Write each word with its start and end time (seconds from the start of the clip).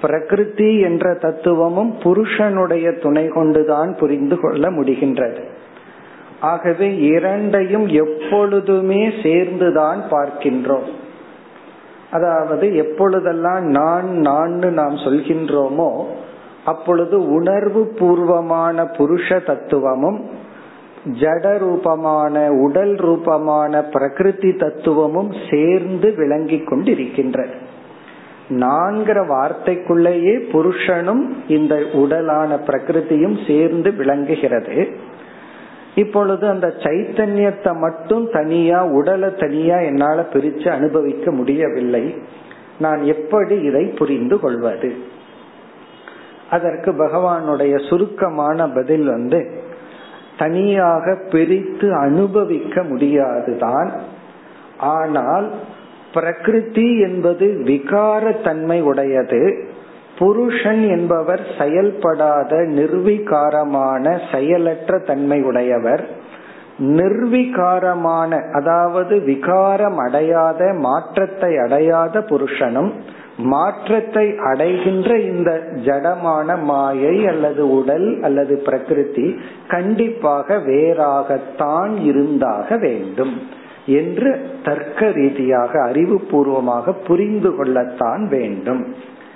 பிரகிருதி 0.00 0.80
என்ற 0.80 1.14
தத்துவமும் 1.14 1.98
புருஷனுடைய 2.02 2.92
துணை 2.92 3.28
கொண்டுதான் 3.28 3.96
புரிந்து 3.96 4.40
கொள்ள 4.40 4.70
முடிகின்றது. 4.70 5.42
ஆகவே 6.40 6.96
இரண்டையும் 6.96 7.88
எப்பொழுதுமே 7.88 9.10
சேர்ந்துதான் 9.22 10.00
பார்க்கின்றோம். 10.10 10.88
அதாவது 12.10 12.76
எப்பொழுதெல்லாம் 12.76 13.64
நான் 13.64 14.08
நான் 14.08 14.72
நாம் 14.72 14.94
சொல்கின்றோமோ 14.94 16.04
அப்பொழுது 16.64 17.32
உணர்வு 17.32 17.86
பூர்வமான 17.98 18.84
புருஷ 18.84 19.44
தத்துவமும் 19.44 20.24
ஜட 21.20 21.58
ரூபமான 21.58 22.50
உடல் 22.50 22.94
ரூபமான 22.94 23.82
பிரகிருதி 23.82 24.52
தத்துவமும் 24.52 25.32
சேர்ந்து 25.50 26.14
விளங்கி 26.14 26.56
கொண்டிருக்கின்றது. 26.56 27.65
நான்கிற 28.48 29.26
வார்த்தைக்குள்ளேயே 29.26 30.36
புருஷனும் 30.52 31.22
இந்த 31.48 31.74
உடலான 31.92 32.58
பிரகிருதியும் 32.66 33.46
சேர்ந்து 33.46 33.92
விளங்குகிறது. 33.92 34.88
இப்பொழுது 35.94 36.48
அந்த 36.48 36.74
சைத்தன்யத்தை 36.78 37.78
மட்டும் 37.78 38.30
தனியா 38.30 38.84
உடலை 38.84 39.34
தனியா 39.34 39.78
என்னால 39.78 40.26
பிரிச்சு 40.32 40.68
அனுபவிக்க 40.68 41.30
முடியவில்லை. 41.30 42.14
நான் 42.78 43.02
எப்படி 43.02 43.60
இதை 43.60 43.84
புரிந்து 43.84 44.40
கொள்வது? 44.40 44.96
அதற்கு 46.50 46.92
பகவானுடைய 46.92 47.88
சுருக்கமான 47.88 48.68
பதில் 48.68 49.06
வந்து 49.06 49.64
தனியாக 50.38 51.18
பிரித்து 51.30 51.94
அனுபவிக்க 51.94 52.82
முடியாதுதான். 52.82 53.92
ஆனால் 54.78 55.50
பிரகிருதி 56.16 56.88
என்பது 56.98 57.46
விகாரத்தன்மை 57.70 58.78
உடையது 58.82 59.42
புருஷன் 60.18 60.82
என்பவர் 60.88 61.42
செயல்படாத 61.58 62.52
நிர்விகாரமான 62.76 64.04
செயலற்ற 64.32 64.98
தன்மை 65.06 65.38
உடையவர். 65.42 66.04
நிர்விகாரமான 66.96 68.30
அதாவது 68.52 69.14
விகாரம் 69.24 69.98
அடையாத 69.98 70.62
மாற்றத்தை 70.86 71.52
அடையாத 71.56 72.20
புருஷனும் 72.30 72.90
மாற்றத்தை 73.44 74.26
அடைகின்ற 74.50 75.10
இந்த 75.30 75.50
ஜடமான 75.86 76.48
மாயை 76.62 77.16
அல்லது 77.26 77.62
உடல் 77.78 78.08
அல்லது 78.22 78.54
பிரகிருதி 78.66 79.26
கண்டிப்பாக 79.68 80.58
வேறாகத்தான் 80.68 81.92
இருந்தாக 82.04 82.76
வேண்டும். 82.76 83.34
என்று 83.86 84.50
தர்க்க 84.64 85.10
ரீதியாக 85.10 85.90
அறிவுபூர்வமாக 85.92 86.94
புரிந்து 87.06 87.56
கொள்ளத்தான் 87.56 88.28
வேண்டும் 88.28 88.94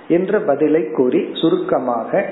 என்ற 0.08 0.38
பதிலை 0.38 0.90
கூறி 0.90 1.28
சுருக்கமாக 1.32 2.30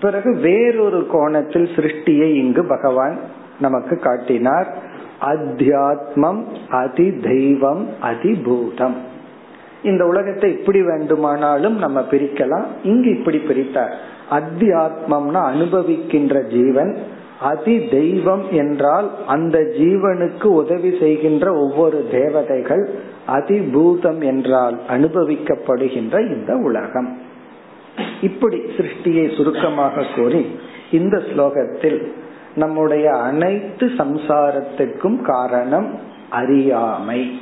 பிறகு 0.00 0.36
வேறொரு 0.36 1.06
கோணத்தில் 1.06 1.68
சிருஷ்டியை 1.76 2.34
இங்கு 2.34 2.64
பகவான் 2.64 3.20
நமக்கு 3.60 3.96
காட்டினார். 3.96 4.76
அத்தியாத்மம் 5.20 6.44
அதி 6.68 7.12
தெய்வம் 7.12 7.88
அதிபூதம். 8.02 8.94
இந்த 9.82 10.06
உலகத்தை 10.06 10.52
இப்படி 10.52 10.82
வேண்டுமானாலும் 10.82 11.78
நம்ம 11.78 12.00
பிரிக்கலாம். 12.00 12.64
இங்கு 12.82 13.18
இப்படி 13.18 13.36
பிரித்தார். 13.36 13.94
அத்தியாத்மம்னா 14.30 15.42
அனுபவிக்கின்ற 15.54 16.48
ஜீவன் 16.48 16.96
அதி 17.40 17.88
தெய்வம் 17.88 18.50
என்றால் 18.50 19.10
அந்த 19.26 19.58
ஜீவனுக்கு 19.58 20.44
உதவி 20.44 20.96
செய்கின்ற 21.00 21.54
ஒவ்வொரு 21.54 22.08
தேவதைகள் 22.12 22.90
அதிபூதம் 23.28 24.24
என்றால் 24.24 24.80
அனுபவிக்கப்படுகின்ற 24.88 26.20
இந்த 26.20 26.56
உலகம். 26.56 27.18
இப்படி 28.20 28.58
சிருஷ்டியை 28.58 29.36
சுருக்கமாக 29.36 30.04
கூறி 30.16 30.58
இந்த 30.90 31.16
ஸ்லோகத்தில் 31.16 32.06
நம்முடைய 32.54 33.10
அனைத்து 33.10 33.86
சம்சாரத்திற்கும் 33.86 35.22
காரணம் 35.22 35.94
அறியாமை. 36.30 37.40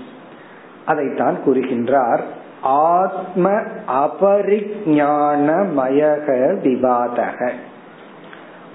அதைத்தான் 0.86 1.36
கூறுகின்றார். 1.46 2.20
ஆத்ம 2.62 3.50
அபரிஞானமயக 3.88 6.62
விவாதக. 6.62 7.52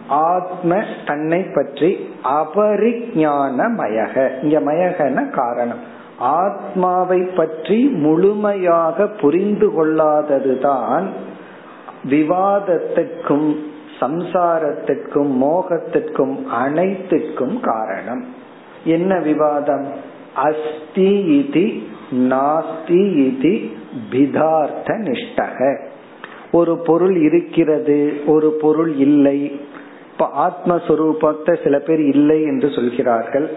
ஆத்ம 0.08 0.84
தன்னை 1.06 1.42
பற்றி 1.42 2.08
அபரிஞானமயக 2.24 4.44
இங்க 4.44 4.60
மயகன 4.60 5.30
காரணம். 5.30 5.80
ஆத்மாவை 6.18 7.22
பற்றி 7.22 7.84
முழுமையாக 7.84 9.08
புரிந்து 9.08 9.70
கொள்ளாததுதான் 9.70 11.06
விவாதத்திற்கும் 12.10 13.56
சம்சாரத்திற்கும் 14.00 15.32
மோகத்திற்கும் 15.42 16.46
அனைத்துக்கும் 16.46 17.60
காரணம். 17.60 18.26
என்ன 18.86 19.20
விவாதம்? 19.20 19.88
அஸ்தி 20.36 21.40
இதி 21.40 21.92
நாஸ்தி 22.12 22.88
இதி 22.88 23.72
பிதார்த்த 24.12 24.94
நிஷ்டக. 24.94 25.78
ஒரு 26.52 26.78
பொருள் 26.78 27.16
இருக்கிறது 27.16 28.22
ஒரு 28.26 28.58
பொருள் 28.62 28.96
இல்லை 28.96 29.60
இப்ப 30.14 30.52
ஆத்மஸ்வரூபத்தை 30.52 31.64
சில 31.64 31.80
பேர் 31.80 32.00
இல்லை 32.00 32.44
என்று 32.44 32.70
சொல்கிறார்கள். 32.72 33.50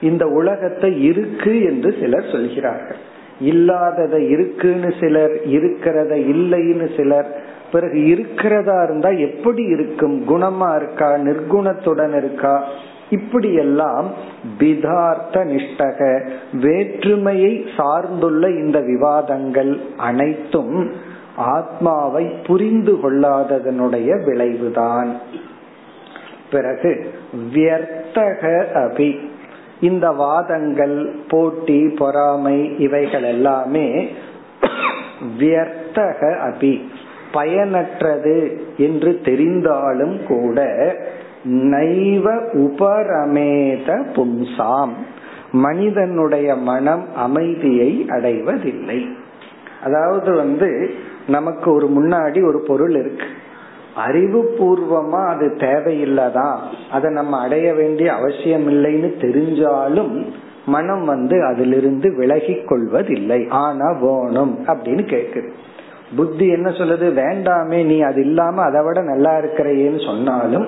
இந்த 0.00 0.26
உலகத்தை 0.26 1.04
இருக்கு 1.04 1.62
என்று 1.62 1.94
சிலர் 2.00 2.30
சொல்கிறார்கள். 2.30 2.96
இல்லாததை 3.40 4.28
இருக்குன்னு 4.28 4.94
சிலர் 5.00 5.30
இருக்கிறத 5.30 6.12
இல்லைன்னு 6.34 6.96
சிலர். 6.96 7.44
பிறகு 7.72 8.06
இருக்கிறதா 8.06 8.82
இருந்தா 8.82 9.08
எப்படி 9.08 9.62
இருக்கும்? 9.62 10.28
குணமா 10.28 10.76
இருக்கா? 10.76 11.14
நிர்குணத்துடன் 11.14 12.16
இருக்கா? 12.16 12.64
இப்படியெல்லாம் 13.10 14.10
பிதார்த்த 14.58 15.44
நிஷ்டக 15.44 16.30
வேற்றுமையை 16.52 17.64
சார்ந்துள்ள 17.76 18.48
இந்த 18.48 18.80
விவாதங்கள் 18.80 19.80
அனைத்தும் 19.96 20.92
ஆத்மாவை 21.36 22.24
புரிந்து 22.24 22.92
கொள்ளாததனுடைய 22.92 24.24
விளைவுதான். 24.24 25.16
பிறகு 26.50 27.14
வியர்த்தக 27.54 28.66
அபி. 28.74 29.18
இந்த 29.80 30.10
வாதங்கள் 30.10 31.14
போட்டி 31.28 31.88
பொறாமை 31.88 32.78
இவைகள் 32.78 33.22
எல்லாமே 33.22 34.08
வியர்த்தக 35.38 36.20
அபி. 36.48 36.74
பயனற்றது 37.32 38.38
என்று 38.76 39.20
தெரிந்தாலும் 39.24 40.22
கூட 40.26 40.58
நைவ 41.44 42.34
உபரமேத 42.52 43.88
பும்சாம் 44.16 44.94
மனிதனுடைய 45.52 46.54
மனம் 46.54 47.04
அமைதியை 47.16 48.06
அடைவதில்லை. 48.08 49.08
அதாவது 49.82 50.32
வந்து 50.32 50.90
நமக்கு 51.26 51.72
ஒரு 51.72 51.86
முன்னாடி 51.88 52.46
ஒரு 52.46 52.60
பொருள் 52.66 52.94
இருக்கு. 52.94 53.26
அறிவு 53.94 54.54
பூர்வமா 54.58 55.26
அது 55.26 55.46
தேவையில்லதா? 55.58 56.58
அதை 56.90 57.12
நம்ம 57.12 57.40
அடைய 57.40 57.74
வேண்டிய 57.74 58.12
அவசியம் 58.12 58.68
இல்லைன்னு 58.68 59.12
தெரிஞ்சாலும் 59.20 60.26
மனம் 60.66 61.04
வந்து 61.04 61.44
அதிலிருந்து 61.44 62.14
விலகி 62.16 62.54
கொள்வதில்லை. 62.54 63.46
ஆனா 63.48 63.92
வேணும் 63.92 64.58
அப்படின்னு 64.66 65.16
கேக்குது. 65.16 65.48
புத்தி 66.16 66.48
என்ன 66.48 66.70
சொல்லுது? 66.70 67.24
வேண்டாமே 67.24 67.84
நீ 67.84 68.00
அது 68.00 68.20
இல்லாம 68.20 68.62
அதை 68.62 68.82
விட 68.82 69.02
நல்லா 69.02 69.38
இருக்கிறையேன்னு 69.38 70.04
சொன்னாலும் 70.04 70.66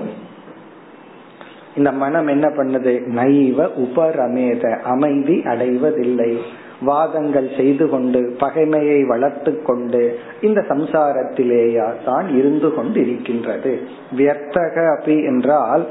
இந்த 1.77 1.93
மனம் 1.93 2.27
என்ன 2.27 2.49
பண்ணுது? 2.49 3.03
நைவ 3.17 3.69
உபரமேத 3.77 4.81
அமைதி 4.81 5.43
அடைவதில்லை. 5.45 6.39
வாதங்கள் 6.85 7.49
செய்து 7.57 7.85
கொண்டு 7.89 8.21
பகைமையை 8.41 8.99
வளர்த்து 9.13 9.53
கொண்டு 9.63 10.03
இந்த 10.41 10.61
சம்சாரத்திலேயா 10.73 11.87
தான் 12.05 12.29
இருந்து 12.39 12.71
கொண்டு 12.75 12.99
இருக்கின்றது 13.05 13.73
வியர்த்தக 14.19 14.75
அப்படி 14.95 15.17
என்றால் 15.33 15.85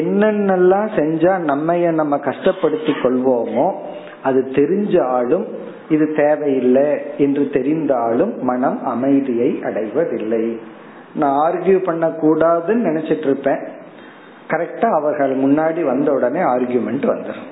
என்னென்னலாம் 0.00 0.90
செஞ்சா 0.98 1.32
நம்மைய 1.50 1.86
நம்ம 2.00 2.14
கஷ்டப்படுத்தி 2.28 2.92
கொள்வோமோ 3.02 3.66
அது 4.22 4.40
தெரிஞ்சாலும் 4.58 5.46
இது 5.88 6.06
தேவையில்லை 6.16 6.88
என்று 7.24 7.42
தெரிந்தாலும் 7.56 8.32
மனம் 8.50 8.78
அமைதியை 8.92 9.48
அடைவதில்லை. 9.68 10.44
நான் 11.20 11.36
ஆர்கியூ 11.46 11.78
பண்ண 11.88 12.04
கூடாதுன்னு 12.22 12.86
நினைச்சிட்டு 12.88 13.26
இருப்பேன். 13.28 13.60
கரெக்டா 14.52 14.88
அவர்கள் 14.98 15.34
முன்னாடி 15.42 15.82
வந்த 15.90 16.08
உடனே 16.12 16.40
ஆர்கியூமெண்ட் 16.54 17.06
வந்துடும் 17.12 17.50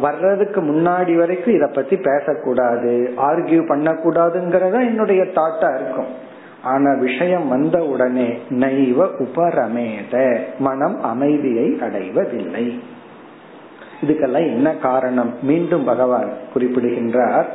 வர்றதுக்கு 0.00 0.60
முன்னாடி 0.62 1.16
வரைக்கும் 1.16 1.54
இத 1.54 1.66
பத்தி 1.66 1.96
பேசக்கூடாது 1.96 3.12
ஆர்கியூ 3.16 3.62
பண்ணக்கூடாதுங்கிறதா 3.68 4.80
என்னுடைய 4.80 5.22
தாட்டா 5.22 5.74
இருக்கும். 5.74 6.28
ஆனா 6.62 6.92
விஷயம் 6.92 7.48
வந்த 7.48 7.78
உடனே 7.84 8.38
நைவ 8.50 9.08
உபரமேத 9.18 10.40
மனம் 10.58 11.02
அமைதியை 11.02 11.78
அடைவதில்லை. 11.80 12.80
இதுக்கெல்லாம் 14.02 14.46
என்ன 14.54 14.76
காரணம்? 14.76 15.34
மீண்டும் 15.42 15.84
பகவான் 15.84 16.30
குறிப்பிடுகின்றார் 16.52 17.48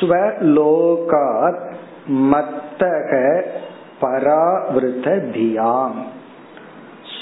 ஸ்வலோகாத் 0.00 1.70
மத்தக 2.08 3.42
பராவிருத்த 4.00 5.08
தியாம் 5.34 5.98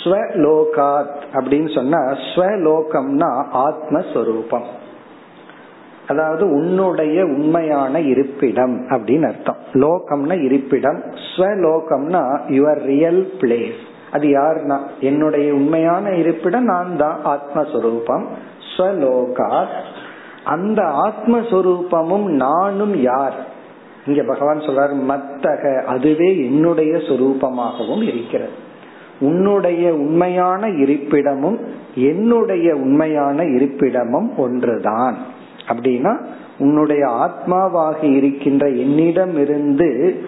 ஸ்வலோகாத் 0.04 1.22
அப்படின்னு 1.32 1.74
சொன்னா 1.74 1.98
ஸ்வலோகம்னா 2.00 3.44
ஆத்மஸ்வரூபம். 3.52 4.64
அதாவது 6.08 6.50
உன்னுடைய 6.50 7.24
உண்மையான 7.24 8.00
இருப்பிடம் 8.00 8.88
அப்படின்னு 8.88 9.26
அர்த்தம். 9.26 9.56
லோகம்னா 9.72 10.42
இருப்பிடம் 10.42 11.02
ஸ்வலோகம்னா 11.36 12.40
யுவர் 12.48 12.82
ரியல் 12.82 13.32
பிளேஸ் 13.38 13.86
அது 14.12 14.28
யாருன்னா? 14.28 14.78
என்னுடைய 15.00 15.52
உண்மையான 15.52 16.10
இருப்பிடம் 16.10 16.64
நான் 16.64 16.96
தான் 16.96 17.18
ஆத்மஸ்வரூபம். 17.24 18.24
ஸ்வலோகாத். 18.76 19.76
அந்த 20.44 20.82
ஆத்மஸ்வரூபமும் 20.82 22.24
நானும் 22.24 23.00
யார்? 23.00 23.46
இங்க 24.06 24.22
பகவான் 24.22 24.58
சொல்றாரு 24.58 24.94
மத்தக 25.08 25.84
அதுவே 25.84 26.44
என்னுடைய 26.44 26.96
சொரூபமாகவும் 26.96 28.02
இருக்கிறது. 28.02 28.66
உன்னுடைய 29.20 29.94
உண்மையான 29.94 30.68
இருப்பிடமும் 30.68 31.58
என்னுடைய 31.94 32.74
உண்மையான 32.74 33.42
இருப்பிடமும் 33.44 34.36
ஒன்றுதான். 34.36 35.16
அப்படின்னா 35.68 36.16
உன்னுடைய 36.58 37.06
ஆத்மாவாக 37.06 38.02
இருக்கின்ற 38.02 38.68
என்னிடம் 38.68 39.36
இருந்து 39.38 40.22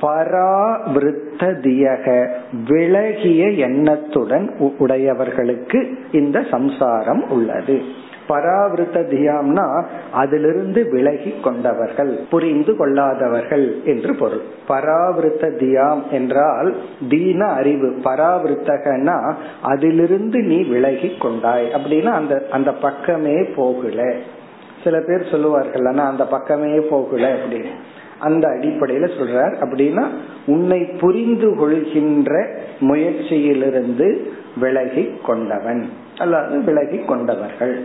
பராவிருத்த 0.00 1.38
தியக 1.38 2.28
விலகிய 2.68 3.50
எண்ணத்துடன் 3.50 4.56
உடையவர்களுக்கு 4.78 5.98
இந்த 6.12 6.44
சம்சாரம் 6.50 7.30
உள்ளது. 7.30 7.80
பராவிருத்த 8.28 8.94
தியாம்னா 8.94 9.84
அதிலிருந்து 10.12 10.90
விலகி 10.90 11.34
கொண்டவர்கள் 11.42 12.18
புரிந்து 12.30 12.72
கொள்ளாதவர்கள் 12.72 13.82
என்று 13.84 14.14
பொருள். 14.14 14.40
பராவிருத்த 14.68 15.50
தியாம் 15.60 16.10
என்றால் 16.10 16.76
தீன 17.08 17.44
அறிவு 17.46 17.96
பராவிருத்தகனா 18.04 19.34
அதிலிருந்து 19.62 20.42
நீ 20.42 20.62
விலகி 20.62 21.16
கொண்டாய் 21.18 21.66
அப்படின்னா 21.66 22.04
அந்த 22.04 22.46
அந்த 22.50 22.72
பக்கமே 22.72 23.42
போகல. 23.42 24.12
சில 24.84 25.00
பேர் 25.00 25.30
சொல்லுவார்கள் 25.30 25.86
ஆனா 25.86 26.08
அந்த 26.08 26.26
பக்கமே 26.26 26.80
போகல 26.80 27.34
அப்படின்னு. 27.34 27.70
அந்த 28.18 28.48
அடிப்படையில 28.48 29.08
சொல்றார். 29.18 29.54
அப்படின்னா 29.60 30.06
உன்னை 30.46 30.84
புரிந்து 30.84 31.56
கொள்கின்ற 31.56 32.58
முயற்சியிலிருந்து 32.80 34.30
விலகி 34.56 35.12
கொண்டவன். 35.26 35.88
அல்லது 36.16 36.62
விலகி 36.62 36.98
கொண்டவர்கள். 36.98 37.84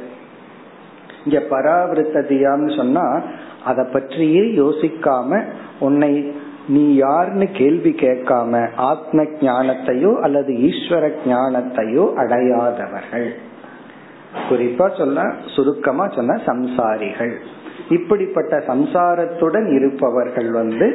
இங்க 1.25 1.39
பராவிருத்த 1.49 2.21
தியான்னு 2.31 2.75
சொன்னா 2.75 3.21
அதை 3.65 3.83
பற்றியே 3.85 4.41
யோசிக்காம 4.41 5.43
உன்னை 5.79 6.33
நீ 6.67 6.95
யாருன்னு 6.95 7.47
கேள்வி 7.51 7.91
கேட்காம 7.91 8.69
ஆத்ம 8.75 9.23
ஞானத்தையோ 9.23 10.19
அல்லது 10.19 10.53
ஈஸ்வர 10.53 11.11
ஞானத்தையோ 11.25 12.03
அடையாதவர்கள். 12.13 13.29
குறிப்பா 14.49 14.97
சொன்ன 14.97 15.33
சுருக்கமா 15.55 16.07
சொன்ன 16.07 16.39
சம்சாரிகள். 16.45 17.33
இப்படிப்பட்ட 17.89 18.57
சம்சாரத்துடன் 18.67 19.67
இருப்பவர்கள் 19.75 20.51
வந்து 20.51 20.87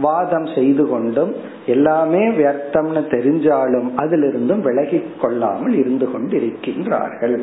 வாதம் 0.00 0.48
செய்து 0.54 0.88
கொண்டும் 0.88 1.32
எல்லாமே 1.66 2.28
வியர்த்தம்னு 2.28 3.02
தெரிஞ்சாலும் 3.16 3.88
அதிலிருந்தும் 3.96 4.60
விலகி 4.60 5.02
கொள்ளாமல் 5.20 5.74
இருந்து 5.74 6.08
கொண்டிருக்கின்றார்கள். 6.14 7.38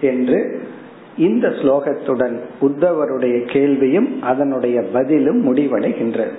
என்று 0.00 0.60
இந்த 1.16 1.48
ஸ்லோகத்துடன் 1.48 2.40
உத்தவருடைய 2.60 3.52
கேள்வியும் 3.52 4.22
அதனுடைய 4.22 4.82
பதிலும் 4.92 5.54
முடிவடைகின்றது. 5.54 6.32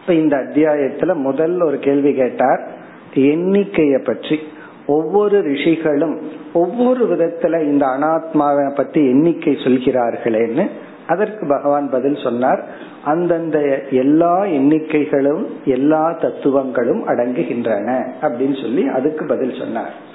இப்ப 0.00 0.14
இந்த 0.14 0.36
அத்தியாயத்துல 0.36 1.14
முதல் 1.14 1.60
ஒரு 1.60 1.78
கேள்வி 1.78 2.14
கேட்டார் 2.14 2.68
எண்ணிக்கைய 3.14 4.04
பற்றி. 4.04 4.38
ஒவ்வொரு 4.86 5.40
ரிஷிகளும் 5.40 6.20
ஒவ்வொரு 6.52 7.06
விதத்துல 7.06 7.62
இந்த 7.62 7.86
அனாத்மாவை 7.86 8.74
பத்தி 8.74 9.08
எண்ணிக்கை 9.08 9.52
சொல்கிறார்களேன்னு 9.52 10.68
அதற்கு 11.06 11.46
பகவான் 11.46 11.90
பதில் 11.90 12.16
சொன்னார். 12.16 12.64
அந்தந்த 13.04 13.82
எல்லா 13.90 14.42
எண்ணிக்கைகளும் 14.42 15.46
எல்லா 15.64 16.12
தத்துவங்களும் 16.12 17.08
அடங்குகின்றன 17.08 18.12
அப்படின்னு 18.22 18.60
சொல்லி 18.60 18.86
அதுக்கு 18.86 19.26
பதில் 19.26 19.58
சொன்னார். 19.58 20.10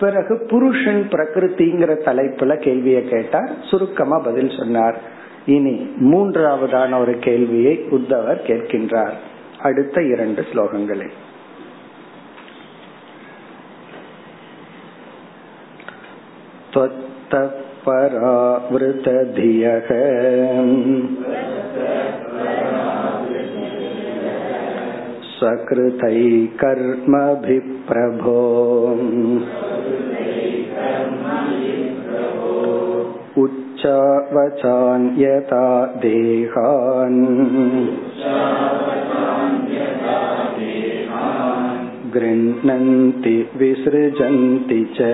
பிறகு 0.00 0.34
புருஷன் 0.48 1.02
பிரகிருதிங்கிற 1.12 1.94
தலைப்புல 2.04 2.52
கேள்வியை 2.58 3.02
கேட்டார் 3.04 3.50
சுருக்கமா 3.62 4.18
பதில் 4.18 4.52
சொன்னார் 4.56 4.98
இனி 5.46 5.74
மூன்றாவதான 6.10 7.00
ஒரு 7.00 7.14
கேள்வியை 7.18 7.74
உத்தவர் 7.90 8.40
கேட்கின்றார் 8.46 9.16
அடுத்த 9.62 10.02
இரண்டு 10.02 10.42
ஸ்லோகங்களில் 10.52 11.16
त्वत्तः 16.72 17.48
परावृतधियः 17.84 19.08
सकृतै 25.34 26.18
कर्मभिप्रभो 26.60 27.73
उच्चावचान् 33.42 35.06
यथा 35.20 35.66
देहान् 35.96 37.20
गृह्णन्ति 42.14 43.36
विसृजन्ति 43.56 44.80
च 44.96 45.08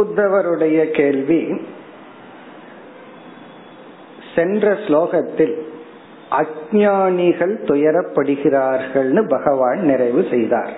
உத்தவருடைய 0.00 0.78
கேள்வி 0.96 1.40
சென்ற 4.35 4.73
ஸ்லோகத்தில் 4.85 5.55
அஜானிகள் 6.39 7.53
துயரப்படுகிறார்கள்னு 7.69 9.21
பகவான் 9.27 9.79
நிறைவு 9.79 10.21
செய்தார். 10.31 10.73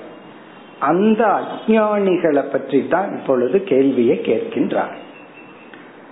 அந்த 0.79 1.21
அஜானிகளை 1.41 2.43
பற்றி 2.51 2.79
தான் 2.87 3.09
இப்பொழுது 3.17 3.63
கேள்வியை 3.63 4.17
கேட்கின்றார். 4.17 4.95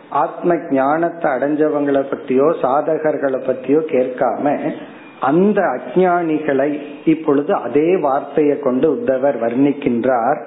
ஆத்ம 0.10 0.56
ஞானத்தை 0.70 1.28
அடைஞ்சவங்களை 1.32 2.02
பத்தியோ 2.14 2.48
சாதகர்களை 2.62 3.40
பத்தியோ 3.50 3.82
கேட்காம 3.94 4.74
அந்த 5.20 5.62
அஜானிகளை 5.62 6.70
இப்பொழுது 7.06 7.54
அதே 7.56 7.90
வார்த்தையை 7.98 8.60
கொண்டு 8.60 8.88
உத்தவர் 8.96 9.38
வர்ணிக்கின்றார். 9.42 10.40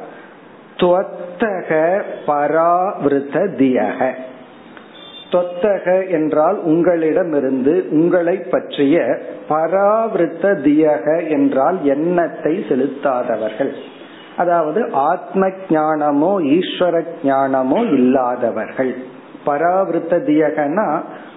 துவத்தக 0.77 1.71
பராவிருத்த 2.27 3.47
தியக 3.59 4.01
தொத்தக 5.35 5.87
என்றால் 6.09 6.59
உங்களிடமிருந்து 6.63 7.75
உங்களை 7.91 8.37
பற்றிய 8.55 8.97
பராவிருத்த 9.49 10.55
தியக 10.67 11.07
என்றால் 11.29 11.79
எண்ணத்தை 11.85 12.55
செலுத்தாதவர்கள். 12.69 13.73
அதாவது 14.37 14.81
ஆத்ம 14.93 15.49
ஞானமோ 15.69 16.33
ஈஸ்வர 16.57 17.03
ஞானமோ 17.25 17.81
இல்லாதவர்கள். 17.93 18.93
பராவிருத்த 19.47 20.19
தியகனா 20.29 20.87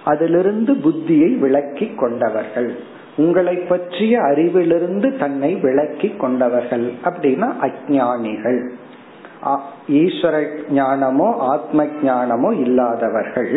அதிலிருந்து 0.04 0.72
புத்தியை 0.84 1.30
விளக்கி 1.38 1.86
கொண்டவர்கள். 1.94 2.70
உங்களை 3.16 3.54
பற்றிய 3.70 4.14
அறிவிலிருந்து 4.20 5.08
தன்னை 5.18 5.50
விளக்கி 5.54 6.08
கொண்டவர்கள் 6.18 6.86
அப்படின்னா 7.04 7.48
அஜானிகள் 7.66 8.60
ஈஸ்வர 10.00 10.36
ஞானமோ 10.74 11.28
ஆத்ம 11.50 11.84
ஞானமோ 12.02 12.50
இல்லாதவர்கள். 12.64 13.52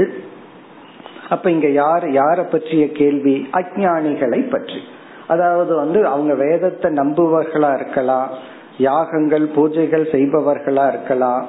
அப்ப 1.34 1.46
இங்க 1.56 1.68
யார் 1.82 2.06
யார 2.22 2.40
பற்றிய 2.54 2.86
கேள்வி? 3.00 3.36
அஜானிகளை 3.60 4.42
பற்றி. 4.54 4.80
அதாவது 5.34 5.74
வந்து 5.76 6.00
அவங்க 6.14 6.34
வேதத்தை 6.46 6.90
நம்புவர்களா 7.02 7.72
இருக்கலாம் 7.80 8.30
யாகங்கள் 8.88 9.46
பூஜைகள் 9.56 10.06
செய்பவர்களா 10.16 10.86
இருக்கலாம் 10.94 11.44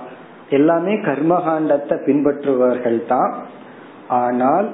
எல்லாமே 0.59 0.95
கர்மகாண்டத்தை 1.09 1.97
பின்பற்றுபவர்கள் 2.07 2.99
தான் 3.13 3.33
ஆனால் 4.23 4.69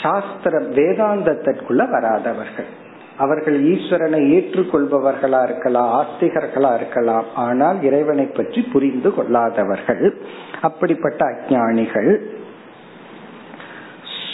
சாஸ்திர 0.00 0.54
வேதாந்தத்திற்குள்ள 0.78 1.82
வராதவர்கள். 1.94 2.70
அவர்கள் 3.18 3.56
ஈஸ்வரனை 3.72 4.20
ஏற்றுக்கொள்பவர்களா 4.36 5.40
இருக்கலாம் 5.48 5.90
ஆஸ்திகர்களா 5.98 6.70
இருக்கலாம் 6.74 7.26
ஆனால் 7.44 7.78
இறைவனை 7.88 8.26
பற்றி 8.38 8.60
புரிந்து 8.72 9.10
கொள்ளாதவர்கள். 9.16 10.04
அப்படிப்பட்ட 10.68 11.20
அஜானிகள் 11.32 12.12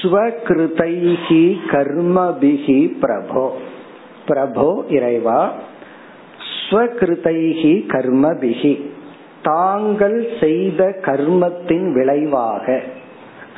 ஸ்வகிருதைஹி 0.03 1.43
கர்மபிகி 1.71 2.79
பிரபோ. 3.03 3.51
பிரபோ 4.29 4.85
இறைவா 4.89 5.53
ஸ்வகிருதைஹி 6.71 7.73
கர்மபிகி 7.87 8.91
தாங்கள் 9.43 10.27
செய்த 10.41 11.01
கர்மத்தின் 11.01 11.93
விளைவாக. 11.93 12.81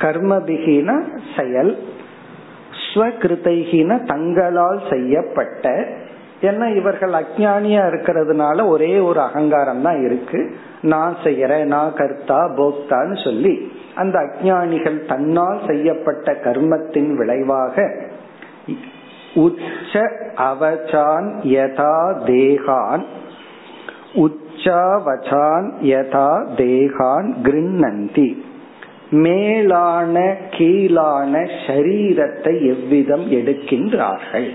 கர்மபிகின 0.01 0.89
செயல் 1.37 1.77
ஸ்வகிருதைகின 2.93 4.05
தங்களால் 4.05 4.81
செய்யப்பட்ட. 4.89 5.85
ஏன்னா 6.41 6.75
இவர்கள் 6.75 7.11
அஜானியா 7.11 7.81
இருக்கிறதுனால 7.89 8.67
ஒரே 8.67 8.99
ஒரு 8.99 9.19
அகங்காரம் 9.19 9.81
தான் 9.81 10.05
இருக்கு. 10.05 10.55
நான் 10.81 11.15
செய்யறேன் 11.23 11.63
நான் 11.63 11.93
கர்த்தா 11.93 12.49
போக்தான்னு 12.57 13.23
சொல்லி. 13.23 13.71
அந்த 14.01 14.17
அஜானிகள் 14.19 14.99
தன்னால் 15.05 15.59
செய்யப்பட்ட 15.67 16.33
கர்மத்தின் 16.43 17.11
விளைவாக 17.15 17.75
உச்ச 19.43 19.93
அவச்சான் 20.49 21.27
யதா 21.55 21.97
தேகான் 22.25 23.03
உச்சாவசான் 24.23 25.67
யதா 25.91 26.29
தேகான் 26.55 27.29
கிருண்ணந்தி. 27.43 28.29
மேலான 29.23 30.15
கீழான 30.55 31.33
சரீரத்தை 31.65 32.53
எவ்விதம் 32.73 33.25
எடுக்கின்றார்கள்? 33.37 34.49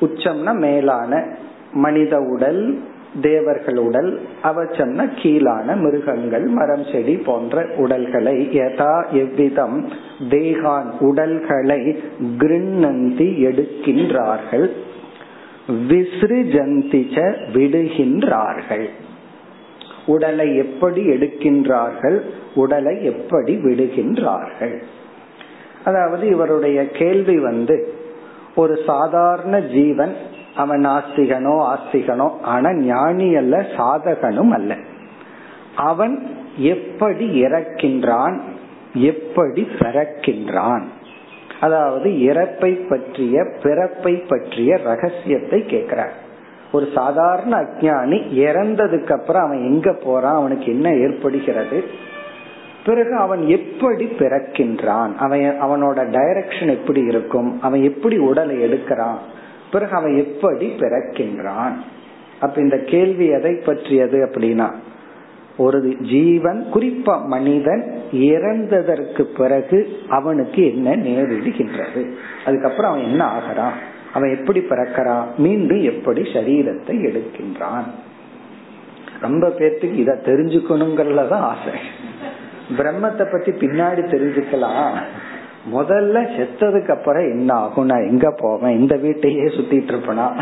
உச்சம்னா 0.00 0.52
மேலான 0.58 1.12
மனித 1.84 2.14
உடல் 2.32 2.64
தேவர்கள் 3.22 3.76
உடல் 3.76 4.20
சொன்ன 4.72 5.04
கீழான 5.04 5.76
மிருகங்கள் 5.76 6.46
மரம் 6.46 6.84
செடி 6.92 7.16
போன்ற 7.16 7.66
உடல்களை 7.76 8.48
யதா 8.52 9.10
எவ்விதம் 9.10 9.88
தேகான் 10.28 10.90
உடல்களை 10.98 12.02
கிருண்ணந்தி 12.38 13.28
எடுக்கின்றார்கள். 13.44 14.70
விசிறிஜந்திச்ச 15.88 17.36
விடுகின்றார்கள். 17.52 18.86
உடலை 20.06 20.56
எப்படி 20.56 21.06
எடுக்கின்றார்கள்? 21.08 22.20
உடலை 22.54 23.04
எப்படி 23.04 23.56
விடுகின்றார்கள்? 23.56 24.82
அதாவது 25.84 26.26
இவருடைய 26.26 26.90
கேள்வி 26.90 27.38
வந்து 27.38 27.92
ஒரு 28.54 28.78
சாதாரண 28.86 29.60
ஜீவன் 29.60 30.14
அவன் 30.56 30.86
ஆஸ்திகனோ 30.86 31.74
ஆஸ்திகனோ 31.74 32.40
ஆனா 32.40 32.72
ஞானி 32.72 33.36
அல்ல 33.36 33.58
சாதகனும் 33.58 34.50
அல்ல. 34.50 34.76
அவன் 35.76 36.26
எப்படி 36.56 37.42
இறக்கின்றான் 37.42 38.40
எப்படி 38.94 39.68
பிறக்கின்றான். 39.78 40.82
அதாவது 41.60 42.10
இறப்பை 42.10 42.88
பற்றிய 42.88 43.44
பிறப்பை 43.62 44.14
பற்றிய 44.14 44.76
ரகசியத்தை 44.76 45.66
கேட்கிறார். 45.66 46.12
ஒரு 46.72 46.88
சாதாரண 46.94 47.56
அஜானி 47.56 48.18
இறந்ததுக்கு 48.32 49.12
அப்புறம் 49.12 49.42
அவன் 49.42 49.62
எங்க 49.62 49.92
போறான் 49.92 50.34
அவனுக்கு 50.34 50.66
என்ன 50.66 50.94
ஏற்படுகிறது? 50.94 51.84
பிறகு 52.84 53.16
அவன் 53.16 53.48
எப்படி 53.48 54.04
பிறக்கின்றான்? 54.04 55.14
அவன் 55.16 55.40
அவனோட 55.40 55.98
டைரக்ஷன் 56.10 56.70
எப்படி 56.70 57.00
இருக்கும்? 57.00 57.62
அவன் 57.62 57.82
எப்படி 57.82 58.18
உடலை 58.18 58.56
எடுக்கிறான்? 58.56 59.16
பிறகு 59.74 59.94
அவன் 59.94 60.16
எப்படி 60.16 60.66
பிறக்கின்றான்? 60.78 61.74
அப்ப 62.40 62.60
இந்த 62.60 62.76
கேள்வி 62.78 63.26
எதை 63.26 63.54
பற்றியது 63.54 64.18
அப்படின்னா 64.24 64.74
ஒரு 65.56 65.96
ஜீவன் 65.96 66.66
குறிப்பா 66.74 67.24
மனிதன் 67.24 67.84
இறந்ததற்கு 68.12 69.22
பிறகு 69.22 69.78
அவனுக்கு 70.08 70.60
என்ன 70.66 70.96
நேரிடுகின்றது? 70.96 72.02
அதுக்கப்புறம் 72.46 72.90
அவன் 72.90 73.04
என்ன 73.04 73.24
ஆகிறான்? 73.24 73.76
அவன் 74.12 74.36
எப்படி 74.36 74.60
பிறக்கிறான்? 74.60 75.36
மீண்டும் 75.36 75.82
எப்படி 75.82 76.22
சரீரத்தை 76.22 76.96
எடுக்கின்றான்? 77.04 77.88
ரொம்ப 79.20 79.48
பேர்த்துக்கு 79.58 79.94
இத 79.94 80.20
தெரிஞ்சுக்கணுங்கிறதுலதான் 80.24 81.46
ஆசை. 81.52 81.74
பிரம்மத்தை 82.78 83.24
பத்தி 83.32 83.50
பின்னாடி 83.52 84.02
தெரிஞ்சுக்கலாம். 84.14 84.98
முதல்ல 85.72 86.26
செத்ததுக்கு 86.36 86.90
அப்புறம் 86.90 87.22
என்ன 87.22 87.54
ஆகும்? 87.54 87.84
நான் 87.84 88.08
எங்க 88.08 88.34
போவேன்? 88.36 88.78
இந்த 88.78 88.96
வீட்டையே 88.96 89.42
சுத்திட்டு 89.42 89.94
இருப்பனா? 89.94 90.40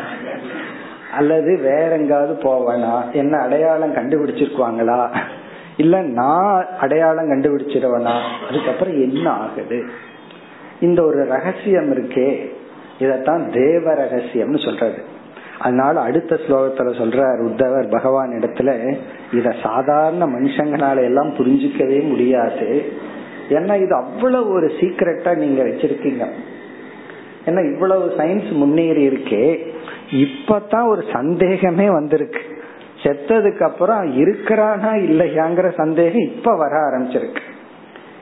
அல்லது 1.12 1.59
வேற 1.59 1.88
எங்காவது 1.97 2.33
போவேனா? 2.35 3.11
என்ன 3.12 3.38
அடையாளம் 3.38 3.95
கண்டுபிடிச்சிருக்குவாங்களா? 3.95 5.17
இல்ல 5.76 6.00
நான் 6.00 6.67
அடையாளம் 6.81 7.31
கண்டுபிடிச்சிருவனா? 7.31 8.21
அதுக்கப்புறம் 8.49 8.95
என்ன 8.95 9.31
ஆகுது? 9.31 9.85
இந்த 10.81 11.05
ஒரு 11.05 11.25
ரகசியம் 11.25 11.93
இருக்கே. 11.93 12.50
இதத்தான் 12.99 13.52
தேவ 13.52 13.95
ரகசியம்னு 13.95 14.64
சொல்றது. 14.64 15.02
அதனால 15.59 16.00
அடுத்த 16.00 16.38
ஸ்லோகத்துல 16.49 16.93
சொல்றார் 16.93 17.45
உத்தவர் 17.45 17.91
பகவான் 17.91 18.31
இடத்துல 18.31 18.95
இத 19.33 19.55
சாதாரண 19.62 20.26
மனுஷங்களால 20.26 21.02
எல்லாம் 21.02 21.35
புரிஞ்சிக்கவே 21.35 22.09
முடியாது. 22.09 22.93
ஏன்னா 23.52 23.75
இது 23.82 23.94
அவ்வளவு 23.94 24.49
ஒரு 24.52 24.68
சீக்கிரட்டா 24.80 25.37
நீங்க 25.37 25.62
வச்சிருக்கீங்க. 25.62 26.26
ஏன்னா 27.47 27.73
இவ்வளவு 27.73 28.04
சயின்ஸ் 28.18 28.50
முன்னேறி 28.52 29.09
இருக்கே 29.09 29.44
இப்பதான் 30.25 30.87
ஒரு 30.87 31.02
சந்தேகமே 31.12 31.90
வந்திருக்கு. 31.90 32.42
செத்ததுக்கு 33.02 33.62
அப்புறம் 33.62 34.02
இருக்கிறானா 34.18 34.90
இல்லையாங்கிற 35.06 35.68
சந்தேகம் 35.76 36.23
இப்ப 36.23 36.56
வர 36.56 36.75
ஆரம்பிச்சிருக்கு. 36.88 37.44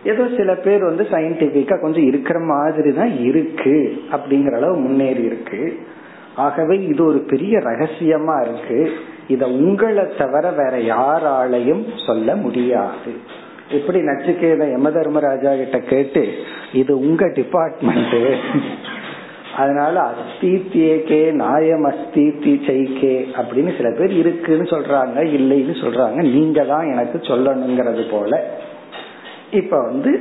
ஏதோ 0.04 0.26
சில 0.36 0.54
பேர் 0.54 0.82
வந்து 0.84 1.06
சயின்டிபிக்கா 1.10 1.80
கொஞ்சம் 1.80 2.06
இருக்கிற 2.06 2.38
மாதிரி 2.38 2.92
தான் 2.92 3.12
இருக்கு 3.24 3.76
அப்படிங்கிற 4.12 4.54
அளவு 4.54 4.76
முன்னேறி 4.76 5.22
இருக்கு. 5.22 5.78
ஆகவே 6.34 6.74
இது 6.84 7.04
ஒரு 7.04 7.18
பெரிய 7.18 7.58
ரகசியமா 7.58 8.36
இருக்கு. 8.46 8.90
இத 9.28 9.46
உங்களை 9.46 10.04
தவிர 10.18 10.50
வேற 10.50 10.74
யாராலையும் 10.94 12.06
சொல்ல 12.06 12.36
முடியாது. 12.36 13.12
இப்படி 13.70 13.98
நச்சுக்கேத 14.00 14.70
யம 14.70 14.90
தர்மராஜா 14.90 15.50
கிட்ட 15.56 15.78
கேட்டு 15.78 16.22
இது 16.72 16.98
உங்க 16.98 17.26
டிபார்ட்மெண்ட் 17.26 18.16
அதனால 19.56 19.94
அஸ்தித்யேகே 20.10 21.32
நாயம் 21.32 21.86
அஸ்தித்தி 21.86 22.52
செய்கே 22.66 23.14
அப்படின்னு 23.36 23.76
சில 23.76 23.88
பேர் 23.90 24.12
இருக்குன்னு 24.12 24.62
சொல்றாங்க 24.64 25.18
இல்லைன்னு 25.38 25.74
சொல்றாங்க. 25.82 26.20
நீங்க 26.34 26.64
தான் 26.64 26.86
எனக்கு 26.86 27.18
சொல்லணுங்கிறது 27.22 28.04
போல. 28.10 28.32
இப்ப 29.50 29.80
வந்து 29.80 30.12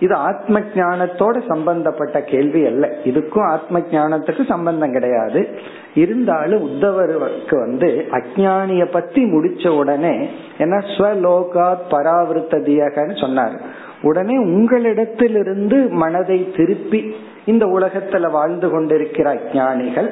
இது 0.00 0.14
ஆத்ம 0.14 0.60
ஞானத்தோட 0.60 1.46
சம்பந்தப்பட்ட 1.48 2.20
கேள்வி 2.20 2.66
அல்ல. 2.66 2.96
இதுக்கும் 3.04 3.50
ஆத்ம 3.50 3.78
ஞானத்துக்கு 3.78 4.44
சம்பந்தம் 4.46 4.92
கிடையாது. 4.92 5.48
இருந்தாலும் 5.94 6.64
உத்தவருக்கு 6.66 7.58
வந்து 7.58 8.06
அஜானிய 8.10 8.84
பத்தி 8.84 9.24
முடிச்ச 9.24 9.68
உடனே 9.68 10.30
என்ன 10.58 10.76
ஸ்வலோகா 10.76 11.76
பராவிருத்ததியகன்னு 11.90 13.20
சொன்னார். 13.20 13.60
உடனே 14.02 14.38
உங்களிடத்திலிருந்து 14.38 15.88
மனதை 15.88 16.52
திருப்பி 16.56 17.16
இந்த 17.44 17.66
உலகத்துல 17.66 18.30
வாழ்ந்து 18.30 18.70
கொண்டிருக்கிற 18.70 19.34
அஜானிகள் 19.34 20.10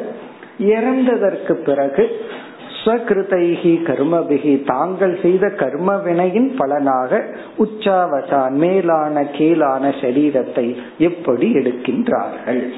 இறந்ததற்கு 0.59 1.53
பிறகு 1.53 2.11
ஸ்வகிருதைகி 2.85 3.87
கர்மபிகி 3.87 4.63
தாங்கள் 4.67 5.19
செய்த 5.23 5.49
கர்ம 5.49 5.97
வினையின் 5.97 6.55
பலனாக 6.59 7.25
உச்சாவசான் 7.59 8.51
மேலான 8.51 9.23
கீழான 9.23 9.89
சரீரத்தை 9.89 10.77
எப்படி 10.99 11.55
எடுக்கின்றார்கள்? 11.55 12.69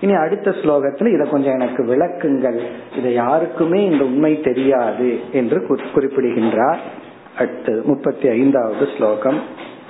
இனி 0.00 0.12
அடுத்த 0.12 0.50
ஸ்லோகத்துல 0.50 1.14
இதை 1.14 1.30
கொஞ்சம் 1.30 1.52
எனக்கு 1.52 1.84
விளக்குங்கள். 1.84 2.60
இதை 2.98 3.12
யாருக்குமே 3.12 3.84
இந்த 3.84 4.04
உண்மை 4.04 4.40
தெரியாது 4.40 5.18
என்று 5.32 5.66
குறிப்பிடுகின்றார். 5.94 6.78
அடுத்து 7.38 7.82
முப்பத்தி 7.84 8.28
ஐந்தாவது 8.28 8.88
ஸ்லோகம். 8.96 9.40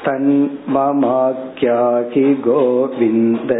தன்மமாக்கியாகி 0.05 2.45
கோவிந்த. 2.45 3.55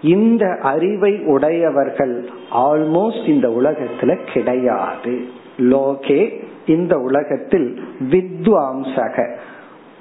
இந்த 0.02 0.58
அறிவை 0.62 1.24
உடையவர்கள் 1.24 2.28
ஆல்மோஸ்ட் 2.54 3.28
இந்த 3.28 3.48
உலகத்துல 3.48 4.32
கிடையாது. 4.32 5.20
லோகே 5.58 6.44
இந்த 6.66 6.98
உலகத்தில் 6.98 7.80
வித்வாம்சக. 8.10 9.36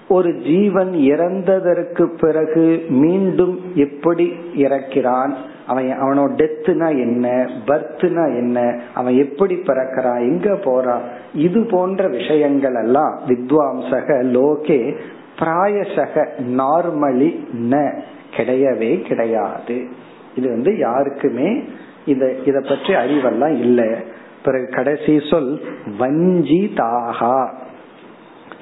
ஒரு 0.10 0.36
ஜீவன் 0.36 0.92
இறந்ததற்கு 0.94 2.18
பிறகு 2.20 2.86
மீண்டும் 2.90 3.60
எப்படி 3.76 4.34
இறக்கிறான்? 4.58 5.34
அவன் 5.68 6.02
அவனோட 6.02 6.32
டெத்துனா 6.36 6.90
என்ன? 6.90 7.50
பர்த்னா 7.66 8.26
என்ன? 8.26 8.82
அவன் 8.94 9.18
எப்படி 9.18 9.56
பிறக்கிறான் 9.56 10.20
எங்க 10.20 10.56
போறான் 10.56 11.02
இது 11.34 11.66
போன்ற 11.66 12.08
விஷயங்கள் 12.08 12.76
எல்லாம் 12.76 13.20
வித்வாம்சக 13.28 14.24
லோகே 14.24 14.98
பிராயசக 15.40 16.28
நார்மலி 16.58 17.40
ந. 17.70 18.00
கிடையவே 18.38 19.02
கிடையாது. 19.02 19.88
இது 20.36 20.50
வந்து 20.50 20.78
யாருக்குமே 20.78 21.64
இத 22.06 22.36
இத 22.46 22.60
பற்றி 22.60 22.94
அறிவெல்லாம் 22.94 23.60
இல்லை. 23.60 23.90
பிறகு 24.44 24.68
கடைசி 24.70 25.20
சொல் 25.30 25.62
வஞ்சிதாகா. 26.00 27.48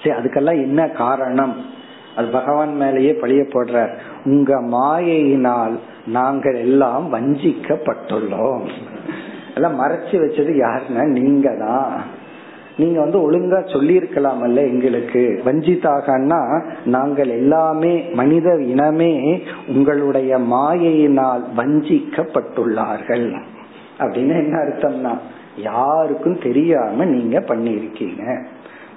சரி 0.03 0.15
அதுக்கெல்லாம் 0.19 0.61
என்ன 0.61 0.89
காரணம்? 0.89 1.55
அது 2.15 2.27
பகவான் 2.27 2.75
மேலேயே 2.75 3.11
பழிய 3.11 3.41
போடுற 3.53 3.89
உங்க 4.25 4.61
மாயையினால் 4.61 5.75
நாங்கள் 6.07 6.55
எல்லாம் 6.55 7.13
வஞ்சிக்கப்பட்டுள்ளோம். 7.13 8.65
எல்லாம் 9.55 9.79
மறைச்சு 9.79 10.15
வச்சது 10.15 10.51
யாருன்னா 10.65 11.03
நீங்க 11.05 11.49
தான் 11.59 12.03
நீங்க 12.77 12.99
வந்து 12.99 13.31
ஒழுங்கா 13.31 13.59
சொல்லியிருக்கலாமல்ல 13.73 14.55
எங்களுக்கு. 14.55 15.41
வஞ்சிதாகனா 15.45 16.61
நாங்கள் 16.85 17.29
எல்லாமே 17.29 18.01
மனித 18.13 18.55
இனமே 18.55 19.41
உங்களுடைய 19.67 20.37
மாயையினால் 20.37 21.43
வஞ்சிக்கப்பட்டுள்ளார்கள். 21.57 23.37
அப்படின்னு 23.99 24.35
என்ன 24.37 24.57
அர்த்தம்னா 24.57 25.17
யாருக்கும் 25.57 26.39
தெரியாம 26.39 27.05
நீங்க 27.05 27.39
பண்ணியிருக்கீங்க. 27.39 28.45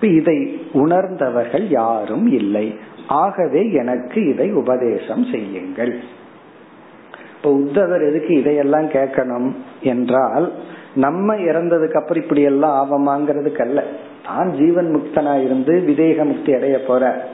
இதை 0.01 0.61
உணர்ந்தவர்கள் 0.73 1.69
யாரும் 1.69 2.27
இல்லை. 2.33 2.75
ஆகவே 3.07 3.73
எனக்கு 3.73 4.29
இதை 4.29 4.53
உபதேசம் 4.53 5.25
செய்யுங்கள். 5.25 6.01
இப்ப 7.37 7.55
உத்தவர் 7.55 8.09
எதுக்கு 8.09 8.35
இதையெல்லாம் 8.35 8.89
கேட்கணும் 8.89 9.53
என்றால் 9.81 10.53
நம்ம 10.95 11.35
இறந்ததுக்கு 11.35 11.95
அப்புறம் 11.95 12.23
இப்படி 12.23 12.43
எல்லாம் 12.43 12.79
ஆவமாங்கிறதுக்கு 12.81 13.61
அல்ல 13.61 13.83
தான் 14.27 14.53
ஜீவன் 14.53 14.95
முக்தனா 14.95 15.45
இருந்து 15.45 15.85
விதேக 15.87 16.25
முக்தி 16.25 16.55
அடைய 16.55 16.85
போற. 16.85 17.25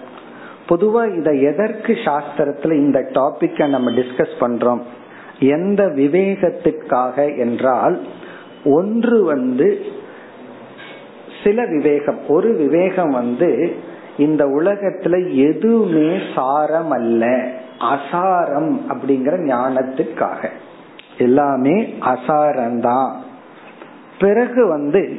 பொதுவா 0.68 1.18
இத 1.18 1.30
எதற்கு 1.30 1.92
சாஸ்திரத்துல 1.92 2.72
இந்த 2.72 2.98
டாபிக்க 2.98 3.68
நம்ம 3.68 3.90
டிஸ்கஸ் 3.90 4.36
பண்றோம்? 4.40 4.80
எந்த 5.40 5.84
விவேகத்துக்காக 5.84 7.38
என்றால் 7.38 8.00
ஒன்று 8.64 9.24
வந்து 9.24 9.84
சில 11.44 11.64
விவேகம். 11.64 12.18
ஒரு 12.28 12.54
விவேகம் 12.54 13.10
வந்து 13.10 13.76
இந்த 14.18 14.44
உலகத்துல 14.44 15.34
எதுவுமே 15.34 16.18
சாரம் 16.34 16.90
அல்ல 16.90 17.26
அசாரம் 17.80 18.80
அப்படிங்கிற 18.88 19.34
ஞானத்துக்காக 19.40 20.48
எல்லாமே 21.18 21.94
அசாரம்தான். 22.00 23.12
பிறகு 24.18 24.66
வந்து 24.66 25.16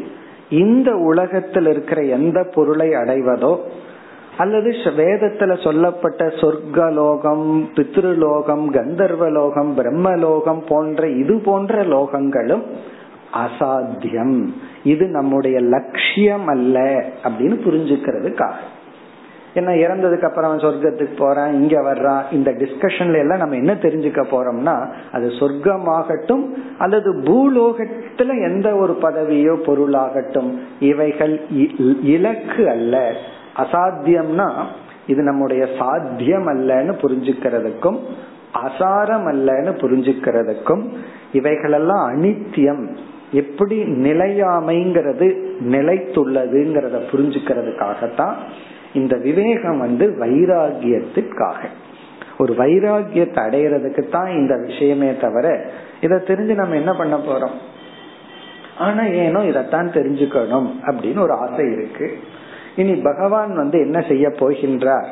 இந்த 0.49 0.95
உலகத்தில் 0.95 1.65
இருக்கிற 1.65 2.03
எந்த 2.03 2.47
பொருளை 2.53 2.89
அடைவதோ 2.89 3.57
அல்லது 4.37 4.69
வேதத்துல 4.69 5.63
சொல்லப்பட்ட 5.63 6.25
சொர்க்கலோகம் 6.25 7.65
பித்ருலோகம் 7.75 8.65
கந்தர்வலோகம் 8.71 9.71
பிரம்மலோகம் 9.77 10.61
போன்ற 10.67 11.09
இது 11.09 11.39
போன்ற 11.39 11.83
லோகங்களும் 11.83 12.63
அசாத்தியம். 13.33 14.47
இது 14.83 15.05
நம்முடைய 15.05 15.59
லட்சியம் 15.59 16.47
அல்ல 16.47 16.79
அப்படின்னு 17.23 17.57
புரிஞ்சுக்கிறதுக்காக. 17.65 18.53
என்ன 19.57 19.73
இறந்ததுக்கு 19.73 20.27
அப்புறம் 20.27 20.49
அவன் 20.49 20.65
சொர்க்கத்துக்கு 20.65 21.15
போறான் 21.17 21.53
இங்க 21.53 21.81
வர்றான் 21.81 22.23
இந்த 22.31 22.51
டிஸ்கஷன்ல 22.51 23.17
எல்லாம் 23.17 23.37
நம்ம 23.37 23.55
என்ன 23.55 23.73
தெரிஞ்சுக்க 23.73 24.23
போறோம்னா 24.31 24.75
அது 25.11 25.27
சொர்க்கமாகட்டும் 25.29 26.45
அல்லது 26.77 27.09
பூலோகத்துல 27.13 28.31
எந்த 28.51 28.75
ஒரு 28.75 28.97
பதவியோ 29.01 29.53
பொருளாகட்டும் 29.67 30.49
இவைகள் 30.79 31.35
இலக்கு 32.03 32.69
அல்ல. 32.69 33.13
அசாத்தியம்னா 33.57 34.47
இது 35.07 35.21
நம்முடைய 35.23 35.67
சாத்தியம் 35.77 36.47
அல்லன்னு 36.47 36.93
புரிஞ்சுக்கிறதுக்கும் 37.01 37.99
அசாரம் 38.65 39.27
அல்லன்னு 39.33 39.71
புரிஞ்சுக்கிறதுக்கும் 39.83 40.83
இவைகளெல்லாம் 41.31 42.03
அனித்தியம். 42.09 42.83
எப்படி 43.31 43.77
நிலையாமைங்கிறது 43.83 45.27
நிலைத்துள்ளதுங்கிறத 45.69 46.97
புரிஞ்சுக்கிறதுக்காகத்தான் 47.11 48.35
இந்த 48.93 49.17
விவேகம் 49.17 49.79
வந்து 49.79 50.15
வைராகியத்துக்காக. 50.19 51.65
ஒரு 52.37 52.53
வைராகியத்தை 52.53 53.39
அடையிறதுக்கு 53.39 54.09
தான் 54.09 54.29
இந்த 54.29 54.55
விஷயமே 54.55 55.15
தவிர 55.17 55.69
இதை 56.01 56.17
தெரிஞ்சு 56.17 56.53
நம்ம 56.53 56.75
என்ன 56.75 56.95
பண்ண 56.95 57.17
போறோம்? 57.17 57.57
ஆனா 58.77 59.03
ஏனோ 59.03 59.39
இதத்தான் 59.39 59.89
தெரிஞ்சுக்கணும் 59.89 60.69
அப்படின்னு 60.85 61.19
ஒரு 61.19 61.31
ஆசை 61.31 61.71
இருக்கு. 61.71 62.17
இனி 62.75 62.95
பகவான் 62.95 63.55
வந்து 63.55 63.79
என்ன 63.79 64.01
செய்ய 64.01 64.27
போகின்றார்? 64.27 65.05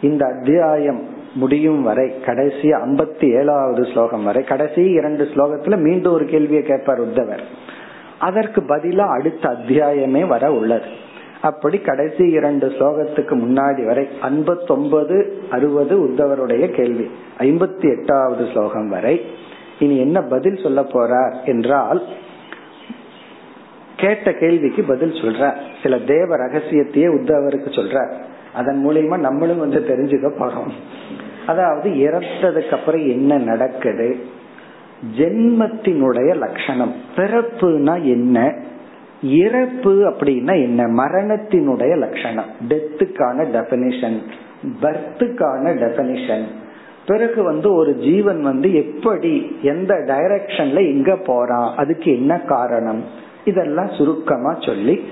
இந்த 0.00 0.26
அத்தியாயம் 0.26 1.08
முடியும் 1.34 1.82
வரை 1.82 2.20
கடைசி 2.20 2.70
ஐம்பத்தி 2.70 3.38
ஏழாவது 3.38 3.84
ஸ்லோகம் 3.84 4.24
வரை 4.24 4.44
கடைசி 4.44 4.82
இரண்டு 4.82 5.24
ஸ்லோகத்துல 5.24 5.76
மீண்டும் 5.76 6.12
ஒரு 6.12 6.24
கேள்வியை 6.24 6.62
கேட்பார் 6.62 7.08
உத்தவர். 7.08 7.40
அதற்கு 8.18 8.60
பதிலா 8.60 9.18
அடுத்த 9.18 9.48
அத்தியாயமே 9.48 10.26
வர 10.26 10.52
உள்ளது. 10.52 11.04
அப்படி 11.42 11.78
கடைசி 11.78 12.28
இரண்டு 12.28 12.68
ஸ்லோகத்துக்கு 12.68 13.34
முன்னாடி 13.34 13.84
வரை 13.84 14.08
ஐம்பத்தி 14.22 15.30
அறுபது 15.50 15.98
உத்தவருடைய 15.98 16.70
கேள்வி. 16.70 17.10
ஐம்பத்தி 17.38 17.98
எட்டாவது 17.98 18.46
ஸ்லோகம் 18.52 18.88
வரை. 18.88 19.26
இனி 19.78 19.96
என்ன 19.96 20.22
பதில் 20.22 20.62
சொல்ல 20.62 20.80
போறார் 20.80 21.44
என்றால் 21.44 22.02
கேட்ட 23.96 24.32
கேள்விக்கு 24.32 24.82
பதில் 24.82 25.12
சொல்ற 25.12 25.54
சில 25.82 25.98
தேவ 25.98 26.36
ரகசியத்தையே 26.36 27.08
உத்தவருக்கு 27.08 27.68
சொல்ற 27.68 28.12
அதன் 28.54 28.88
மூலியமா 28.88 29.18
நம்மளும் 29.18 29.58
வந்து 29.58 29.80
தெரிஞ்சுக்க 29.80 30.30
போறோம். 30.38 30.70
அதாவது 31.46 31.90
இறந்ததுக்கு 31.90 32.70
அப்புறம் 32.70 33.06
என்ன 33.06 33.36
நடக்குது? 33.36 34.16
ஜென்மத்தினுடைய 35.16 36.36
லட்சணம். 36.36 36.94
பிறப்புனா 37.16 38.02
என்ன? 38.02 38.54
இறப்பு 39.22 39.92
அப்படின்னா 40.10 40.62
என்ன? 40.62 41.04
மரணத்தினுடைய 41.04 41.96
லட்சணம். 41.96 42.44
டெத்துக்கான 42.68 43.46
டெபனிஷன் 43.54 44.18
பர்த்துக்கான 44.82 45.64
டெபனிஷன் 45.64 46.44
பிறகு 47.06 47.42
வந்து 47.42 47.74
ஒரு 47.74 47.96
ஜீவன் 47.96 48.42
வந்து 48.42 48.74
எப்படி 48.74 49.56
எந்த 49.62 49.94
டைரக்ஷன்ல 49.94 50.76
எங்க 50.76 51.16
போறான் 51.16 51.74
அதுக்கு 51.76 52.16
என்ன 52.16 52.40
காரணம்? 52.40 53.04
இதெல்லாம் 53.44 53.88
சுருக்கமா 53.88 54.56
சொல்லி 54.60 55.04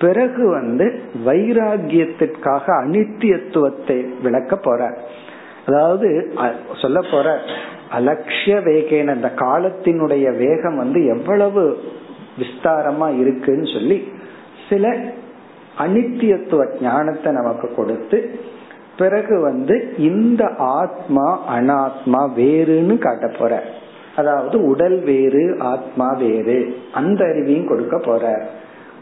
பிறகு 0.00 0.48
வந்து 0.48 1.00
வைராகியத்திற்காக 1.26 2.62
அனித்தியத்துவத்தை 2.66 4.04
விளக்க 4.22 4.56
போற. 4.56 4.98
அதாவது 5.66 6.32
சொல்ல 6.80 7.00
போற 7.10 7.38
அலட்சிய 7.98 8.60
வேகேன 8.60 9.14
இந்த 9.14 9.32
காலத்தினுடைய 9.36 10.36
வேகம் 10.36 10.76
வந்து 10.76 11.06
எவ்வளவு 11.06 11.78
விஸ்தாரமா 12.38 13.18
இருக்குன்னு 13.18 13.66
சொல்லி 13.66 14.12
சில 14.68 14.94
அனித்தியத்துவ 15.78 16.62
ஞானத்தை 16.80 17.32
நமக்கு 17.32 17.74
கொடுத்து 17.74 18.38
பிறகு 18.96 19.40
வந்து 19.40 19.94
இந்த 19.96 20.42
ஆத்மா 20.56 21.56
அனாத்மா 21.58 22.20
வேறுன்னு 22.36 22.98
காட்ட 22.98 23.26
போற. 23.38 23.62
அதாவது 24.16 24.56
உடல் 24.66 24.98
வேறு 25.00 25.56
ஆத்மா 25.58 26.12
வேறு 26.12 26.76
அந்த 26.92 27.24
அறிவையும் 27.24 27.68
கொடுக்க 27.68 27.98
போற. 27.98 28.24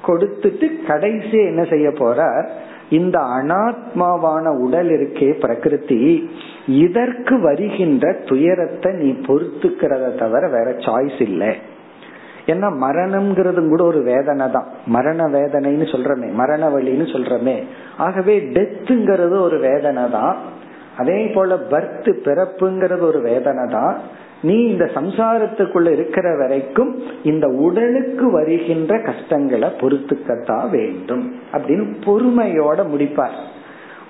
கொடுத்துட்டு 0.07 0.87
கடைசி 0.87 1.39
என்ன 1.39 1.65
செய்ய 1.65 1.91
போற 1.91 2.51
இந்த 2.89 3.19
அனாத்மாவான 3.19 4.59
உடல் 4.59 4.89
இருக்கே 4.89 5.31
பிரகிருதி 5.39 6.31
இதற்கு 6.67 7.41
வருகின்ற 7.41 8.13
துயரத்தை 8.13 8.93
நீ 8.93 9.11
பொறுத்துக்கிறத 9.11 10.15
தவிர 10.19 10.49
வேற 10.49 10.71
சாய்ஸ் 10.71 11.21
இல்லை. 11.23 11.55
ஏன்னா 12.51 12.69
மரணம்ங்கிறதும் 12.85 13.69
கூட 13.69 13.85
ஒரு 13.85 14.03
வேதனை 14.03 14.51
தான். 14.51 14.69
மரண 14.87 15.25
வேதனைன்னு 15.27 15.87
சொல்றமே 15.95 16.29
மரண 16.33 16.69
வழின்னு 16.69 17.07
சொல்றமே. 17.15 17.57
ஆகவே 17.97 18.35
டெத்துங்கிறது 18.39 19.41
ஒரு 19.41 19.59
வேதனை 19.59 20.11
தான். 20.11 20.37
அதே 20.99 21.27
போல 21.27 21.57
பர்த் 21.71 22.09
பிறப்புங்கிறது 22.25 23.01
ஒரு 23.01 23.21
வேதனை 23.21 23.65
தான். 23.71 23.97
நீ 24.43 24.57
இந்த 24.65 24.91
சம்சாரத்துக்குள்ள 24.95 25.93
இருக்கிற 25.93 26.37
வரைக்கும் 26.37 27.03
இந்த 27.23 27.47
உடலுக்கு 27.49 28.31
வருகின்ற 28.31 28.99
கஷ்டங்களை 28.99 29.69
பொறுத்துக்கத்தான் 29.81 30.71
வேண்டும் 30.71 31.25
அப்படின்னு 31.53 31.87
பொறுமையோட 32.05 32.79
முடிப்பார். 32.95 33.39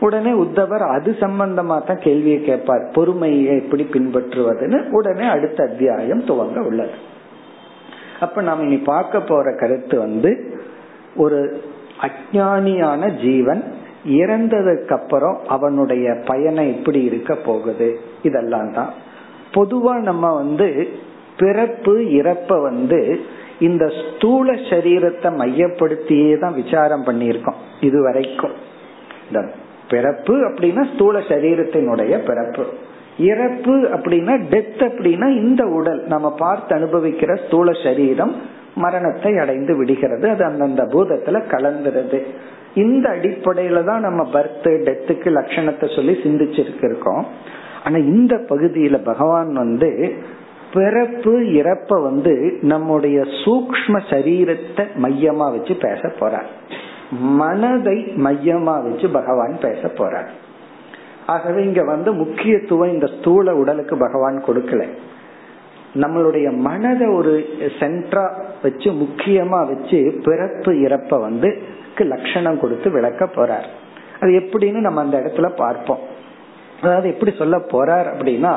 உடனே 0.00 0.30
உத்தவர் 0.30 0.84
அது 0.96 1.16
சம்பந்தமா 1.20 1.76
தான் 1.86 2.00
கேள்வியை 2.00 2.40
கேட்பார். 2.40 2.90
பொறுமையை 2.94 3.56
எப்படி 3.56 3.86
பின்பற்றுவதுன்னு 3.92 4.90
உடனே 4.90 5.26
அடுத்த 5.26 5.64
அத்தியாயம் 5.64 6.24
துவங்க 6.24 6.58
உள்ளது. 6.66 7.16
அப்ப 8.20 8.42
நாம் 8.42 8.62
இனி 8.62 8.76
பார்க்க 8.76 9.20
போற 9.20 9.52
கருத்து 9.52 9.98
வந்து 9.98 10.60
ஒரு 11.16 11.62
அஜானியான 12.00 13.20
ஜீவன் 13.20 13.62
இறந்ததுக்கு 14.06 14.92
அப்புறம் 14.92 15.38
அவனுடைய 15.46 16.16
பயனை 16.26 16.76
எப்படி 16.76 17.02
இருக்க 17.02 17.34
போகுது. 17.34 18.00
இதெல்லாம் 18.22 18.72
தான். 18.72 18.92
பொதுவா 19.54 19.94
நம்ம 20.00 20.34
வந்து 20.34 20.88
பிறப்பு 21.36 21.98
இறப்ப 22.00 22.62
வந்து 22.62 23.20
இந்த 23.58 23.92
ஸ்தூல 24.00 24.52
சரீரத்தை 24.52 25.30
மையப்படுத்தியே 25.42 26.38
தான் 26.38 26.54
விசாரம் 26.54 27.04
பண்ணியிருக்கோம். 27.04 27.58
இது 27.80 28.02
வரைக்கும் 28.02 28.52
இந்த 29.26 29.50
பிறப்பு 29.90 30.34
அப்படின்னா 30.48 30.94
ஸ்தூல 30.94 31.18
சரீரத்தினுடைய 31.18 32.18
பிறப்பு. 32.24 32.66
இறப்பு 33.18 33.76
அப்படின்னா 33.76 34.34
டெத் 34.50 34.82
அப்படின்னா 34.82 35.28
இந்த 35.28 35.66
உடல். 35.66 36.04
நம்ம 36.06 36.34
பார்த்து 36.38 36.76
அனுபவிக்கிற 36.76 37.46
ஸ்தூல 37.46 37.72
சரீரம் 37.72 38.34
மரணத்தை 38.74 39.38
அடைந்து 39.38 39.76
விடுகிறது. 39.76 40.28
அது 40.28 40.44
அந்தந்த 40.44 40.84
பூதத்துல 40.84 41.42
கலந்துருது. 41.50 42.22
இந்த 42.74 43.08
அடிப்படையில 43.08 43.84
தான் 43.84 44.00
நம்ம 44.00 44.28
பர்த் 44.32 44.68
டெத்துக்கு 44.86 45.28
லட்சணத்தை 45.28 45.94
சொல்லி 45.94 46.12
சிந்திச்சிருக்கோம் 46.12 47.22
ஆனா 47.84 47.96
இந்த 47.96 48.36
பகுதியில 48.36 49.04
பகவான் 49.04 49.52
வந்து 49.52 50.12
பிறப்பு 50.74 51.40
இறப்ப 51.40 52.02
வந்து 52.02 52.58
நம்முடைய 52.60 53.20
சூக்ம 53.20 54.00
சரீரத்தை 54.10 54.84
மையமா 55.02 55.50
வச்சு 55.50 55.74
பேச 55.80 56.00
போறார். 56.20 56.48
மனதை 57.20 58.12
மையமா 58.16 58.82
வச்சு 58.82 59.08
பகவான் 59.08 59.58
பேச 59.62 59.80
போறார். 59.82 60.28
ஆகவே 61.28 61.60
இங்க 61.62 61.82
வந்து 61.84 62.12
முக்கியத்துவம் 62.12 62.92
இந்த 62.92 63.06
ஸ்தூல 63.06 63.54
உடலுக்கு 63.54 63.94
பகவான் 63.98 64.38
கொடுக்கல. 64.46 64.82
நம்மளுடைய 65.94 66.48
மனதை 66.56 67.06
ஒரு 67.08 67.32
சென்டரா 67.80 68.24
வச்சு 68.62 68.88
முக்கியமா 69.02 69.60
வச்சு 69.70 69.98
பிறப்பு 70.24 70.72
இறப்ப 70.86 71.20
வந்து 71.20 71.50
லட்சணம் 72.12 72.60
கொடுத்து 72.60 72.90
விளக்க 72.90 73.24
போறார். 73.24 73.68
அது 74.20 74.30
எப்படின்னு 74.38 74.80
நம்ம 74.86 75.00
அந்த 75.00 75.16
இடத்துல 75.18 75.48
பார்ப்போம். 75.56 76.02
அதாவது 76.82 77.08
எப்படி 77.08 77.32
சொல்ல 77.36 77.56
போறார் 77.72 78.08
அப்படின்னா 78.14 78.54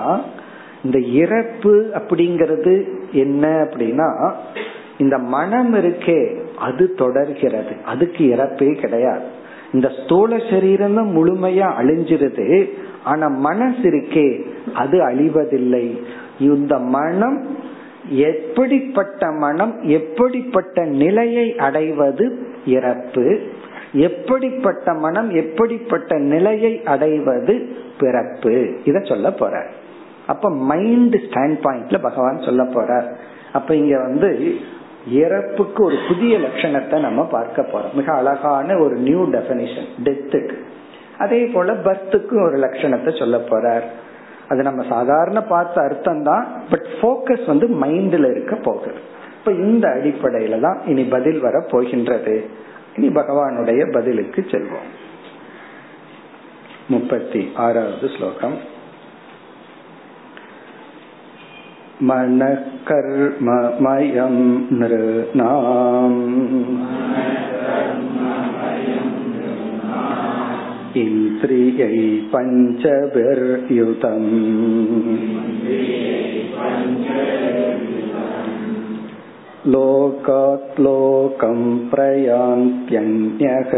இந்த 0.84 1.00
இறப்பு 1.24 1.74
அப்படிங்கிறது 1.94 2.74
என்ன 3.12 3.48
அப்படின்னா 3.48 4.10
இந்த 4.98 5.18
மனம் 5.18 5.74
இருக்கே 5.76 6.20
அது 6.58 6.94
தொடர்கிறது. 6.94 7.74
அதுக்கு 7.86 8.24
இறப்பே 8.36 8.70
கிடையாது. 8.80 9.28
இந்த 9.74 9.88
ஸ்தூல 10.00 10.38
சரீரம் 10.50 10.96
தான் 10.96 11.12
முழுமையா 11.18 11.68
அழிஞ்சிருது. 11.80 12.48
ஆனா 13.04 13.28
மனசு 13.28 13.84
இருக்கே 13.90 14.28
அது 14.74 14.98
அழிவதில்லை. 15.08 15.86
இந்த 16.40 16.74
மனம் 16.96 17.38
எப்படிப்பட்ட 18.10 19.32
மனம் 19.32 19.74
எப்படிப்பட்ட 19.98 20.86
நிலையை 20.86 21.48
அடைவது 21.56 22.26
இறப்பு. 22.66 23.26
எப்படிப்பட்ட 23.94 24.94
மனம் 24.94 25.30
எப்படிப்பட்ட 25.30 26.18
நிலையை 26.34 26.74
அடைவது 26.84 27.56
பிறப்பு. 28.00 28.56
இத 28.86 29.00
சொல்ல 29.00 29.32
போற 29.32 29.56
அப்ப 30.28 30.50
மைண்ட் 30.50 31.16
ஸ்டாண்ட் 31.16 31.58
பாயிண்ட்ல 31.64 31.98
பகவான் 32.02 32.46
சொல்ல 32.48 32.64
போறார். 32.76 33.08
அப்ப 33.54 33.76
இங்க 33.76 33.96
வந்து 34.00 34.30
இறப்புக்கு 35.08 35.84
ஒரு 35.84 35.98
புதிய 36.08 36.38
லட்சணத்தை 36.38 37.00
நம்ம 37.00 37.26
பார்க்க 37.26 37.62
போறோம். 37.62 37.94
மிக 37.94 38.14
அழகான 38.14 38.78
ஒரு 38.78 38.96
நியூ 38.96 39.26
டெபினிஷன் 39.26 39.88
டெத்துக்கு 40.04 40.58
அதே 41.18 41.46
போல 41.46 41.74
பர்த்துக்கும் 41.74 42.46
ஒரு 42.46 42.58
லட்சணத்தை 42.58 43.20
சொல்ல 43.20 43.38
போறார். 43.38 43.84
அது 44.48 44.64
நம்ம 44.64 44.84
சாதாரண 44.90 45.42
பார்த்த 45.42 45.82
அர்த்தம் 45.82 46.24
தான் 46.24 46.64
பட் 46.70 46.88
போக்கஸ் 47.02 47.46
வந்து 47.46 47.68
மைண்ட்ல 47.68 48.32
இருக்க 48.32 48.56
போகுது. 48.56 48.96
இப்ப 49.38 49.52
இந்த 49.52 49.88
அடிப்படையில 49.88 50.60
தான் 50.60 50.82
இனி 50.86 51.04
பதில் 51.04 51.40
வர 51.40 51.66
போகின்றது. 51.70 52.50
இனி 52.96 53.08
பகவானுடைய 53.08 53.92
பதிலுக்கு 53.92 54.46
செல்வோம். 54.50 54.90
முப்பத்தி 56.88 57.52
ஆறாவது 57.56 58.08
ஸ்லோகம். 58.08 58.80
मनकर्ममयं 62.09 63.55
नृणाम् 64.79 66.19
इन्द्रियै 71.05 71.97
पञ्चभिर्युतम् 72.33 74.29
लोकात् 79.75 80.81
लोकं 80.81 81.61
प्रयान्त्यन्यः 81.93 83.73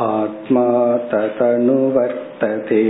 आत्मा 0.00 0.66
तदनुवर्तते 1.10 2.84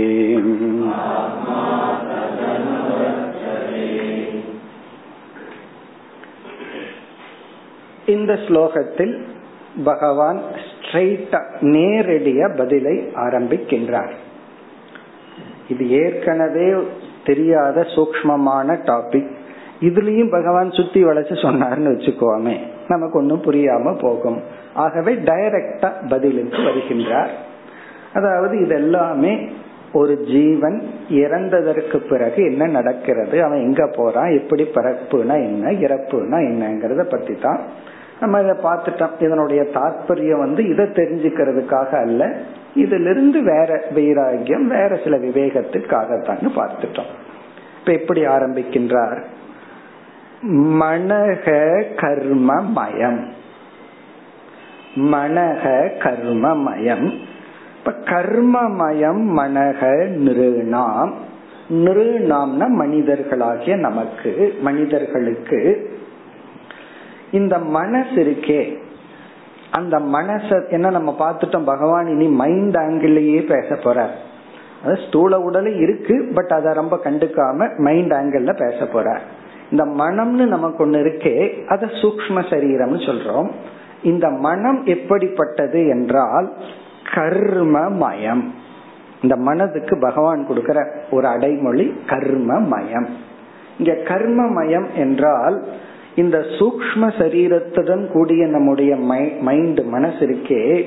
இந்த 8.07 8.31
ஸ்லோகத்தில் 8.45 9.13
பகவான் 9.83 10.39
ஸ்ட்ரெயிட்டா 10.67 11.39
நேரடிய 11.73 12.47
பதிலை 12.57 12.95
ஆரம்பிக்கின்றார் 13.25 14.13
இது 15.67 15.83
ஏற்கனவே 15.99 16.67
தெரியாத 17.23 17.85
சூக்மமான 17.95 18.77
டாபிக் 18.85 19.31
இதுலயும் 19.81 20.31
பகவான் 20.31 20.71
சுத்தி 20.71 20.99
வளைச்சு 21.03 21.35
சொன்னார்னு 21.41 21.93
வச்சுக்கோமே 21.93 22.55
நமக்கு 22.88 23.18
ஒன்றும் 23.18 23.42
புரியாம 23.42 23.98
போகும். 23.98 24.42
ஆகவே 24.74 25.14
டைரக்டா 25.14 25.90
பதிலுக்கு 26.08 26.56
வருகின்றார். 26.56 27.28
அதாவது 28.14 28.58
இதெல்லாமே 28.58 29.48
ஒரு 29.92 30.20
ஜீவன் 30.20 30.82
இறந்ததற்கு 31.10 31.96
பிறகு 31.96 32.44
என்ன 32.44 32.66
நடக்கிறது? 32.66 33.44
அவன் 33.44 33.58
எங்க 33.58 33.86
போறான்? 33.96 34.38
எப்படி 34.38 34.62
பிறப்புனா 34.74 35.32
என்ன? 35.32 35.70
இறப்புனா 35.70 36.38
என்னங்கிறத 36.40 37.02
பத்தி 37.02 37.34
தான் 37.34 37.60
நம்ம 38.20 38.40
இதை 38.40 38.54
பார்த்துட்டோம். 38.62 39.10
இதனுடைய 39.20 39.62
தாற்பயம் 39.62 40.38
வந்து 40.38 40.68
இதை 40.68 40.84
தெரிஞ்சுக்கிறதுக்காக 40.84 41.88
அல்ல. 41.88 42.32
இதிலிருந்து 42.74 43.42
வேற 43.42 43.82
வைராகியம் 43.94 44.66
வேற 44.66 44.98
சில 45.04 45.16
விவேகத்துக்காகத்தான் 45.16 46.48
பார்த்துட்டோம். 46.56 47.10
இப்ப 47.80 47.92
எப்படி 47.92 48.26
ஆரம்பிக்கின்றார்? 48.26 49.22
மனக 50.52 51.46
கர்மமயம். 51.96 53.26
மனக 54.96 55.90
கர்மமயம். 55.98 57.18
இப்ப 57.78 57.92
கர்மமயம் 58.04 59.38
மனக 59.38 59.80
நிருணாம். 60.06 61.12
நிருணாம்னா 61.70 62.66
மனிதர்களாகிய 62.66 63.76
நமக்கு 63.76 64.54
மனிதர்களுக்கு. 64.60 65.90
இந்த 67.30 67.58
மனசு 67.58 68.14
இருக்கே. 68.14 68.76
அந்த 69.70 69.98
மனச 69.98 70.70
என்ன 70.70 70.90
நம்ம 70.90 71.16
பார்த்துட்டோம் 71.18 71.64
பகவான் 71.64 72.06
இனி 72.06 72.28
மைண்ட் 72.28 72.76
ஆங்கிள்லயே 72.76 73.40
பேச 73.40 73.74
போறார். 73.74 74.14
அது 74.84 74.98
ஸ்தூல 75.08 75.40
உடலே 75.40 75.76
இருக்கு 75.76 76.32
பட் 76.34 76.50
அதை 76.50 76.74
ரொம்ப 76.74 77.00
கண்டுக்காம 77.04 77.78
மைண்ட் 77.78 78.12
ஆங்கிள் 78.12 78.70
பேச 78.70 78.84
போறார். 78.84 79.20
இந்த 79.70 79.84
மனம்னு 79.84 80.44
நமக்கு 80.46 80.86
ஒண்ணு 80.86 80.98
இருக்கே 81.04 81.66
அத 81.66 81.86
சூக்ம 81.86 82.36
சரீரம்னு 82.50 83.00
சொல்றோம். 83.08 83.50
இந்த 84.02 84.28
மனம் 84.30 84.84
எப்படிப்பட்டது 84.84 85.86
என்றால் 85.86 86.52
கர்மமயம். 87.14 88.44
இந்த 89.22 89.36
மனதுக்கு 89.36 89.98
பகவான் 89.98 90.46
கொடுக்கிற 90.46 90.78
ஒரு 91.10 91.26
அடைமொழி 91.26 91.94
கர்மமயம். 92.06 93.08
இங்க 93.78 93.92
கர்மமயம் 94.04 94.86
என்றால் 94.96 95.64
இந்த 96.14 96.38
சூக்ம 96.38 97.08
சரீரத்துடன் 97.18 98.10
கூடிய 98.12 98.46
நம்முடைய 98.46 98.96
மைண்ட் 99.40 99.80
மனசு 99.84 100.20
இருக்கே 100.26 100.84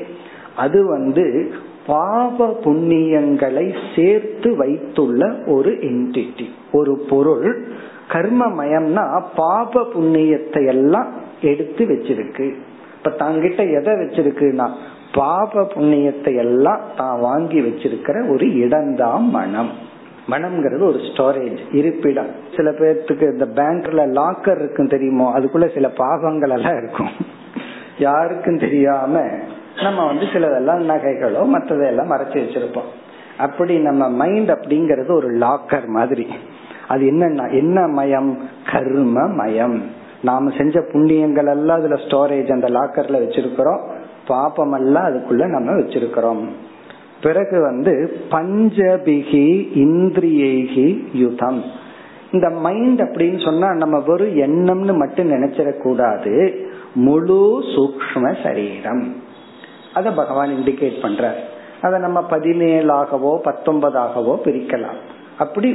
அது 0.56 0.88
வந்து 0.88 1.52
பாப 1.88 2.48
புண்ணியங்களை 2.64 3.76
சேர்த்து 3.96 4.58
வைத்துள்ள 4.58 5.36
ஒரு 5.46 5.72
என்டிட்டி 5.72 6.48
ஒரு 6.72 7.06
பொருள் 7.10 7.68
கர்மமயம்னா 8.10 9.24
பாப 9.36 9.82
புண்ணியத்தை 9.94 10.66
எல்லாம் 10.66 11.10
எடுத்து 11.42 11.86
வச்சிருக்கு. 11.86 12.54
இப்ப 12.98 13.12
தங்கிட்ட 13.26 13.60
எதை 13.80 13.94
வச்சிருக்குன்னா 13.94 14.68
பாப 15.14 15.62
புண்ணியத்தை 15.62 16.36
எல்லாம் 16.36 16.82
தான் 16.98 17.20
வாங்கி 17.20 17.62
வச்சிருக்கிற 17.62 18.30
ஒரு 18.30 18.56
இடம்தான் 18.56 19.30
மனம். 19.30 19.72
மனம்ங்கிறது 20.30 20.84
ஒரு 20.84 21.00
ஸ்டோரேஜ் 21.10 21.76
இருப்பிடம். 21.76 22.28
சில 22.56 22.72
பேர்த்துக்கு 22.72 23.32
இந்த 23.32 23.48
பேங்க்ல 23.56 24.02
லாக்கர் 24.20 24.60
இருக்கும் 24.60 24.88
தெரியுமோ? 24.88 25.40
அதுக்குள்ள 25.40 25.74
சில 25.74 25.90
பாகங்கள் 25.90 26.50
எல்லாம் 26.50 26.78
இருக்கும். 26.78 27.10
யாருக்கும் 28.00 28.58
தெரியாம 28.58 29.24
நம்ம 29.84 30.06
வந்து 30.06 30.26
சிலதெல்லாம் 30.26 30.84
நகைகளோ 30.90 31.42
மற்றதெல்லாம் 31.56 32.12
மறைச்சு 32.12 32.38
வச்சிருப்போம். 32.44 32.90
அப்படி 33.38 33.78
நம்ம 33.78 34.10
மைண்ட் 34.10 34.50
அப்படிங்கறது 34.50 35.12
ஒரு 35.12 35.30
லாக்கர் 35.38 35.88
மாதிரி. 35.88 36.28
அது 36.90 37.06
என்னன்னா 37.06 37.54
என்ன 37.54 37.88
மயம் 37.88 38.38
கர்ம 38.72 39.28
மயம் 39.28 39.82
நாம 40.24 40.52
செஞ்ச 40.58 40.80
புண்ணியங்கள் 40.80 41.50
எல்லாம் 41.50 41.78
அதுல 41.78 41.96
ஸ்டோரேஜ் 41.96 42.52
அந்த 42.52 42.68
லாக்கர்ல 42.70 43.18
வச்சிருக்கிறோம். 43.24 43.82
பாபம் 44.28 44.72
எல்லாம் 44.72 45.06
அதுக்குள்ள 45.06 45.46
நம்ம 45.46 45.72
வச்சிருக்கிறோம். 45.72 46.48
பிறகு 47.22 47.62
வந்து 47.62 47.94
பஞ்சபிகி 48.32 49.46
இந்திரியேகி 49.76 51.04
யுதம். 51.14 51.64
இந்த 52.32 52.50
மைண்ட் 52.50 53.02
அப்படின்னு 53.02 53.44
சொன்னா 53.44 53.74
நம்ம 53.74 54.00
வெறும் 54.00 54.36
எண்ணம்னு 54.36 54.98
மட்டும் 54.98 55.32
நினைச்சிடக்கூடாது. 55.32 56.36
முழு 56.96 57.64
சூக்ம 57.76 58.44
சரீரம். 58.44 59.16
அத 59.94 60.12
பகவான் 60.12 60.50
இண்டிகேட் 60.50 61.02
பண்றார். 61.02 61.40
அதை 61.82 62.00
நம்ம 62.00 62.26
பதினேழாகவோ 62.30 63.38
பத்தொன்பதாகவோ 63.44 64.36
பிரிக்கலாம். 64.46 65.00
அப்படி 65.40 65.70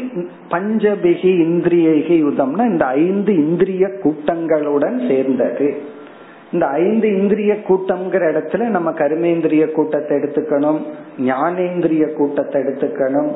பஞ்சபிகி 0.51 1.33
இந்திரியகி 1.47 2.17
யுதம்னா 2.25 2.65
இந்த 2.71 2.87
ஐந்து 2.87 3.33
இந்திரிய 3.37 3.87
கூட்டங்களுடன் 4.03 4.97
சேர்ந்தது. 5.09 5.69
இந்த 6.53 6.67
ஐந்து 6.67 7.07
இந்திரிய 7.21 7.53
கூட்டம்ங்கிற 7.69 8.25
இடத்துல 8.33 8.67
நம்ம 8.69 8.91
கருமேந்திரிய 8.91 9.65
கூட்டத்தை 9.73 10.17
எடுத்துக்கணும் 10.17 10.81
ஞானேந்திரிய 11.19 12.05
கூட்டத்தை 12.13 12.63
எடுத்துக்கணும். 12.63 13.31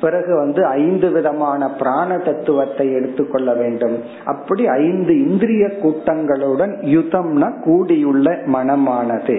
பிறகு 0.00 0.32
வந்து 0.36 0.66
ஐந்து 0.66 1.10
விதமான 1.10 1.68
பிராண 1.70 2.16
தத்துவத்தை 2.18 2.86
எடுத்துக்கொள்ள 2.92 3.54
வேண்டும். 3.54 3.96
அப்படி 4.24 4.66
ஐந்து 4.66 5.14
இந்திரிய 5.28 5.66
கூட்டங்களுடன் 5.82 6.74
யுதம்னா 6.96 7.50
கூடியுள்ள 7.62 8.30
மனமானது 8.46 9.38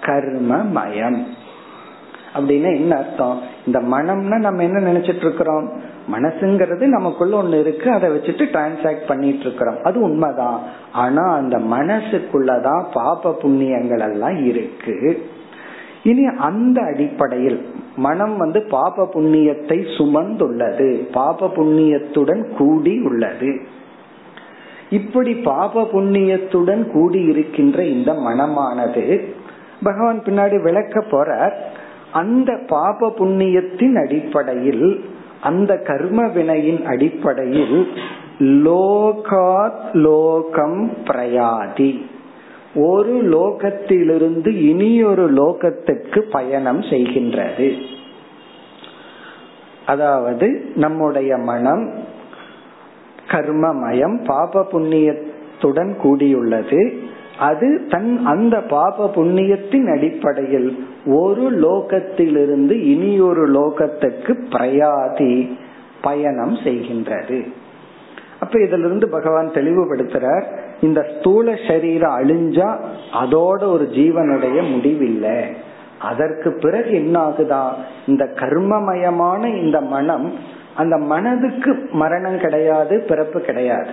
கர்மமயம். 0.00 1.20
அப்படின்னா 2.34 2.76
என்ன 2.76 2.96
அர்த்தம்? 2.96 3.40
இந்த 3.66 3.78
மனம்னா 3.78 4.38
நம்ம 4.38 4.62
என்ன 4.62 4.92
நினைச்சிட்டு 4.92 5.16
இருக்கிறோம்? 5.16 5.70
மனசுங்கிறது 6.12 6.86
நமக்குள்ள 6.86 7.42
ஒண்ணு 7.42 7.60
இருக்கு 7.60 7.90
அதை 7.90 8.10
வச்சுட்டு 8.10 8.46
டிரான்சாக்ட் 8.52 9.06
பண்ணிட்டு 9.06 9.40
இருக்கிறோம். 9.40 9.76
அது 9.82 10.00
உண்மைதான். 10.00 10.60
ஆனா 10.92 11.34
அந்த 11.34 11.58
மனசுக்குள்ளதான் 11.58 12.84
பாப 12.92 13.38
புண்ணியங்கள் 13.42 14.10
எல்லாம் 14.10 14.44
இருக்கு. 14.44 15.26
இனி 16.02 16.26
அந்த 16.26 16.82
அடிப்படையில் 16.82 17.66
மனம் 17.96 18.36
வந்து 18.36 18.66
பாப 18.70 19.08
புண்ணியத்தை 19.14 19.84
சுமந்துள்ளது. 19.98 20.94
பாப 21.12 21.46
புண்ணியத்துடன் 21.46 22.56
கூடி 22.56 23.00
உள்ளது. 23.00 23.76
இப்படி 24.90 25.34
பாப 25.34 25.88
புண்ணியத்துடன் 25.92 26.90
கூடி 26.90 27.20
இருக்கின்ற 27.20 27.84
இந்த 27.84 28.12
மனமானது 28.12 29.24
பகவான் 29.82 30.22
பின்னாடி 30.22 30.62
விளக்க 30.62 31.00
போற 31.10 31.56
அந்த 32.12 32.58
பாப 32.66 33.12
புண்ணியத்தின் 33.18 34.02
அடிப்படையில் 34.02 35.04
அந்த 35.42 35.76
கர்ம 35.76 36.28
வினையின் 36.28 36.86
அடிப்படையில் 36.86 37.88
லோகாத் 38.38 39.92
லோகம் 39.92 40.92
பிரயாதி. 41.04 42.06
ஒரு 42.74 43.22
லோகத்திலிருந்து 43.24 44.60
இனியொரு 44.62 45.32
லோகத்துக்கு 45.32 46.18
பயணம் 46.18 46.80
செய்கின்றது. 46.80 47.76
அதாவது 49.86 50.72
நம்முடைய 50.74 51.36
மனம் 51.36 51.92
கர்மமயம் 53.28 54.24
பாப 54.24 54.66
புண்ணியத்துடன் 54.72 55.96
கூடியுள்ளது. 56.02 56.96
அது 57.38 57.86
தன் 57.88 58.10
அந்த 58.24 58.60
பாப 58.60 59.10
புண்ணியத்தின் 59.14 59.88
அடிப்படையில் 59.92 60.84
ஒரு 61.06 61.44
லோகத்திலிருந்து 61.52 62.70
இனியொரு 62.70 63.44
லோகத்துக்கு 63.48 64.34
பிரயாதி 64.50 65.58
பயணம் 66.02 66.54
செய்கின்றது. 66.54 67.38
அப்ப 68.40 68.58
இதுல 68.58 68.86
இருந்து 68.88 69.08
பகவான் 69.08 69.48
தெளிவுபடுத்துறார் 69.48 70.44
இந்த 70.80 71.06
ஸ்தூல 71.14 71.54
சரீரம் 71.68 72.16
அழிஞ்சா 72.18 72.68
அதோட 73.12 73.60
ஒரு 73.70 73.88
ஜீவனுடைய 73.92 74.70
முடிவில்லை. 74.70 75.38
அதற்கு 76.00 76.52
பிறகு 76.60 76.90
என்ன 76.92 77.20
ஆகுதா 77.20 77.64
இந்த 78.06 78.24
கர்மமயமான 78.34 79.62
இந்த 79.62 79.80
மனம் 79.80 80.32
அந்த 80.74 80.96
மனதுக்கு 80.96 81.88
மரணம் 81.92 82.38
கிடையாது 82.38 83.04
பிறப்பு 83.08 83.40
கிடையாது. 83.40 83.90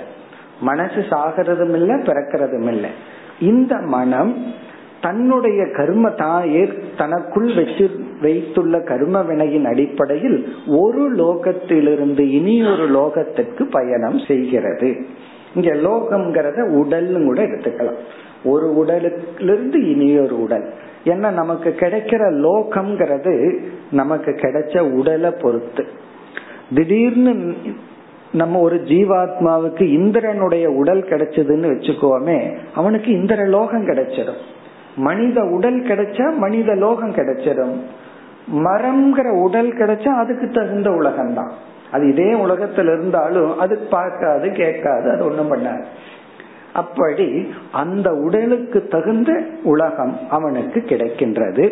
மனசு 0.62 1.00
சாகிறதும் 1.10 1.74
இல்லை 1.74 1.96
பிறக்கிறதும் 1.96 2.68
இல்லை 2.68 2.90
இந்த 3.40 3.76
மனம் 3.76 4.54
தன்னுடைய 5.02 5.72
கர்ம 5.72 6.10
தாயே 6.10 6.70
தனக்குள் 6.98 7.54
வச்சு 7.56 7.90
வைத்துள்ள 8.22 8.82
கர்ம 8.82 9.22
வினையின் 9.22 9.66
அடிப்படையில் 9.66 10.56
ஒரு 10.68 11.16
லோகத்திலிருந்து 11.16 12.20
இனி 12.20 12.62
ஒரு 12.62 12.90
லோகத்திற்கு 12.90 13.64
பயணம் 13.72 14.20
செய்கிறது. 14.20 15.06
இங்க 15.56 15.74
லோகம்ங்கிறத 15.74 16.60
உடல்னு 16.62 17.26
கூட 17.26 17.42
எடுத்துக்கலாம். 17.42 17.96
ஒரு 18.44 18.76
உடலுக்கு 18.76 19.90
இனி 19.90 20.20
ஒரு 20.20 20.42
உடல். 20.42 20.74
ஏன்னா 21.06 21.32
நமக்கு 21.32 21.76
கிடைக்கிற 21.80 22.32
லோகம்ங்கிறது 22.32 23.64
நமக்கு 23.92 24.32
கிடைச்ச 24.32 24.80
உடலை 24.80 25.32
பொறுத்து. 25.42 25.86
திடீர்னு 26.76 27.56
நம்ம 28.40 28.60
ஒரு 28.60 28.78
ஜீவாத்மாவுக்கு 28.92 29.84
இந்திரனுடைய 29.98 30.66
உடல் 30.82 31.04
கிடைச்சதுன்னு 31.10 31.68
வச்சுக்கோமே 31.74 32.38
அவனுக்கு 32.76 33.10
இந்திர 33.12 33.42
லோகம் 33.56 33.88
கிடைச்சிடும். 33.88 34.42
மனித 35.08 35.38
உடல் 35.56 35.80
கிடைச்சா 35.82 36.26
மனித 36.38 36.76
லோகம் 36.76 37.16
கிடைச்சிடும். 37.16 37.76
மரம்ங்கிற 38.66 39.30
உடல் 39.46 39.72
கிடைச்சா 39.74 40.12
அதுக்கு 40.24 40.48
தகுந்த 40.50 40.90
உலகம் 40.92 41.34
தான் 41.34 41.54
அது 41.92 42.04
இதே 42.10 42.30
உலகத்துல 42.46 42.92
இருந்தாலும் 42.96 43.52
அது 43.60 43.76
பார்க்காது 43.94 44.48
கேட்காது 44.52 45.08
அது 45.12 45.24
ஒண்ணும் 45.26 45.52
பண்ணாது. 45.52 45.84
அப்படி 46.74 47.28
அந்த 47.72 48.08
உடலுக்கு 48.26 48.80
தகுந்த 48.88 49.32
உலகம் 49.64 50.16
அவனுக்கு 50.30 50.80
கிடைக்கின்றது. 50.88 51.66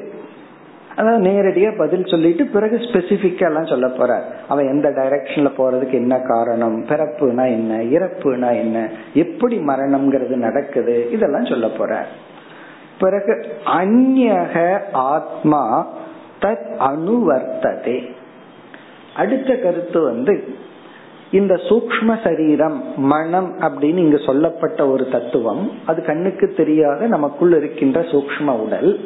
அதாவது 0.95 1.23
நேரடியா 1.23 1.77
பதில் 1.77 2.05
சொல்லிட்டு 2.05 2.45
பிறகு 2.45 2.77
ஸ்பெசிபிக்கா 2.77 3.45
எல்லாம் 3.45 3.65
சொல்ல 3.65 3.87
போறார். 3.87 4.23
அவன் 4.47 4.67
எந்த 4.67 4.89
டைரக்ஷன்ல 4.89 5.51
போறதுக்கு 5.57 5.91
என்ன 5.91 6.19
காரணம்? 6.19 6.85
பிறப்புனா 6.85 7.45
என்ன? 7.45 7.77
இறப்புனா 7.77 8.55
என்ன? 8.55 8.89
எப்படி 9.13 9.57
மரணம்ங்கிறது 9.57 10.35
நடக்குது? 10.35 11.11
இதெல்லாம் 11.11 11.45
சொல்ல 11.45 11.67
போற 11.67 12.05
பிறகு 12.99 13.45
அந்நக 13.65 14.79
ஆத்மா 14.91 15.87
தத் 16.41 16.71
அணுவர்த்ததே 16.79 18.11
அடுத்த 19.15 19.55
கருத்து 19.55 20.01
வந்து 20.01 20.43
இந்த 21.31 21.53
சூக்ம 21.53 22.23
சரீரம் 22.23 22.83
மனம் 22.97 23.57
அப்படின்னு 23.59 23.97
இங்க 23.97 24.17
சொல்லப்பட்ட 24.17 24.87
ஒரு 24.87 25.07
தத்துவம் 25.09 25.71
அது 25.85 26.03
கண்ணுக்கு 26.03 26.53
தெரியாத 26.57 27.07
நமக்குள் 27.07 27.51
இருக்கின்ற 27.51 28.01
சூக்ம 28.01 28.47
உடல். 28.59 28.99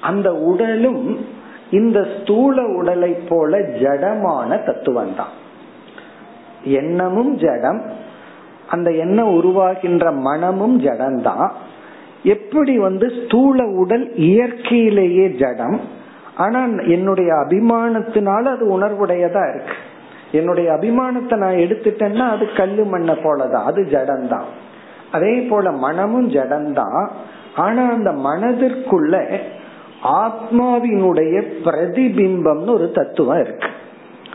அந்த 0.00 0.34
உடலும் 0.34 1.26
இந்த 1.70 2.06
ஸ்தூல 2.16 2.64
உடலை 2.64 3.10
போல 3.28 3.58
ஜடமான 3.58 4.64
தத்துவம் 4.64 5.14
தான் 5.16 5.34
எண்ணமும் 6.64 7.34
ஜடம் 7.34 7.82
அந்த 8.68 8.90
எண்ணம் 8.90 9.42
உருவாகின்ற 9.42 10.12
மனமும் 10.12 10.80
ஜடம்தான். 10.80 11.50
எப்படி 12.22 12.78
வந்து 12.78 13.10
ஸ்தூல 13.10 13.64
உடல் 13.64 14.14
இயற்கையிலேயே 14.14 15.28
ஜடம் 15.28 15.80
ஆனா 16.36 16.64
என்னுடைய 16.64 17.32
அபிமானத்தினால 17.34 18.42
அது 18.42 18.78
உணர்வுடையதா 18.78 19.48
இருக்கு. 19.50 19.76
என்னுடைய 20.32 20.72
அபிமானத்தை 20.72 21.36
நான் 21.36 21.54
எடுத்துட்டேன்னா 21.54 22.28
அது 22.28 22.48
கல்லு 22.56 22.84
மண்ணை 22.84 23.14
போலதான் 23.14 23.64
அது 23.64 23.82
ஜடம்தான். 23.82 24.48
அதே 25.12 25.40
போல 25.40 25.70
மனமும் 25.70 26.30
ஜடம்தான். 26.30 27.10
ஆனா 27.56 27.90
அந்த 27.90 28.10
மனதிற்குள்ள 28.12 29.40
ஆத்மாவினுடைய 30.02 31.42
பிரதிபிம்பம்னு 31.64 32.70
ஒரு 32.70 32.90
தத்துவம் 32.90 33.40
இருக்கு. 33.40 33.68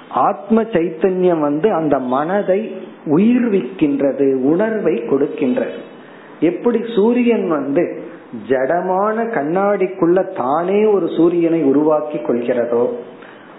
ஆத்ம 0.10 0.62
சைத்தன்யம் 0.62 1.40
வந்து 1.40 1.74
அந்த 1.74 2.00
மனதை 2.00 2.76
உயிர்விக்கின்றது 3.06 4.34
உணர்வை 4.34 4.94
கொடுக்கின்றது. 4.94 5.78
எப்படி 6.40 6.80
சூரியன் 6.96 7.48
வந்து 7.48 8.02
ஜடமான 8.48 9.16
கண்ணாடிக்குள்ள 9.28 10.36
தானே 10.36 10.86
ஒரு 10.86 11.08
சூரியனை 11.08 11.64
உருவாக்கி 11.64 12.18
கொள்கிறதோ 12.18 12.90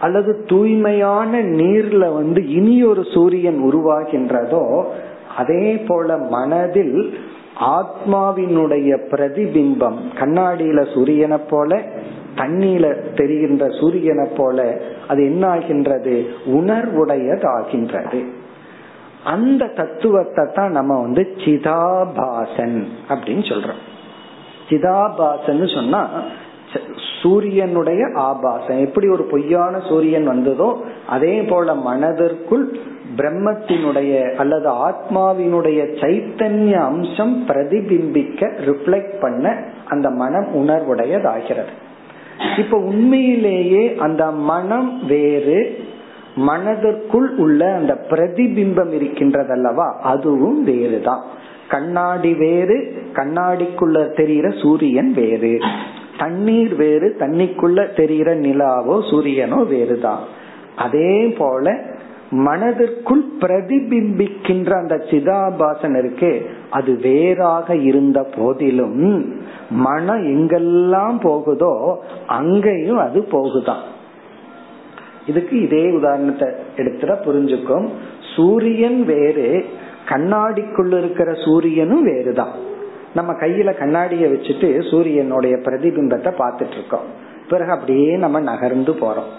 அல்லது 0.00 0.44
தூய்மையான 0.46 1.42
நீர்ல 1.42 2.14
வந்து 2.14 2.48
இனி 2.48 2.84
ஒரு 2.84 3.04
சூரியன் 3.04 3.60
உருவாகின்றதோ 3.62 4.84
அதே 5.36 5.76
போல 5.86 6.16
மனதில் 6.16 7.14
ஆத்மாவினுடைய 7.60 8.98
பிரதிபிம்பம் 9.10 9.96
கண்ணாடியில 10.18 10.94
சூரியனை 10.94 11.38
போல 11.50 11.82
தண்ணீல 12.36 13.14
தெரிகின்ற 13.14 13.68
சூரியனை 13.68 14.28
போல 14.36 14.80
அது 15.08 15.24
என்ன 15.24 15.48
ஆகின்றது 15.48 16.34
உணர்வுடையதாகின்றது. 16.46 18.28
அந்த 19.24 19.66
தத்துவத்தை 19.66 20.46
தான் 20.54 20.70
நம்ம 20.70 21.00
வந்து 21.00 21.34
சிதாபாசன் 21.36 22.84
அப்படின்னு 23.08 23.44
சொல்றோம். 23.52 23.82
சிதாபாசன் 24.68 25.74
சொன்னா 25.74 26.10
சூரியனுடைய 27.22 28.08
ஆபாசம். 28.14 28.78
எப்படி 28.78 29.08
ஒரு 29.08 29.22
பொய்யான 29.22 29.80
சூரியன் 29.88 30.24
வந்ததோ 30.24 30.80
அதே 31.08 31.42
போல 31.42 31.74
மனதிற்குள் 31.74 32.78
பிரம்மத்தினுடைய 33.16 34.34
அல்லது 34.34 34.68
ஆத்மாவினுடைய 34.88 35.80
சைத்தன்ய 36.00 36.72
அம்சம் 36.72 37.44
பிரதிபிம்பிக்க 37.48 38.50
ரிஃப்ளெக்ட் 38.66 39.20
பண்ண 39.20 39.54
அந்த 39.87 40.10
மனம் 40.10 40.46
உணர்வுடையதாகிறது. 40.54 41.72
இப்ப 42.58 42.78
உண்மையிலேயே 42.78 43.96
அந்த 43.98 44.30
மனம் 44.30 45.06
வேறு 45.06 45.84
மனதிற்குள் 46.37 47.37
உள்ள 47.37 47.74
அந்த 47.74 48.06
பிரதிபிம்பம் 48.10 48.92
இருக்கின்றதல்லவா 49.00 49.88
அதுவும் 50.02 50.64
வேறுதான். 50.64 51.22
கண்ணாடி 51.68 52.34
வேறு 52.34 52.92
கண்ணாடிக்குள்ள 53.12 54.16
தெரிகிற 54.16 54.50
சூரியன் 54.62 55.12
வேறு. 55.12 55.60
தண்ணீர் 56.18 56.74
வேறு 56.74 57.16
தண்ணிக்குள்ள 57.18 57.94
தெரிகிற 57.94 58.35
நிலாவோ 58.37 58.96
சூரியனோ 59.11 59.59
வேறுதான். 59.66 60.22
அதே 60.77 61.27
போல 61.38 61.92
மனதிற்குள் 62.31 63.24
பிரதிபிம்பிக்கின்ற 63.40 64.70
அந்த 64.79 64.96
சிதாபாசன் 65.11 65.98
இருக்கு 65.98 66.46
அது 66.70 66.92
வேறாக 66.96 67.77
இருந்த 67.77 68.20
போதிலும் 68.37 69.03
மனம் 69.70 70.24
எங்கெல்லாம் 70.24 71.18
போகுதோ 71.20 71.74
அங்கேயும் 72.27 72.98
அது 72.98 73.22
போகுதான். 73.22 73.83
இதுக்கு 75.27 75.62
இதே 75.62 75.90
உதாரணத்தை 75.90 76.48
எடுத்துட 76.77 77.12
புரிஞ்சுக்கும். 77.27 77.88
சூரியன் 78.37 79.05
வேறு 79.05 79.64
கண்ணாடிக்குள்ள 80.09 80.98
இருக்கிற 80.98 81.33
சூரியனும் 81.44 82.05
வேறுதான். 82.05 82.55
நம்ம 83.14 83.33
கையில 83.33 83.79
கண்ணாடியை 83.79 84.33
வச்சுட்டு 84.33 84.90
சூரியனுடைய 84.90 85.57
பிரதிபிம்பத்தை 85.57 86.31
பார்த்துட்டு 86.38 86.70
இருக்கோம். 86.70 87.09
பிறகு 87.48 87.70
அப்படியே 87.70 88.16
நம்ம 88.16 88.40
நகர்ந்து 88.40 88.92
போறோம். 88.92 89.31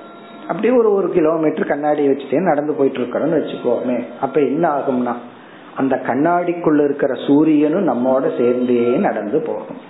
அப்படியே 0.47 0.73
ஒரு 0.77 0.93
ஒரு 0.93 1.09
கிலோமீட்டர் 1.09 1.67
கண்ணாடியை 1.67 2.11
வச்சுட்டே 2.11 2.41
நடந்து 2.41 2.73
போயிட்டு 2.73 2.99
இருக்கிறோம்னு 2.99 3.39
வச்சுக்கோமே. 3.39 4.03
அப்ப 4.21 4.41
என்ன 4.41 4.69
ஆகும்னா 4.69 5.13
அந்த 5.75 6.01
கண்ணாடிக்குள்ள 6.07 6.83
இருக்கிற 6.83 7.13
சூரியனும் 7.27 7.87
நம்மோட 7.87 8.37
சேர்ந்தே 8.37 8.95
நடந்து 8.97 9.39
போகும். 9.39 9.81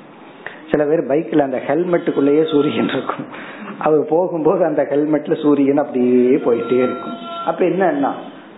சில 0.71 0.85
பேர் 0.85 1.07
பைக்ல 1.07 1.39
அந்த 1.39 1.59
ஹெல்மெட்டுக்குள்ளேயே 1.67 2.51
சூரியன் 2.51 2.89
இருக்கும். 2.89 3.25
அவர் 3.79 4.05
போகும்போது 4.09 4.65
அந்த 4.65 4.87
ஹெல்மெட்ல 4.89 5.41
சூரியன் 5.41 5.77
அப்படியே 5.77 6.35
போயிட்டே 6.35 6.77
இருக்கும். 6.77 7.17
அப்ப 7.45 7.65
என்னன்னா 7.65 8.11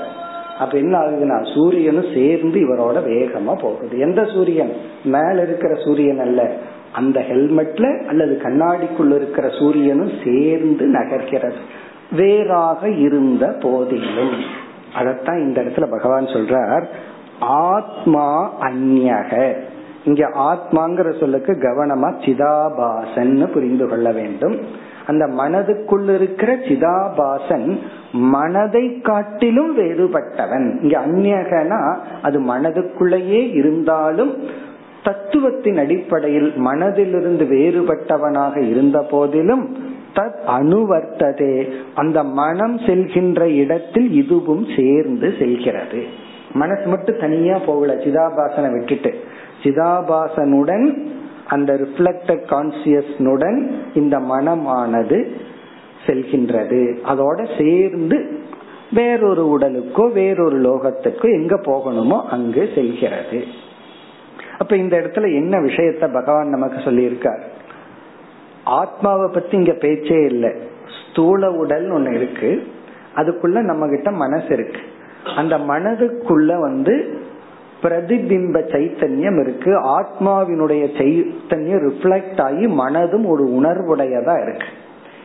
அப்ப 0.59 0.79
என்ன 0.79 0.99
ஆகுதுன்னா 0.99 1.55
சூரியனும் 1.55 2.13
சேர்ந்து 2.15 2.61
இவரோட 2.61 2.95
வேகமா 2.95 3.55
போகுது. 3.59 3.99
எந்த 3.99 4.25
சூரியன்? 4.25 4.73
மேல 5.05 5.43
இருக்கிற 5.43 5.75
சூரியன் 5.75 6.19
அல்ல. 6.19 6.53
அந்த 6.93 7.21
ஹெல்மெட்ல 7.21 8.07
அல்லது 8.07 8.41
கண்ணாடிக்குள்ள 8.43 9.15
இருக்கிற 9.15 9.49
சூரியனும் 9.49 10.11
சேர்ந்து 10.25 10.87
நகர்கிறது. 10.87 11.55
வேறாக 12.13 12.89
இருந்த 12.89 13.47
போதிலும். 13.47 14.33
அதத்தான் 14.99 15.39
இந்த 15.39 15.63
இடத்துல 15.63 15.91
பகவான் 15.91 16.25
சொல்றார். 16.25 16.85
ஆத்மா 17.41 18.53
அந்நக. 18.61 19.57
இங்க 20.05 20.29
ஆத்மாங்கிற 20.29 21.19
சொல்லுக்கு 21.19 21.53
கவனமா 21.53 22.09
சிதாபாசன் 22.25 23.47
புரிந்து 23.47 23.89
கொள்ள 23.89 24.13
வேண்டும். 24.13 24.61
அந்த 25.07 25.27
மனதுக்குள் 25.27 26.15
இருக்கிற 26.15 26.57
சிதாபாசன் 26.57 27.79
மனதை 28.13 29.01
காட்டிலும் 29.01 29.79
வேறுபட்டவன். 29.79 30.83
இங்க 30.83 31.01
அந்நகனா 31.07 31.97
அது 32.23 32.41
மனதுக்குள்ளேயே 32.41 33.53
இருந்தாலும் 33.53 34.37
தத்துவத்தின் 35.05 35.79
அடிப்படையில் 35.79 36.53
மனதிலிருந்து 36.59 37.45
வேறுபட்டவனாக 37.55 38.71
இருந்த 38.71 39.01
போதிலும் 39.01 39.77
தத் 40.15 40.39
அணுவர்த்ததே 40.47 41.71
அந்த 41.95 42.23
மனம் 42.23 42.77
செல்கின்ற 42.79 43.41
இடத்தில் 43.41 44.13
இதுவும் 44.13 44.67
சேர்ந்து 44.77 45.35
செல்கிறது. 45.39 46.03
மனசு 46.53 46.89
மட்டும் 46.89 47.21
தனியா 47.21 47.59
போகல 47.67 47.95
சிதாபாசனை 47.95 48.73
விட்டுட்டு. 48.73 49.15
சிதாபாசனுடன் 49.65 51.07
அந்த 51.49 51.73
ரிஃப்ளக்டட் 51.75 52.45
கான்சியஸ்னுடன் 52.51 53.71
இந்த 53.95 54.19
மனமானது 54.19 55.31
செல்கின்றது. 56.07 56.99
அதோட 57.09 57.63
சேர்ந்து 57.63 58.43
வேறொரு 58.93 59.59
உடலுக்கோ 59.59 60.13
வேறொரு 60.13 60.61
லோகத்துக்கோ 60.61 61.33
எங்க 61.33 61.57
போகணுமோ 61.57 62.23
அங்கு 62.23 62.69
செல்கிறது. 62.75 63.45
அப்ப 64.59 64.77
இந்த 64.77 64.97
இடத்துல 64.99 65.35
என்ன 65.35 65.61
விஷயத்த 65.61 66.13
பகவான் 66.13 66.49
நமக்கு 66.49 66.79
சொல்லியிருக்கார்? 66.79 67.41
ஆத்மாவை 68.65 69.31
பத்தி 69.33 69.57
இங்க 69.57 69.73
பேச்சே 69.73 70.25
இல்லை. 70.25 70.53
ஸ்தூல 71.11 71.51
உடல் 71.51 71.91
ஒண்ணு 71.91 72.15
இருக்கு. 72.15 72.67
அதுக்குள்ள 73.15 73.63
நம்ம 73.63 73.89
கிட்ட 73.89 74.11
மனசு 74.11 74.47
இருக்கு. 74.49 74.81
அந்த 75.37 75.59
மனதுக்குள்ள 75.59 76.61
வந்து 76.61 77.23
பிரதிபிம்ப 77.85 78.61
சைத்தன்யம் 78.73 79.41
இருக்கு. 79.41 80.01
ஆத்மாவினுடைய 80.01 80.85
சைத்தன்யம் 80.99 81.91
ரிஃப்ளெக்ட் 81.91 82.41
ஆகி 82.41 82.67
மனதும் 82.67 83.27
ஒரு 83.27 83.45
உணர்வுடையதா 83.49 84.49
இருக்கு. 84.49 84.67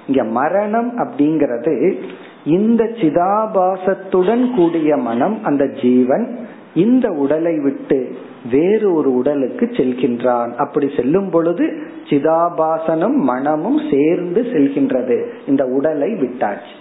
இங்க 0.07 0.23
மரணம் 0.23 0.97
அப்படிங்கிறது 0.97 1.97
இந்த 2.45 2.83
சிதாபாசத்துடன் 2.83 4.55
கூடிய 4.55 4.97
மனம் 4.97 5.43
அந்த 5.43 5.67
ஜீவன் 5.81 6.37
இந்த 6.73 7.09
உடலை 7.09 7.59
விட்டு 7.59 8.15
வேறு 8.51 8.93
ஒரு 8.93 9.13
உடலுக்கு 9.13 9.65
செல்கின்றான். 9.65 10.53
அப்படி 10.55 10.91
செல்லும் 10.95 11.29
பொழுது 11.29 11.73
சிதாபாசனும் 12.09 13.15
மனமும் 13.15 13.79
சேர்ந்து 13.91 14.41
செல்கின்றது. 14.41 15.27
இந்த 15.47 15.65
உடலை 15.65 16.11
விட்டாச்சு. 16.11 16.75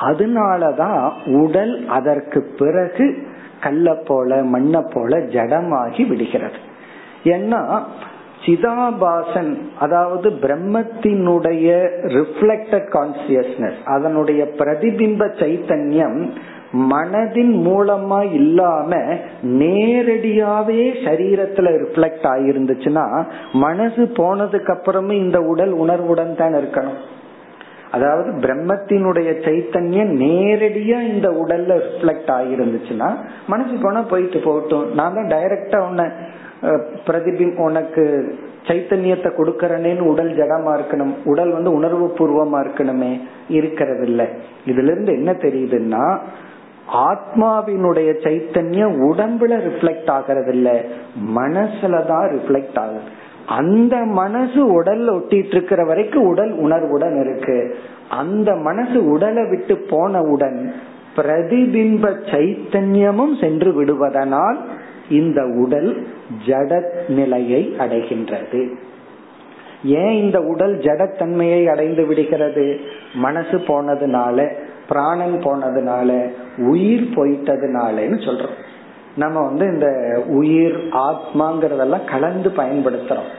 அதனாலதான் 0.00 1.32
உடல் 1.34 1.86
அதற்கு 1.88 2.44
பிறகு 2.58 3.26
கல்ல 3.62 3.94
போல 4.08 4.42
மண்ணை 4.54 4.82
போல 4.94 5.18
ஜடமாகி 5.34 6.04
விடுகிறது. 6.08 6.58
ஏன்னா 7.34 7.60
சிதாபாசன் 8.44 9.50
அதாவது 9.78 10.28
பிரம்மத்தினுடைய 10.44 11.66
ரிஃப்ளெக்டட் 12.16 12.88
கான்சியஸ்னஸ் 12.94 13.78
அதனுடைய 13.84 14.42
பிரதிபிம்ப 14.58 15.28
சைத்தன்யம் 15.42 16.18
மனதின் 16.90 17.54
மூலமா 17.66 18.18
இல்லாம 18.32 18.90
நேரடியாவே 19.60 20.82
சரீரத்துல 21.06 21.72
ரிஃப்ளெக்ட் 21.82 22.26
ஆயிருந்துச்சுன்னா 22.34 23.06
மனசு 23.64 24.04
போனதுக்கு 24.20 24.72
அப்புறமே 24.76 25.16
இந்த 25.16 25.40
உடல் 25.52 25.74
உணர்வுடன் 25.84 26.34
தான் 26.36 26.54
இருக்கணும். 26.54 27.00
அதாவது 27.94 28.30
பிரம்மத்தினுடைய 28.44 29.30
சைத்தன்யம் 29.46 30.12
நேரடியா 30.22 30.98
இந்த 31.12 31.28
உடல்ல 31.42 31.72
ரிஃப்ளெக்ட் 31.86 32.30
ஆகிருந்துச்சுன்னா 32.36 33.08
மனசு 33.52 33.74
போனா 33.82 34.00
போயிட்டு 34.12 34.38
போகட்டும். 34.46 34.86
நான் 34.98 35.16
தான் 35.18 35.32
டைரக்டா 35.34 35.80
உன்னை 35.88 36.06
பிரதிபிம் 37.06 37.56
உனக்கு 37.68 38.02
சைத்தன்யத்தை 38.68 39.30
கொடுக்கறனேன்னு 39.38 40.04
உடல் 40.12 40.32
ஜடமா 40.40 40.72
இருக்கணும். 40.78 41.14
உடல் 41.30 41.52
வந்து 41.56 41.70
உணர்வு 41.78 42.06
பூர்வமா 42.18 42.58
இருக்கணுமே 42.64 43.12
இருக்கிறது 43.58 44.04
இல்லை 44.10 44.26
இதுல 44.70 44.92
இருந்து 44.94 45.12
என்ன 45.18 45.32
தெரியுதுன்னா 45.46 46.04
ஆத்மாவினுடைய 47.08 48.10
சைத்தன்யம் 48.26 48.94
உடம்புல 49.08 49.58
ரிஃப்ளெக்ட் 49.66 50.10
ஆகிறது 50.14 50.52
இல்ல 50.56 50.70
மனசுலதான் 51.38 52.26
ரிஃப்ளெக்ட் 52.36 52.78
ஆகுது. 52.82 53.02
அந்த 53.46 53.96
மனசு 53.96 54.82
உடல்ல 54.82 55.20
ஒட்டிட்டு 55.20 55.46
இருக்கிற 55.46 55.84
வரைக்கும் 55.84 56.26
உடல் 56.26 56.52
உணர்வுடன் 56.52 57.20
இருக்கு. 57.20 57.76
அந்த 58.10 58.56
மனசு 58.56 59.04
உடலை 59.04 59.48
விட்டு 59.48 59.76
போனவுடன் 59.76 60.74
பிரதிபிம்ப 61.16 62.14
சைத்தன்யமும் 62.30 63.40
சென்று 63.40 63.72
விடுவதனால் 63.72 64.56
இந்த 65.08 65.46
உடல் 65.46 66.06
ஜட 66.46 66.82
நிலையை 67.08 67.76
அடைகின்றது. 67.78 68.74
ஏன் 69.84 70.10
இந்த 70.10 70.40
உடல் 70.40 70.78
ஜடத்தன்மையை 70.78 71.66
அடைந்து 71.66 72.06
விடுகிறது? 72.06 72.80
மனசு 73.14 73.58
போனதுனால 73.58 74.52
பிராணன் 74.88 75.38
போனதுனால 75.38 76.30
உயிர் 76.56 77.08
போயிட்டதுனாலன்னு 77.14 78.18
சொல்றோம். 78.18 78.71
நம்ம 79.16 79.40
வந்து 79.40 79.66
இந்த 79.66 79.88
உயிர் 80.26 80.76
ஆத்மாங்கிறதெல்லாம் 80.76 82.04
கலந்து 82.04 82.52
பயன்படுத்துறோம். 82.56 83.30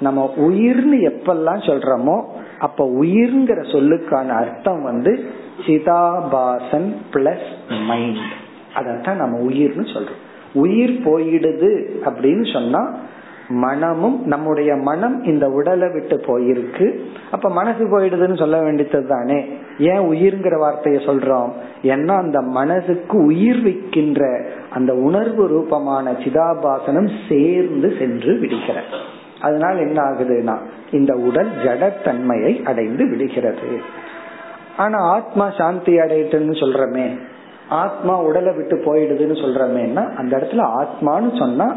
நம்ம 0.00 0.32
உயிர்னு 0.36 0.98
எப்பெல்லாம் 1.00 1.62
சொல்றோமோ 1.66 2.22
அப்ப 2.58 2.90
உயிர்ங்கிற 3.00 3.60
சொல்லுக்கான 3.72 4.28
அர்த்தம் 4.28 4.82
வந்து 4.82 5.24
சிதாபாசன் 5.66 6.96
பிளஸ் 7.12 7.78
மைண்ட் 7.86 8.16
அதத்தான் 8.74 9.14
நம்ம 9.14 9.38
உயிர்னு 9.38 9.86
சொல்றோம். 9.94 10.20
உயிர் 10.52 10.90
போயிடுது 10.90 11.70
அப்படின்னு 12.04 12.52
சொன்னா 12.52 12.94
மனமும் 13.50 14.22
நம்முடைய 14.24 14.76
மனம் 14.76 15.22
இந்த 15.22 15.48
உடலை 15.50 15.88
விட்டு 15.88 16.16
போயிருக்கு. 16.16 17.00
அப்ப 17.30 17.50
மனசு 17.50 17.84
போயிடுதுன்னு 17.84 18.38
சொல்ல 18.38 18.60
வேண்டியது 18.60 19.06
தானே? 19.06 19.44
ஏன் 19.78 19.98
உயிர்ங்கிற 19.98 20.58
வார்த்தையை 20.58 21.04
சொல்றோம்? 21.04 21.52
ஏன்னா 21.82 22.16
அந்த 22.16 22.40
மனசுக்கு 22.40 23.24
உயிர் 23.24 23.62
வைக்கின்ற 23.62 24.40
அந்த 24.70 24.94
உணர்வு 24.94 25.46
ரூபமான 25.46 26.12
சிதாபாசனம் 26.12 27.10
சேர்ந்து 27.28 27.94
சென்று 27.98 28.38
விடுகிற 28.38 28.80
அதனால் 29.40 29.78
என்ன 29.78 30.02
ஆகுதுன்னா 30.02 30.56
இந்த 30.90 31.14
உடல் 31.14 31.50
ஜடத்தன்மையை 31.50 32.62
அடைந்து 32.62 33.08
விடுகிறது. 33.08 33.80
ஆனா 34.76 34.98
ஆத்மா 34.98 35.50
சாந்தி 35.58 35.98
அடையிட்டுன்னு 35.98 36.52
சொல்றமே. 36.52 37.18
ஆத்மா 37.68 38.22
உடலை 38.22 38.54
விட்டு 38.54 38.76
போயிடுதுன்னு 38.76 39.38
சொல்றமேன்னா 39.38 40.14
அந்த 40.14 40.36
இடத்துல 40.36 40.84
ஆத்மான்னு 40.84 41.38
சொன்னா 41.38 41.76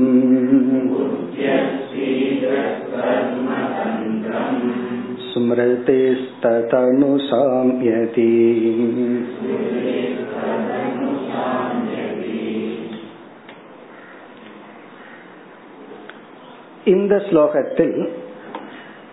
स्मृतिस्ततनुसाम्यति 5.35 8.31
இந்த 16.85 17.23
ஸ்லோகத்தில் 17.29 18.09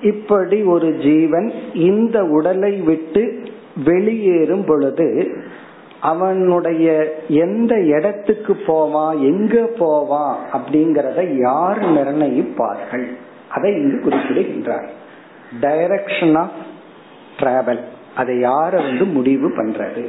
இப்படி 0.01 0.63
ஒரு 0.63 0.99
ஜீவன் 0.99 1.51
இந்த 1.83 2.27
உடலை 2.27 2.81
விட்டு 2.81 3.43
வெளியேறும் 3.83 4.65
பொழுது 4.65 5.35
அவனுடைய 6.01 7.15
எந்த 7.37 7.89
இடத்துக்கு 7.89 8.57
போவான் 8.65 9.23
எங்க 9.23 9.69
போவான் 9.77 10.37
அப்படிங்கறத 10.53 11.39
யார் 11.39 11.91
நிர்ணயிப்பார்கள் 11.91 13.07
அதை 13.49 13.73
இங்கு 13.73 13.99
குறிப்பிடுகின்றார் 13.99 15.00
டைரக்ஷன் 15.60 16.38
ஆஃப் 16.38 16.50
டிராவல் 17.38 17.80
அதை 18.16 18.36
யார 18.36 18.74
வந்து 18.74 19.04
முடிவு 19.04 19.48
பண்றது? 19.48 20.06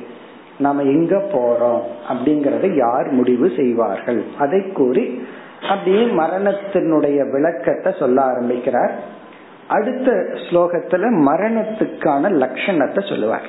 நாம 0.57 0.81
எங்க 0.81 1.17
போறோம்? 1.17 1.81
அப்படிங்கறத 2.09 2.75
யார் 2.75 3.07
முடிவு 3.07 3.51
செய்வார்கள்? 3.55 4.23
அதை 4.39 4.71
கூறி 4.71 5.27
அப்படியே 5.69 6.05
மரணத்தினுடைய 6.05 7.31
விளக்கத்தை 7.31 7.93
சொல்ல 7.99 8.21
ஆரம்பிக்கிறார். 8.21 8.91
அடுத்த 9.67 10.11
ஸ்லோகத்துல 10.33 11.03
மரணத்துக்கான 11.27 12.29
லட்சணத்தை 12.29 13.09
சொல்லுவார். 13.09 13.47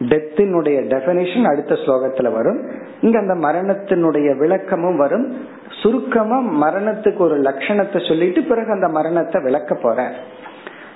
டெத்தினுடைய 0.00 0.78
டெபனிஷன் 0.86 1.44
அடுத்த 1.44 1.74
ஸ்லோகத்துல 1.74 2.32
வரும். 2.32 2.70
இங்க 3.00 3.18
அந்த 3.18 3.34
மரணத்தினுடைய 3.48 4.36
விளக்கமும் 4.36 4.96
வரும். 4.96 5.46
சுருக்கமா 5.82 6.68
மரணத்துக்கு 6.68 7.18
ஒரு 7.18 7.40
லட்சணத்தை 7.40 8.08
சொல்லிட்டு 8.08 8.42
பிறகு 8.42 8.70
அந்த 8.70 8.88
மரணத்தை 8.88 9.42
விளக்க 9.42 9.74
போற 9.74 10.12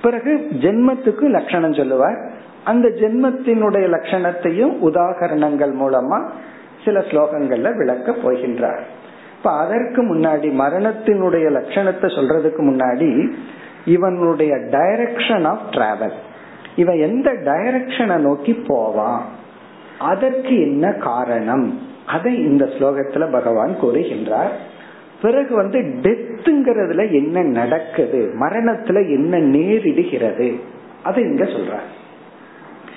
பிறகு 0.04 0.32
ஜென்மத்துக்கு 0.60 1.26
லட்சணம் 1.28 1.74
சொல்லுவார். 1.74 2.18
அந்த 2.64 2.88
ஜென்மத்தினுடைய 2.88 3.86
லட்சணத்தையும் 3.94 4.74
உதாகரணங்கள் 4.82 5.72
மூலமா 5.82 6.18
சில 6.84 7.00
ஸ்லோகங்கள்ல 7.00 7.76
விளக்க 7.76 8.12
போகின்றார். 8.24 8.84
இப்ப 9.38 9.52
அதற்கு 9.56 10.00
முன்னாடி 10.02 10.48
மரணத்தினுடைய 10.62 11.46
லட்சணத்தை 11.56 12.08
சொல்றதுக்கு 12.16 12.62
முன்னாடி 12.70 13.10
இவனுடைய 13.84 14.52
டைரக்ஷன் 14.74 15.44
ஆஃப் 15.44 15.66
டிராவல் 15.70 16.18
இவன் 16.76 16.98
எந்த 16.98 17.32
டைரக்ஷனை 17.32 18.16
நோக்கி 18.16 18.54
போவான்? 18.66 19.22
அதற்கு 19.98 20.54
என்ன 20.60 20.92
காரணம்? 20.92 21.66
அதை 22.06 22.32
இந்த 22.44 22.64
ஸ்லோகத்துல 22.64 23.32
பகவான் 23.32 23.74
கூறுகின்றார். 23.82 24.54
பிறகு 25.22 25.54
வந்து 25.54 25.78
டெத்துங்கிறதுல 25.78 27.12
என்ன 27.12 27.42
நடக்குது? 27.42 28.32
மரணத்துல 28.40 29.08
என்ன 29.08 29.38
நேரிடுகிறது? 29.38 30.60
அதை 31.02 31.22
இங்க 31.22 31.44
சொல்ற 31.44 31.74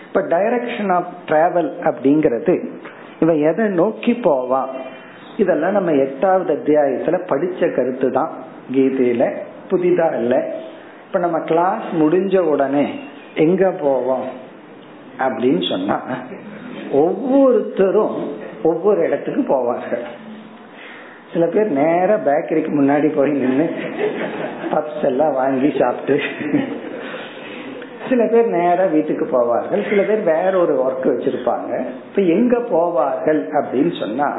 இப்ப 0.07 0.21
டைரக்ஷன் 0.21 0.91
ஆஃப் 0.91 1.07
டிராவல் 1.27 1.71
அப்படிங்கிறது 1.81 2.63
இவன் 3.19 3.41
எதை 3.41 3.67
நோக்கி 3.67 4.13
போவான் 4.13 4.69
இதெல்லாம் 5.37 5.71
நம்ம 5.71 5.91
எட்டாவது 5.91 6.53
அத்தியாயத்துல 6.53 7.19
படிச்ச 7.29 7.75
கருத்து 7.75 8.11
தான் 8.11 8.31
கீதையில 8.73 9.31
புதிதா 9.71 10.17
இல்ல. 10.17 10.55
இப்ப 11.07 11.19
நம்ம 11.19 11.39
கிளாஸ் 11.39 11.83
முடிஞ்ச 11.99 12.39
உடனே 12.39 12.99
எங்க 13.35 13.71
போவோம்? 13.71 14.25
அப்படின்னு 15.19 15.69
சொன்னா 15.69 16.01
ஒவ்வொருத்தரும் 16.91 18.31
ஒவ்வொரு 18.63 19.01
இடத்துக்கு 19.07 19.41
போவார்கள். 19.41 20.03
சில 21.31 21.45
பேர் 21.53 21.69
நேர 21.79 22.09
பேக்கரிக்கு 22.27 22.71
முன்னாடி 22.79 23.07
போய் 23.15 23.31
நின்று 23.41 23.65
பப்ஸ் 24.73 25.05
எல்லாம் 25.11 25.33
வாங்கி 25.33 25.69
சாப்பிட்டு 25.79 26.15
சில 28.09 28.25
பேர் 28.31 28.47
நேரா 28.47 28.83
வீட்டுக்கு 28.85 29.25
போவார்கள். 29.25 29.81
சில 29.89 30.01
பேர் 30.01 30.21
வேற 30.33 30.51
ஒரு 30.59 30.73
ஒர்க் 30.83 31.07
வச்சிருப்பாங்க. 31.11 31.71
இப்ப 32.07 32.21
எங்க 32.35 32.57
போவார்கள் 32.73 33.41
அப்படின்னு 33.59 33.93
சொன்னா 33.99 34.29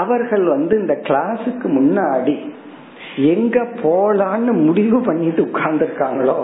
அவர்கள் 0.00 0.44
வந்து 0.44 0.74
இந்த 0.80 0.94
கிளாஸுக்கு 1.08 1.68
முன்னாடி 1.78 2.36
எங்க 3.32 3.58
போலான்னு 3.82 4.52
முடிவு 4.66 5.00
பண்ணிட்டு 5.00 5.42
உட்கார்ந்துருக்காங்களோ 5.42 6.38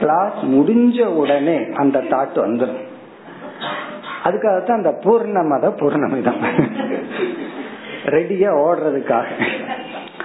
கிளாஸ் 0.00 0.40
முடிஞ்ச 0.54 1.06
உடனே 1.20 1.58
அந்த 1.74 1.98
தாட் 2.12 2.38
வந்துடும் 2.46 2.82
அதுக்காகத்தான் 4.24 4.80
அந்த 4.80 4.92
பூர்ணமத 5.04 5.68
பூர்ணமிதம். 5.80 6.42
ரெடியா 8.06 8.50
ஓடுறதுக்காக. 8.66 9.26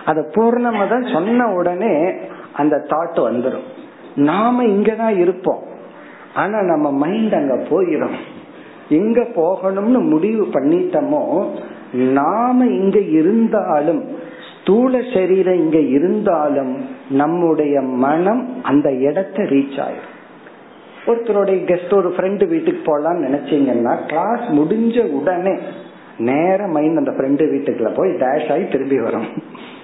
அத 0.06 0.30
பூர்ணமதம் 0.36 1.12
சொன்ன 1.12 1.48
உடனே 1.48 2.14
அந்த 2.54 2.86
தாட் 2.90 3.20
வந்துடும் 3.20 3.68
நாம 4.16 4.64
இங்கதான் 4.64 5.18
இருப்போம். 5.18 5.64
ஆனா 6.34 6.62
நம்ம 6.62 6.92
மைண்ட் 6.92 7.34
அங்க 7.34 7.56
போயிடும் 7.70 8.18
எங்க 8.90 9.22
போகணும்னு 9.36 10.00
முடிவு 10.10 10.46
பண்ணிட்டோமோ 10.46 11.46
நாம 11.94 12.66
இங்க 12.66 13.00
இருந்தாலும் 13.00 14.06
ஸ்தூல 14.62 15.02
சரீரம் 15.14 15.56
இங்க 15.56 15.78
இருந்தாலும் 15.78 16.86
நம்முடைய 17.10 17.82
மனம் 17.82 18.56
அந்த 18.62 18.92
இடத்தை 18.92 19.46
ரீச் 19.46 19.80
ஆயிடும் 19.86 20.14
ஒருத்தருடைய 21.08 21.58
கெஸ்ட் 21.66 21.94
ஒரு 21.94 22.14
ஃப்ரெண்டு 22.18 22.48
வீட்டுக்கு 22.48 22.82
போலாம்னு 22.86 23.26
நினைச்சீங்கன்னா 23.28 24.06
கிளாஸ் 24.06 24.42
முடிஞ்ச 24.42 25.12
உடனே 25.12 25.58
நேர 26.18 26.68
மைண்ட் 26.68 26.98
அந்த 26.98 27.12
ஃப்ரெண்டு 27.12 27.48
வீட்டுக்குள்ள 27.48 27.94
போய் 27.94 28.10
டேஷ் 28.10 28.52
ஆகி 28.52 28.68
திரும்பி 28.68 29.00
வரும். 29.00 29.28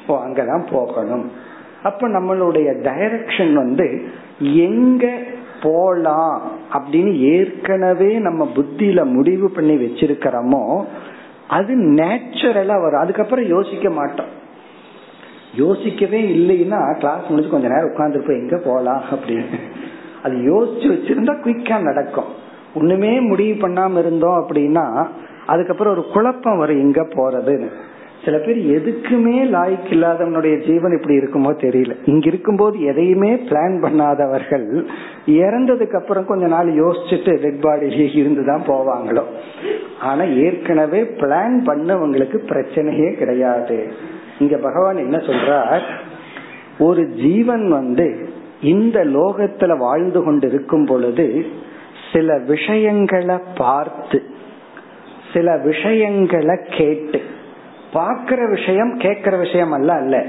ஓ 0.07 0.23
அங்கதான் 0.27 0.71
போகணும். 0.71 1.31
அப்ப 1.83 2.07
நம்மளுடைய 2.07 2.73
டைரக்ஷன் 2.81 3.53
வந்து 3.53 4.01
எங்க 4.39 5.17
போலாம் 5.61 6.51
அப்படின்னு 6.73 7.17
ஏற்கனவே 7.17 8.17
நம்ம 8.17 8.51
புத்தியில 8.55 9.05
முடிவு 9.05 9.51
பண்ணி 9.51 9.75
வச்சிருக்கிறோமோ 9.75 10.85
அது 11.47 11.77
நேச்சுரலா 11.77 12.81
வரும். 12.81 12.99
அதுக்கப்புறம் 12.99 13.45
யோசிக்க 13.45 13.89
மாட்டோம். 13.89 14.41
யோசிக்கவே 15.55 16.21
இல்லைன்னா 16.21 16.97
கிளாஸ் 16.97 17.27
முடிச்சு 17.29 17.51
கொஞ்ச 17.51 17.67
நேரம் 17.67 17.89
உட்காந்துருப்போம் 17.89 18.39
எங்க 18.39 18.57
போலாம் 18.57 19.03
அப்படின்னு. 19.11 19.59
அது 20.23 20.35
யோசிச்சு 20.35 20.79
வச்சிருந்தா 20.79 21.35
குயிக்கா 21.43 21.81
நடக்கும். 21.81 22.25
ஒண்ணுமே 22.75 23.19
முடிவு 23.19 23.67
பண்ணாம 23.67 23.97
இருந்தோம் 23.97 24.47
அப்படின்னா 24.47 25.07
அதுக்கப்புறம் 25.47 25.93
ஒரு 25.93 26.05
குழப்பம் 26.13 26.57
வரும் 26.57 26.79
எங்க 26.79 27.01
போறதுன்னு. 27.01 27.69
சில 28.25 28.37
பேர் 28.37 28.57
எதுக்குமே 28.57 29.37
லாய்க்கு 29.53 29.91
இல்லாதவனுடைய 29.91 30.67
ஜீவன் 30.67 31.01
இப்படி 31.01 31.17
இருக்குமோ 31.17 31.49
தெரியல. 31.49 31.95
இங்க 32.05 32.27
இருக்கும்போது 32.27 32.81
எதையுமே 32.81 33.35
பிளான் 33.35 33.75
பண்ணாதவர்கள் 33.81 34.87
இறந்ததுக்கு 35.25 35.95
அப்புறம் 35.95 36.25
கொஞ்ச 36.25 36.47
நாள் 36.47 36.73
யோசிச்சுட்டு 36.73 37.41
டெட் 37.41 37.61
பாடியிலே 37.61 38.13
இருந்துதான் 38.13 38.61
போவாங்களோ. 38.67 39.23
ஆனா 40.01 40.23
ஏற்கனவே 40.23 41.01
பிளான் 41.01 41.57
பண்ணவங்களுக்கு 41.65 42.37
பிரச்சனையே 42.47 43.13
கிடையாது. 43.13 43.93
இங்க 44.39 44.57
பகவான் 44.57 44.97
என்ன 44.97 45.17
சொல்றார்? 45.17 45.81
ஒரு 46.79 47.07
ஜீவன் 47.07 47.69
வந்து 47.69 48.29
இந்த 48.61 49.05
லோகத்துல 49.05 49.77
வாழ்ந்து 49.77 50.23
கொண்டு 50.23 50.47
இருக்கும் 50.47 50.85
பொழுது 50.85 51.45
சில 52.13 52.37
விஷயங்களை 52.37 53.37
பார்த்து 53.57 54.23
சில 55.33 55.57
விஷயங்களை 55.57 56.55
கேட்டு 56.69 57.21
பார்க்கிற 57.93 58.47
விஷயம் 58.47 58.97
கேட்கிற 58.97 59.37
விஷயம் 59.37 59.71
அல்ல 59.71 59.93
அல்ல. 59.93 60.23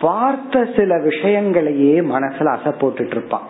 பார்த்த 0.00 0.66
சில 0.76 0.98
விஷயங்களையே 0.98 2.00
மனசுல 2.00 2.52
அசை 2.56 2.72
போட்டுட்டு 2.80 3.10
இருப்பான் 3.10 3.48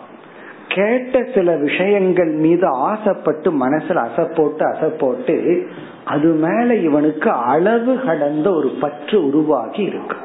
கேட்ட 0.67 1.23
சில 1.35 1.55
விஷயங்கள் 1.55 2.31
மீது 2.31 2.67
ஆசைப்பட்டு 2.67 3.51
மனசுல 3.51 3.99
அசை 4.07 4.35
போட்டு 4.35 4.65
அசை 4.69 4.89
போட்டு 4.97 5.67
அது 6.05 6.27
மேல 6.27 6.75
இவனுக்கு 6.75 7.29
அளவு 7.29 7.99
கடந்த 8.05 8.51
ஒரு 8.51 8.69
பற்று 8.81 9.25
உருவாகி 9.25 9.81
இருக்கு. 9.81 10.17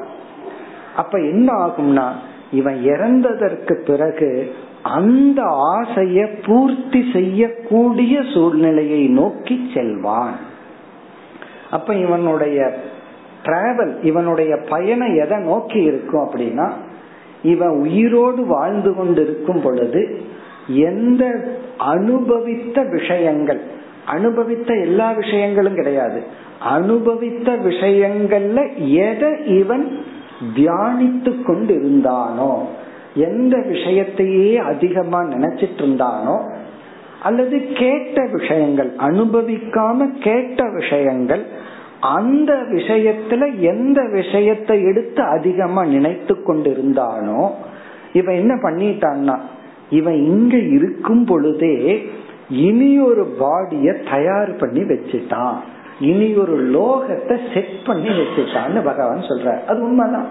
அப்ப 0.95 1.19
என்ன 1.19 1.53
ஆகும்னா 1.53 2.07
இவன் 2.51 2.81
இறந்ததற்கு 2.83 3.73
பிறகு 3.85 4.55
அந்த 4.87 5.41
ஆசைய 5.77 6.25
பூர்த்தி 6.45 7.09
செய்யக்கூடிய 7.13 8.21
சூழ்நிலையை 8.33 9.07
நோக்கி 9.07 9.71
செல்வான். 9.73 10.35
அப்ப 11.71 11.95
இவனுடைய 11.95 12.77
டிராவல் 13.43 14.05
இவனுடைய 14.05 14.57
பயணம் 14.69 15.15
எதை 15.15 15.37
நோக்கி 15.37 15.79
இருக்கும் 15.79 16.29
அப்படின்னா 16.29 16.71
இவன் 17.43 17.69
உயிரோடு 17.69 18.45
வாழ்ந்து 18.45 18.95
கொண்டு 18.95 19.21
இருக்கும் 19.21 19.61
பொழுது 19.61 20.01
எந்த 20.67 21.23
அனுபவித்த 21.77 22.83
விஷயங்கள் 22.83 23.61
அனுபவித்த 24.05 24.73
எல்லா 24.73 25.11
விஷயங்களும் 25.11 25.75
கிடையாது. 25.75 26.23
அனுபவித்த 26.61 27.55
விஷயங்கள்ல 27.55 28.59
எதை 29.05 29.57
இவன் 29.57 30.05
தியானித்து 30.55 31.31
கொண்டிருந்தானோ 31.47 32.51
எந்த 33.17 33.57
விஷயத்தையே 33.69 34.49
அதிகமா 34.63 35.19
நினைச்சிட்டு 35.33 35.81
இருந்தானோ 35.83 36.35
அல்லது 37.23 37.57
கேட்ட 37.73 38.17
விஷயங்கள் 38.31 38.91
அனுபவிக்காம 38.99 40.09
கேட்ட 40.19 40.63
விஷயங்கள் 40.73 41.43
அந்த 41.99 42.53
விஷயத்துல 42.71 43.43
எந்த 43.61 43.99
விஷயத்தை 44.11 44.77
எடுத்து 44.83 45.21
அதிகமா 45.37 45.83
நினைத்து 45.85 46.33
கொண்டிருந்தானோ 46.47 47.41
இவன் 48.13 48.35
என்ன 48.35 48.53
பண்ணிட்டான்னா 48.55 49.37
இவன் 49.89 50.19
இங்க 50.25 50.55
இருக்கும் 50.57 51.25
பொழுதே 51.25 51.75
இனி 52.49 52.89
ஒரு 52.99 53.23
பாடிய 53.39 53.87
தயார் 54.11 54.51
பண்ணி 54.55 54.81
வச்சுட்டான். 54.81 55.57
இனி 55.99 56.27
ஒரு 56.33 56.55
லோகத்தை 56.75 57.35
செட் 57.53 57.77
பண்ணி 57.85 58.09
வச்சுட்டான்னு 58.09 58.81
பகவான் 58.83 59.29
சொல்ற 59.29 59.65
அது 59.65 59.79
உண்மைதான். 59.81 60.29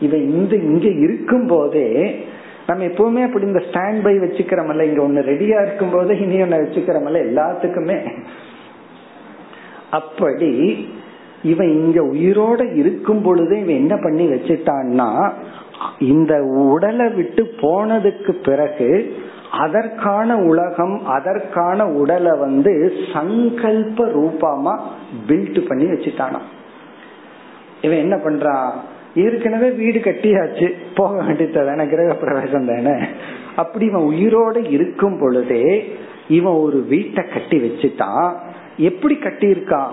இதை 0.00 0.22
இந்த 0.22 0.56
இங்க 0.56 0.88
இருக்கும் 0.88 1.46
போதே 1.46 2.26
நம்ம 2.66 2.84
எப்பவுமே 2.84 3.24
அப்படி 3.24 3.44
இந்த 3.44 3.62
ஸ்டாண்ட் 3.70 4.02
பை 4.02 4.18
வச்சுக்கிறோம்ல 4.18 4.82
இங்க 4.82 5.02
ஒண்ணு 5.02 5.26
ரெடியா 5.26 5.62
இருக்கும் 5.62 5.90
போதே 5.90 6.18
இனி 6.18 6.42
ஒண்ணு 6.42 6.62
வச்சுக்கிறோம்ல 6.62 7.20
எல்லாத்துக்குமே. 7.24 8.14
அப்படி 9.90 10.86
இவன் 11.42 11.68
இங்க 11.68 12.00
உயிரோட 12.02 12.74
இருக்கும் 12.74 13.22
பொழுது 13.22 13.58
இவன் 13.58 13.74
என்ன 13.74 13.96
பண்ணி 13.96 14.26
வச்சுட்டான்னா 14.26 15.32
இந்த 15.98 16.42
உடலை 16.42 17.08
விட்டு 17.08 17.54
போனதுக்கு 17.60 18.32
பிறகு 18.44 19.16
அதற்கான 19.50 20.36
உலகம் 20.36 21.00
அதற்கான 21.04 21.86
உடலை 21.86 22.38
வந்து 22.38 22.92
சங்கல்ப 23.12 24.06
ரூபமா 24.06 24.78
பில்ட் 25.28 25.66
பண்ணி 25.68 25.84
வச்சுட்டானா 25.84 26.38
இவன் 27.82 27.98
என்ன 27.98 28.16
பண்றான்? 28.16 28.72
ஏற்கனவே 29.14 29.70
வீடு 29.70 29.98
கட்டியாச்சு. 29.98 30.72
போக 30.94 31.22
வேண்டியது 31.22 31.66
தானே 31.66 31.88
கிரக 31.88 32.14
பிரவேசம் 32.14 32.66
தானே. 32.66 33.00
அப்படி 33.56 33.84
இவன் 33.84 34.02
உயிரோட 34.02 34.70
இருக்கும் 34.70 35.18
பொழுதே 35.20 35.96
இவன் 36.28 36.52
ஒரு 36.52 36.84
வீட்டை 36.88 37.24
கட்டி 37.24 37.58
வச்சுட்டான். 37.58 38.32
எப்படி 38.76 39.16
கட்டி 39.16 39.46
இருக்கான் 39.46 39.90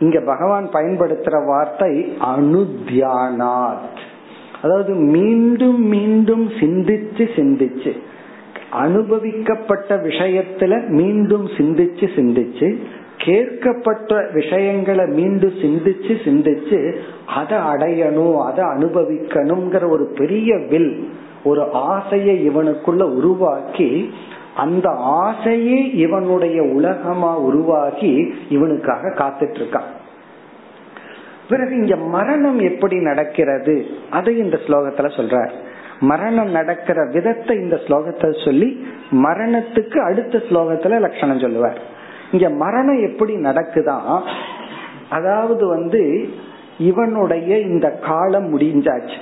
இங்க 0.00 0.20
பகவான் 0.20 0.68
பயன்படுத்துற 0.72 1.46
வார்த்தை 1.46 2.16
அனுத்தியானாத். 2.20 3.92
அதாவது 4.62 4.94
மீண்டும் 4.94 5.86
மீண்டும் 5.86 6.50
சிந்திச்சு 6.50 7.28
சிந்திச்சு. 7.36 7.92
அனுபவிக்கப்பட்ட 8.72 9.96
விஷயத்துல 9.96 10.88
மீண்டும் 10.88 11.46
சிந்திச்சு 11.46 12.08
சிந்திச்சு 12.16 12.76
கேட்கப்பட்ட 13.18 14.32
விஷயங்களை 14.32 15.06
மீண்டும் 15.06 15.52
சிந்திச்சு 15.52 16.14
சிந்திச்சு 16.24 16.96
அதை 17.26 17.58
அடையணும் 17.58 18.36
அதை 18.44 18.64
அனுபவிக்கணுங்கிற 18.64 19.88
ஒரு 19.88 20.12
பெரிய 20.14 20.56
வில் 20.56 21.08
ஒரு 21.44 21.70
ஆசையை 21.72 22.48
இவனுக்குள்ள 22.48 23.02
உருவாக்கி 23.02 24.14
அந்த 24.56 24.90
ஆசையே 24.96 25.90
இவனுடைய 25.90 26.62
உலகமா 26.62 27.38
உருவாகி 27.38 28.34
இவனுக்காக 28.48 29.08
காத்துட்டு 29.08 29.60
இருக்கான் 29.60 29.90
பிறகு 31.48 31.76
இங்க 31.76 31.96
மரணம் 31.96 32.58
எப்படி 32.58 32.96
நடக்கிறது? 32.96 33.86
அதை 34.10 34.38
இந்த 34.38 34.58
ஸ்லோகத்துல 34.66 35.08
சொல்றார். 35.16 35.50
மரணம் 36.00 36.50
நடக்கிற 36.50 37.08
விதத்தை 37.12 37.56
இந்த 37.56 37.80
ஸ்லோகத்தை 37.86 38.44
சொல்லி 38.44 38.86
மரணத்துக்கு 39.10 39.96
அடுத்த 39.96 40.38
ஸ்லோகத்துல 40.38 41.00
லட்சணம் 41.00 41.38
சொல்லுவார். 41.38 41.78
இங்க 42.32 42.48
மரணம் 42.48 43.02
எப்படி 43.02 43.34
நடக்குதா? 43.34 44.20
அதாவது 45.08 45.66
வந்து 45.66 46.28
இவனுடைய 46.78 47.58
இந்த 47.58 47.90
காலம் 47.90 48.58
முடிஞ்சாச்சு. 48.58 49.18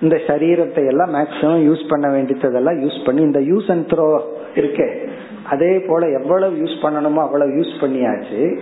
இந்த 0.00 0.20
சரீரத்தை 0.26 0.86
எல்லாம் 0.86 1.14
மேக்சிமம் 1.14 1.64
யூஸ் 1.68 1.88
பண்ண 1.88 2.08
வேண்டியதெல்லாம் 2.08 2.78
யூஸ் 2.80 3.04
பண்ணி 3.04 3.22
இந்த 3.22 3.40
யூஸ் 3.40 3.70
அண்ட் 3.70 3.86
த்ரோ 3.86 4.20
இருக்கே. 4.54 5.08
அதே 5.50 5.78
போல 5.78 6.06
எவ்வளவு 6.06 6.56
யூஸ் 6.56 6.84
பண்ணணுமோ 6.84 7.20
அவ்வளவு 7.20 7.50
யூஸ் 7.50 7.80
பண்ணியாச்சு. 7.80 8.60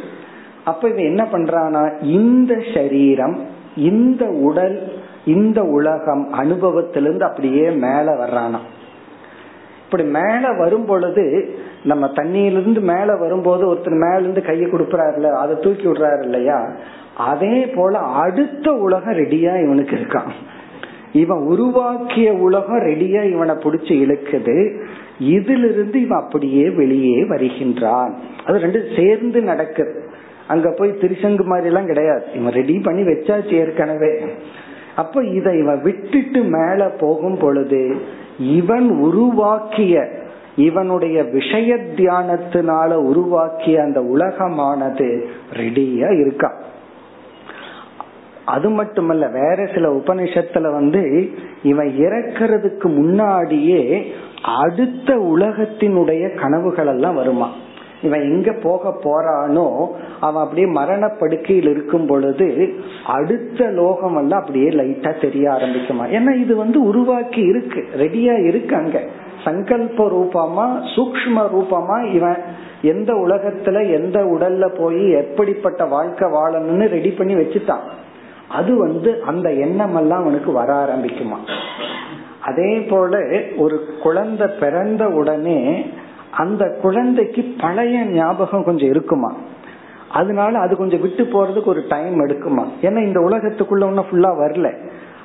அப்ப 0.65 0.89
இவன் 0.89 1.05
என்ன 1.05 1.29
பண்றானா 1.33 2.03
இந்த 2.03 2.63
சரீரம் 2.75 3.47
இந்த 3.77 4.27
உடல் 4.27 4.93
இந்த 5.25 5.63
உலகம் 5.63 6.33
அனுபவத்திலிருந்து 6.33 7.21
அப்படியே 7.21 7.71
மேல 7.71 8.13
வர்றானா 8.13 8.59
இப்படி 9.85 10.05
மேல 10.05 10.53
வரும் 10.53 10.85
பொழுது 10.85 11.55
நம்ம 11.87 12.07
தண்ணியிலிருந்து 12.07 12.81
மேல 12.81 13.17
வரும்போது 13.17 13.75
ஒருத்தர் 13.75 13.99
மேல 14.01 14.19
இருந்து 14.19 14.43
கையை 14.43 14.71
கொடுக்கறாருல 14.71 15.23
அதை 15.23 15.57
தூக்கி 15.61 15.87
விடுறாரு 15.87 16.23
இல்லையா? 16.23 16.71
அதே 17.17 17.67
போல 17.67 17.99
அடுத்த 17.99 18.73
உலகம் 18.73 19.15
ரெடியா 19.15 19.63
இவனுக்கு 19.63 19.97
இருக்கான். 19.97 20.33
இவன் 21.13 21.39
உருவாக்கிய 21.39 22.33
உலகம் 22.33 22.81
ரெடியா 22.81 23.31
இவனை 23.31 23.55
பிடிச்சி 23.55 23.95
இழுக்குது. 24.05 24.83
இதிலிருந்து 25.19 26.01
இவன் 26.01 26.19
அப்படியே 26.19 26.71
வெளியே 26.71 27.23
வருகின்றான். 27.23 28.15
அது 28.47 28.59
ரெண்டு 28.59 28.89
சேர்ந்து 28.97 29.41
நடக்குது 29.41 30.05
அங்க 30.49 30.71
போய் 30.71 30.99
திருசங்கு 31.01 31.45
மாதிரி 31.45 31.67
எல்லாம் 31.67 31.87
கிடையாது. 31.87 32.25
இவன் 32.35 32.53
ரெடி 32.53 32.79
பண்ணி 32.79 33.03
வச்சாச்சு 33.03 33.53
ஏற்கனவே. 33.53 34.21
அப்ப 34.97 35.25
இதை 35.25 35.59
இவன் 35.59 35.83
விட்டுட்டு 35.83 36.43
மேல 36.43 36.89
போகும் 36.89 37.39
பொழுது 37.39 37.97
இவன் 38.39 38.91
உருவாக்கிய 38.91 40.09
இவனுடைய 40.57 41.23
விஷய 41.23 41.77
தியானத்தினால 41.77 42.93
உருவாக்கிய 42.93 43.83
அந்த 43.83 44.01
உலகமானது 44.01 45.25
ரெடியா 45.53 46.11
இருக்கான் 46.21 46.55
அது 48.45 48.71
மட்டுமல்ல 48.71 49.27
வேற 49.27 49.67
சில 49.75 49.91
உபனிஷத்துல 49.91 50.73
வந்து 50.73 51.31
இவன் 51.63 51.87
இறக்கிறதுக்கு 51.87 52.85
முன்னாடியே 52.85 54.13
அடுத்த 54.43 55.15
உலகத்தினுடைய 55.15 56.35
கனவுகள் 56.35 56.87
எல்லாம் 56.87 57.15
வருமா? 57.15 57.51
இவன் 58.03 58.21
எங்க 58.21 58.53
போக 58.63 58.99
போறானோ 59.05 59.89
அவன் 60.21 60.43
அப்படியே 60.43 60.67
மரணப்படுக்கையில் 60.67 61.69
இருக்கும் 61.69 62.07
பொழுது 62.07 62.75
அடுத்த 63.07 63.71
லோகம் 63.71 64.17
எல்லாம் 64.17 64.41
அப்படியே 64.41 64.69
லைட்டா 64.69 65.21
தெரிய 65.21 65.51
ஆரம்பிக்குமா? 65.51 66.05
ஏன்னா 66.13 66.41
இது 66.41 66.57
வந்து 66.57 66.83
உருவாக்கி 66.83 67.41
இருக்கு 67.41 67.89
ரெடியா 67.97 68.47
இருக்கு 68.47 68.77
அங்க. 68.77 69.01
சங்கல்ப 69.47 70.07
ரூபமா 70.17 70.67
சூக்ம 70.97 71.37
ரூபமா 71.55 72.15
இவன் 72.15 72.37
எந்த 72.83 73.13
உலகத்துல 73.13 73.93
எந்த 73.93 74.21
உடல்ல 74.25 74.69
போய் 74.79 75.11
எப்படிப்பட்ட 75.11 75.85
வாழ்க்கை 75.85 76.29
வாழணும்னு 76.31 76.89
ரெடி 76.89 77.11
பண்ணி 77.11 77.35
வச்சுட்டான். 77.35 77.85
அது 78.49 78.79
வந்து 78.79 79.23
அந்த 79.23 79.53
எண்ணம் 79.53 79.97
எல்லாம் 79.97 80.21
அவனுக்கு 80.21 80.53
வர 80.53 80.73
ஆரம்பிக்குமா. 80.85 81.39
அதே 82.41 82.81
போல 82.81 83.19
ஒரு 83.57 83.87
குழந்தை 84.03 84.47
பிறந்த 84.61 85.09
உடனே 85.09 85.87
அந்த 86.31 86.79
குழந்தைக்கு 86.83 87.55
பழைய 87.61 88.05
ஞாபகம் 88.05 88.65
கொஞ்சம் 88.65 88.89
இருக்குமா. 88.89 89.35
அதனால 90.11 90.59
அது 90.59 90.77
கொஞ்சம் 90.77 91.01
விட்டு 91.01 91.23
போறதுக்கு 91.23 91.65
ஒரு 91.65 91.85
டைம் 91.89 92.29
எடுக்குமா. 92.29 92.65
ஏன்னா 92.83 93.03
இந்த 93.07 93.21
உலகத்துக்குள்ள 93.21 93.85
ஒன்னும் 93.85 94.05
ஃபுல்லா 94.11 94.31
வரல. 94.43 94.69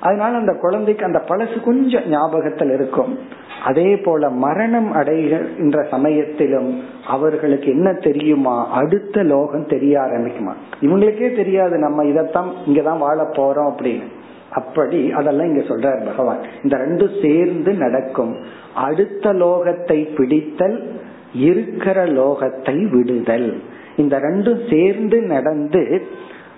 அதனால 0.02 0.38
அந்த 0.38 0.54
குழந்தைக்கு 0.62 1.06
அந்த 1.06 1.22
பழசு 1.28 1.64
கொஞ்சம் 1.64 2.10
ஞாபகத்தில் 2.10 2.72
இருக்கும். 2.72 3.20
அதே 3.66 3.97
போல 3.97 4.30
மரணம் 4.30 4.91
அடைகின்ற 4.91 5.84
சமயத்திலும் 5.84 6.82
அவர்களுக்கு 7.08 7.68
என்ன 7.68 7.93
தெரியுமா? 7.93 8.68
அடுத்த 8.70 9.24
லோகம் 9.24 9.66
தெரிய 9.66 9.99
ஆரம்பிக்குமா? 9.99 10.54
இவங்களுக்கே 10.82 11.36
தெரியாது 11.36 11.78
நம்ம 11.78 12.04
இதத்தான் 12.04 12.52
இங்கதான் 12.68 12.97
வாழ 12.97 13.24
போறோம் 13.24 13.72
அப்படின்னு. 13.72 14.04
அப்படி 14.49 15.12
அதெல்லாம் 15.12 15.45
இங்க 15.45 15.62
சொல்றார் 15.62 16.06
பகவான். 16.06 16.39
இந்த 16.64 16.78
ரெண்டும் 16.78 17.22
சேர்ந்து 17.22 17.74
நடக்கும். 17.74 18.36
அடுத்த 18.76 19.34
லோகத்தை 19.34 20.16
பிடித்தல் 20.16 20.99
இருக்கிற 21.34 22.06
லோகத்தை 22.06 22.89
விடுதல். 22.89 23.62
இந்த 23.97 24.18
ரெண்டும் 24.18 24.70
சேர்ந்து 24.70 25.22
நடந்து 25.22 26.02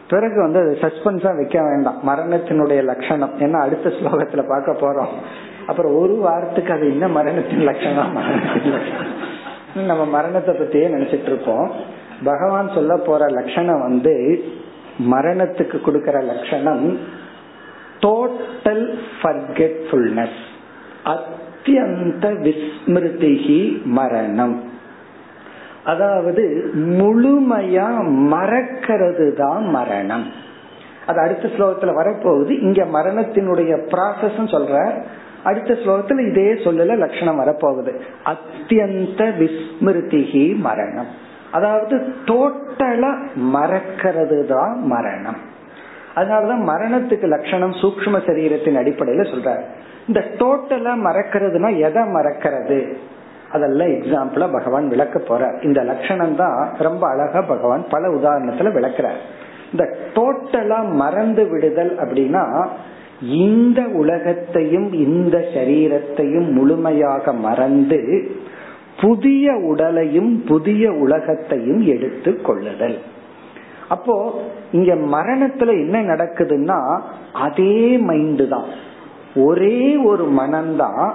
பிறகு 0.10 0.42
வந்து 0.42 0.60
அது 0.60 0.78
சஸ்பென்ஸா 0.82 1.36
வைக்க 1.36 1.62
வேண்டாம். 1.62 2.02
மரணத்தினுடைய 2.08 2.84
லட்சணம். 2.84 3.34
ஏன்னா 3.40 3.60
அடுத்த 3.62 3.90
ஸ்லோகத்துல 3.90 4.48
பார்க்க 4.48 4.72
போறோம். 4.72 5.14
அப்புறம் 5.68 5.96
ஒரு 5.96 6.16
வாரத்துக்கு 6.16 6.74
அது 6.74 6.88
என்ன 6.88 7.08
மரணத்தின் 7.08 7.64
லட்சணம்? 7.64 8.18
நம்ம 9.76 10.06
மரணத்தை 10.06 10.56
பத்தியே 10.56 10.94
நினைச்சிட்டு 10.94 11.26
இருப்போம். 11.26 11.72
பகவான் 12.24 12.70
சொல்ல 12.70 12.98
போற 12.98 13.26
லட்சணம் 13.28 13.82
வந்து 13.82 14.44
மரணத்துக்கு 15.12 15.78
கொடுக்கற 15.86 16.24
லட்சணம் 16.24 16.98
டோட்டல் 18.00 18.98
ஃபர்கெட்ஃபுல்னஸ் 19.22 20.40
அத்தியந்த 21.06 22.26
விஸ்மிருதிகி 22.46 23.84
மரணம். 23.84 24.64
அதாவது 25.86 26.72
முழுமையா 26.76 28.04
மறக்கிறது 28.08 29.34
தான் 29.34 29.66
மரணம். 29.66 30.26
அது 31.08 31.20
அடுத்த 31.20 31.48
ஸ்லோகத்துல 31.48 31.94
வரப்போகுது. 32.02 32.50
இங்க 32.50 32.84
மரணத்தினுடைய 32.84 33.78
ப்ராசஸ் 33.92 34.44
சொல்ற 34.46 35.04
அடுத்த 35.44 35.74
ஸ்லோகத்துல 35.74 36.30
இதே 36.30 36.54
சொல்லல 36.54 36.98
லட்சணம் 36.98 37.40
வரப்போகுது. 37.40 38.00
அத்தியந்த 38.26 39.22
விஸ்மிருதிகி 39.40 40.56
மரணம். 40.56 41.08
அதாவது 41.52 42.14
டோட்டலா 42.26 43.16
மறக்கிறது 43.36 44.46
தான் 44.46 44.86
மரணம். 44.86 45.38
அதனாலதான் 46.16 46.70
மரணத்துக்கு 46.70 47.28
லட்சணம் 47.28 47.72
சூக்ம 47.72 48.18
சரீரத்தின் 48.18 48.78
அடிப்படையில 48.78 49.24
சொல்றாரு. 49.34 49.64
இந்த 50.08 50.20
டோட்டலா 50.20 50.94
மறக்கிறதுனா 51.08 51.78
எதை 51.78 52.04
மறக்கிறது? 52.04 52.98
அதெல்லாம் 53.54 53.92
எக்ஸாம்பிளா 53.98 54.48
பகவான் 54.52 54.88
விளக்க 54.88 55.18
போற 55.20 55.44
இந்த 55.64 55.80
லட்சணம் 55.84 56.36
தான் 56.36 56.60
ரொம்ப 56.78 57.04
அழகா 57.10 57.42
பகவான் 57.42 57.84
பல 57.90 58.10
உதாரணத்துல 58.10 58.72
விளக்குறார். 58.78 59.20
இந்த 59.72 59.84
டோட்டலா 60.16 60.80
மறந்து 60.94 61.44
விடுதல் 61.50 61.94
அப்படின்னா 61.98 62.44
இந்த 63.46 63.82
உலகத்தையும் 63.94 64.88
இந்த 65.06 65.38
சரீரத்தையும் 65.54 66.48
முழுமையாக 66.52 67.34
மறந்து 67.48 68.00
புதிய 69.02 69.54
உடலையும் 69.72 70.32
புதிய 70.48 70.92
உலகத்தையும் 71.04 71.82
எடுத்து 71.88 72.32
கொள்ளுதல். 72.42 72.98
அப்போ 73.90 74.16
இங்க 74.72 74.92
மரணத்துல 75.16 75.74
என்ன 75.84 75.98
நடக்குதுன்னா 76.12 76.80
அதே 77.46 77.76
மைண்டு 78.08 78.48
தான். 78.48 78.68
ஒரே 79.36 79.80
ஒரு 80.10 80.26
மனம்தான் 80.40 81.06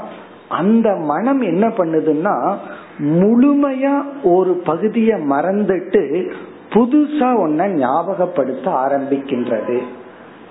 அந்த 0.49 0.95
மனம் 0.95 1.41
என்ன 1.41 1.69
பண்ணுதுன்னா 1.69 2.57
முழுமையா 2.99 4.03
ஒரு 4.23 4.55
பகுதியை 4.65 5.19
மறந்துட்டு 5.19 6.31
புதுசா 6.75 7.29
ஒன்ன 7.45 7.69
ஞாபகப்படுத்த 7.69 8.65
ஆரம்பிக்கின்றது. 8.65 9.79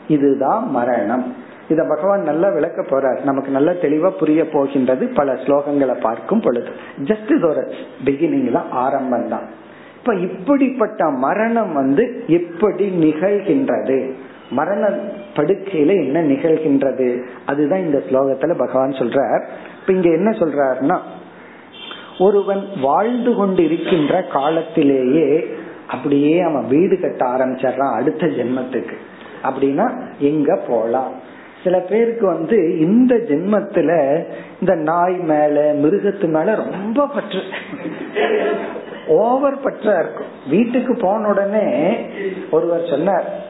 இதுதான் 0.07 0.69
மரணம். 0.71 1.33
இத 1.69 1.83
பகவான் 1.83 2.21
நல்லா 2.21 2.49
விளக்க 2.49 2.81
போறார். 2.81 3.23
நமக்கு 3.23 3.51
நல்ல 3.51 3.71
தெளிவா 3.71 4.09
புரிய 4.09 4.49
போகின்றது 4.49 5.07
பல 5.15 5.33
ஸ்லோகங்களை 5.33 5.99
பார்க்கும் 5.99 6.41
பொழுது. 6.41 6.69
ஜஸ்ட் 7.03 7.35
இது 7.35 7.47
ஒரு 7.47 7.73
பிகினிங் 8.05 8.51
தான் 8.51 8.71
ஆரம்பம் 8.71 9.29
தான் 9.29 9.47
இப்ப 9.97 10.13
இப்படிப்பட்ட 10.13 11.09
மரணம் 11.09 11.73
வந்து 11.73 12.23
எப்படி 12.27 12.89
நிகழ்கின்றது? 12.89 14.13
மரண 14.49 14.89
படுக்கையில 15.35 15.87
என்ன 15.87 16.21
நிகழ்கின்றது? 16.21 17.25
அதுதான் 17.45 17.79
இந்த 17.79 18.03
ஸ்லோகத்துல 18.09 18.57
பகவான் 18.57 18.91
சொல்றார். 18.91 19.47
இப்ப 19.79 19.93
இங்க 19.93 20.09
என்ன 20.09 20.29
சொல்றாருன்னா 20.29 20.97
ஒருவன் 22.19 22.67
வாழ்ந்து 22.81 23.33
கொண்டு 23.33 23.63
இருக்கின்ற 23.63 24.23
காலத்திலேயே 24.23 25.45
அப்படியே 25.87 26.41
அவன் 26.41 26.67
வீடு 26.67 26.99
கட்ட 26.99 27.25
ஆரம்பிச்சிடறான் 27.25 27.93
அடுத்த 27.93 28.27
ஜென்மத்துக்கு. 28.27 28.93
அப்படின்னா 29.43 30.01
எங்க 30.19 30.59
போலாம்? 30.67 31.11
சில 31.63 31.79
பேருக்கு 31.79 32.25
வந்து 32.25 32.79
இந்த 32.79 33.15
ஜென்மத்துல 33.15 34.23
இந்த 34.59 34.75
நாய் 34.75 35.15
மேல 35.15 35.73
மிருகத்து 35.73 36.27
மேல 36.27 36.55
ரொம்ப 36.55 37.07
பற்று. 37.07 37.39
ஓவர் 39.07 39.61
பற்றா 39.61 39.99
இருக்கும். 39.99 40.25
வீட்டுக்கு 40.49 40.97
போன 40.97 41.27
உடனே 41.27 41.95
ஒருவர் 42.51 42.87
சொன்னார் 42.89 43.46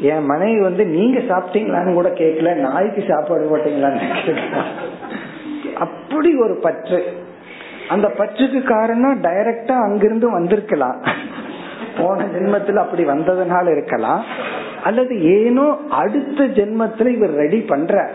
என் 0.00 0.24
மனைவி 0.24 0.60
வந்து 0.60 0.84
நீங்க 0.84 1.18
சாப்பிட்டீங்களான்னு 1.18 1.92
கூட 1.92 2.08
கேட்கல 2.08 2.54
நாய்க்கு 2.54 3.04
சாப்பாடு 3.08 3.44
போட்டீங்களான்னு 3.50 4.36
அப்படி 5.74 6.36
ஒரு 6.36 6.54
பற்று. 6.54 7.04
அந்த 7.88 8.08
பற்றுக்கு 8.08 8.62
காரணம் 8.62 9.22
டைரக்டா 9.22 9.74
அங்கிருந்து 9.82 10.30
வந்திருக்கலாம். 10.30 11.02
போன 11.98 12.24
ஜென்மத்தில் 12.24 12.74
அப்படி 12.74 13.04
வந்ததுனால 13.04 13.70
இருக்கலாம். 13.70 14.24
அல்லது 14.84 15.22
ஏனோ 15.22 15.76
அடுத்த 15.90 16.44
ஜென்மத்துல 16.44 17.06
இவர் 17.06 17.30
ரெடி 17.30 17.60
பண்ற 17.60 18.10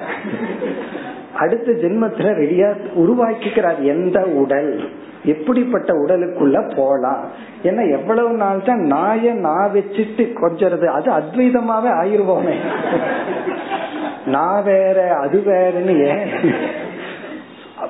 அடுத்த 1.35 1.71
ஜென்மத்துல 1.71 2.29
ரெடியா 2.41 2.69
உருவாக்கிக்கிறார் 2.93 3.79
எந்த 3.81 4.19
உடல்? 4.21 4.89
எப்படிப்பட்ட 5.23 5.93
உடலுக்குள்ள 5.93 6.75
போலாம்? 6.75 7.23
ஏன்னா 7.63 7.91
எவ்வளவு 7.91 8.29
நாள் 8.29 8.63
தான் 8.63 8.79
நாய 8.79 9.33
நான் 9.33 9.71
வச்சுட்டு 9.73 10.23
கொஞ்சது 10.41 10.85
அது 10.85 11.11
அத்வைதமாவே 11.11 11.91
ஆயிருவோமே. 12.01 12.55
நான் 14.25 14.63
வேற 14.63 15.15
அது 15.15 15.43
வேறன்னு 15.45 16.07
ஏன்? 16.07 16.29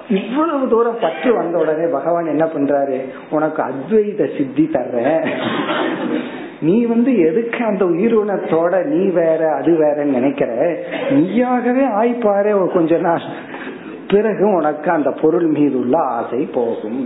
இவ்வளவு 0.09 0.69
தூரம் 0.69 0.97
பற்று 1.01 1.35
வந்த 1.35 1.57
உடனே 1.57 1.85
பகவான் 1.91 2.25
என்ன 2.25 2.45
பண்றாரு? 2.45 3.05
உனக்கு 3.29 3.63
அத்வைத 3.63 4.37
சித்தி 4.37 4.69
தர்றேன் 4.73 5.31
நீ 6.59 6.85
வந்து 6.85 7.17
எதுக்கு 7.17 7.65
அந்த 7.65 7.85
உயிரினத்தோட 7.85 8.85
நீ 8.85 9.09
வேற 9.09 9.53
அது 9.53 9.71
வேறன்னு 9.71 10.17
நினைக்கிற? 10.19 10.77
நீயாகவே 11.09 11.85
ஆய்ப்பாரு 12.01 12.71
கொஞ்ச 12.73 12.97
நாள். 12.97 13.21
பிறகு 14.13 14.45
உனக்கு 14.53 14.89
அந்த 14.91 15.11
பொருள் 15.21 15.47
மீது 15.47 15.79
உள்ள 15.79 15.97
ஆசை 15.97 16.41
போகும். 16.53 17.01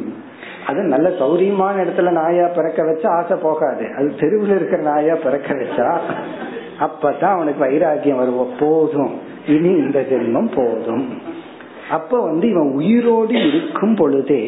அது 0.68 0.80
நல்ல 0.84 1.08
சௌரியமான 1.20 1.76
இடத்துல 1.84 2.12
நாயா 2.12 2.48
பிறக்க 2.48 2.84
வச்சா 2.84 3.08
ஆசை 3.08 3.38
போகாது. 3.38 3.86
அது 3.98 4.16
தெருவில் 4.20 4.56
இருக்கிற 4.56 4.82
நாயா 4.82 5.16
பிறக்க 5.16 5.54
வச்சா 5.54 5.90
அப்பதான் 6.80 7.36
அவனுக்கு 7.38 7.60
வைராக்கியம் 7.60 8.18
வருவோம் 8.18 8.56
போதும். 8.60 9.14
இனி 9.48 9.72
இந்த 9.84 10.00
ஜென்மம் 10.12 10.52
போதும். 10.56 11.08
அப்ப 11.92 12.22
வந்து 12.22 12.50
இவன் 12.50 12.72
உயிரோடு 12.74 13.34
இருக்கும் 13.48 13.96
பொழுதே 13.96 14.44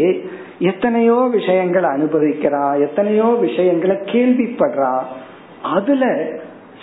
எத்தனையோ 0.60 1.28
விஷயங்களை 1.32 1.89
அனுபவிக்கிறான் 1.89 2.80
எத்தனையோ 2.80 3.38
விஷயங்களை 3.39 3.95
கேள்விப்படுறான் 3.95 5.05
அதுல 5.64 6.05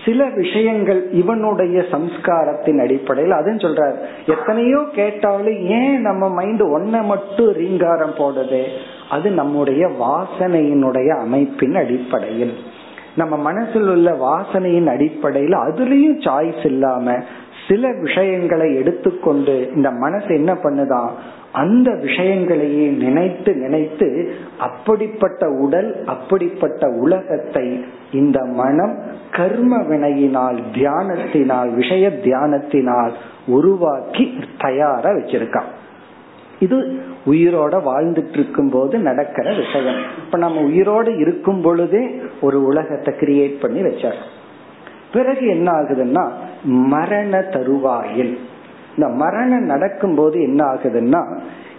சில 0.07 0.25
விஷயங்கள் 0.35 1.11
இவனுடைய 1.11 1.83
சம்ஸ்காரத்தின் 1.91 2.81
அடிப்படையில் 2.81 3.37
அதுன்னு 3.37 3.63
சொல்றாரு. 3.65 3.95
எத்தனையோ 4.27 4.85
கேட்டாலும் 4.93 5.61
ஏன் 5.61 6.01
நம்ம 6.01 6.29
மைண்ட் 6.29 6.63
ஒன்ன 6.63 7.05
மட்டும் 7.05 7.53
ரீங்காரம் 7.53 8.15
போடுது? 8.15 8.63
அது 9.11 9.31
நம்முடைய 9.31 9.87
வாசனையினுடைய 9.87 11.09
அமைப்பின் 11.19 11.75
அடிப்படையில். 11.75 12.55
நம்ம 13.17 13.37
மனசில் 13.37 13.89
உள்ள 13.89 14.11
வாசனையின் 14.11 14.87
அடிப்படையில் 14.87 15.53
அதுலயும் 15.53 16.23
சாய்ஸ் 16.27 16.67
இல்லாம 16.67 17.19
சில 17.69 17.89
விஷயங்களை 18.01 18.75
எடுத்துக்கொண்டு 18.75 19.71
இந்த 19.75 19.91
மனசு 19.91 20.35
என்ன 20.35 20.53
பண்ணுதான்? 20.53 21.11
அந்த 21.57 21.89
விஷயங்களையே 22.03 22.87
நினைத்து 23.05 23.53
நினைத்து 23.55 24.09
அப்படிப்பட்ட 24.59 25.49
உடல் 25.65 25.91
அப்படிப்பட்ட 26.07 26.89
உலகத்தை 27.05 27.67
இந்த 28.13 28.39
மனம் 28.61 28.95
கர்ம 29.31 29.79
வினையினால் 29.91 30.59
தியானத்தினால் 30.75 31.71
விஷய 31.75 32.09
தியானத்தினால் 32.25 33.15
உருவாக்கி 33.47 34.27
தயாரா 34.59 35.11
வச்சிருக்கான். 35.11 35.71
இது 36.59 36.77
உயிரோட 37.27 37.75
வாழ்ந்துட்டு 37.89 38.37
இருக்கும் 38.39 38.71
போது 38.71 38.99
நடக்கிற 38.99 39.47
விஷயம். 39.53 40.01
இப்ப 40.25 40.39
நம்ம 40.39 40.61
உயிரோட 40.61 41.07
இருக்கும் 41.21 41.63
பொழுதே 41.63 42.03
ஒரு 42.41 42.59
உலகத்தை 42.65 43.15
கிரியேட் 43.21 43.61
பண்ணி 43.61 43.81
வச்சார். 43.81 44.21
பிறகு 45.13 45.45
என்ன 45.47 45.69
ஆகுதுன்னா 45.73 46.25
மரண 46.93 47.41
தருவாயில். 47.55 48.35
இந்த 48.97 49.13
மரணம் 49.13 49.65
நடக்கும் 49.65 50.15
போது 50.15 50.43
என்ன 50.43 50.65
ஆகுதுன்னா 50.65 51.23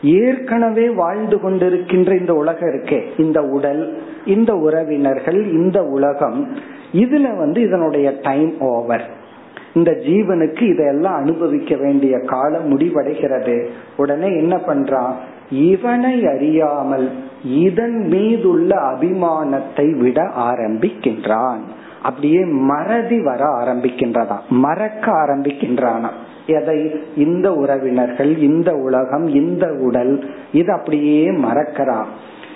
ஏற்கனவே 0.02 0.90
வாழ்ந்து 0.90 1.38
கொண்டிருக்கின்ற 1.38 2.20
இந்த 2.20 2.34
உலகம் 2.34 2.70
இருக்கே 2.70 3.02
இந்த 3.18 3.42
உடல் 3.42 4.02
இந்த 4.26 4.54
உறவினர்கள் 4.54 5.52
இந்த 5.54 5.84
உலகம் 5.84 6.56
இதுல 6.94 7.38
வந்து 7.38 7.62
இதனுடைய 7.62 8.14
டைம் 8.22 8.60
ஓவர் 8.60 9.26
இந்த 9.74 9.92
ஜீவனுக்கு 9.92 10.62
இதெல்லாம் 10.62 11.16
அனுபவிக்க 11.16 11.76
வேண்டிய 11.76 12.20
காலம் 12.20 12.78
முடிவடைகிறது. 12.78 13.68
உடனே 13.98 14.28
என்ன 14.28 14.56
பண்றான்? 14.56 15.14
இவனை 15.50 16.28
அறியாமல் 16.28 17.12
இதன் 17.44 18.08
மீதுள்ள 18.08 18.76
அபிமானத்தை 18.76 20.00
விட 20.00 20.22
ஆரம்பிக்கின்றான். 20.24 21.62
அப்படியே 22.08 22.42
மறதி 22.46 23.18
வர 23.22 23.44
ஆரம்பிக்கின்றதா? 23.62 24.38
மறக்க 24.50 25.12
ஆரம்பிக்கின்றானா? 25.12 26.12
எதை? 26.48 26.78
இந்த 27.16 27.54
உறவினர்கள் 27.54 28.38
இந்த 28.38 28.72
உலகம் 28.74 29.28
இந்த 29.28 29.66
உடல் 29.80 30.14
இது 30.52 30.72
அப்படியே 30.72 31.32
மறக்கிறான் 31.32 32.08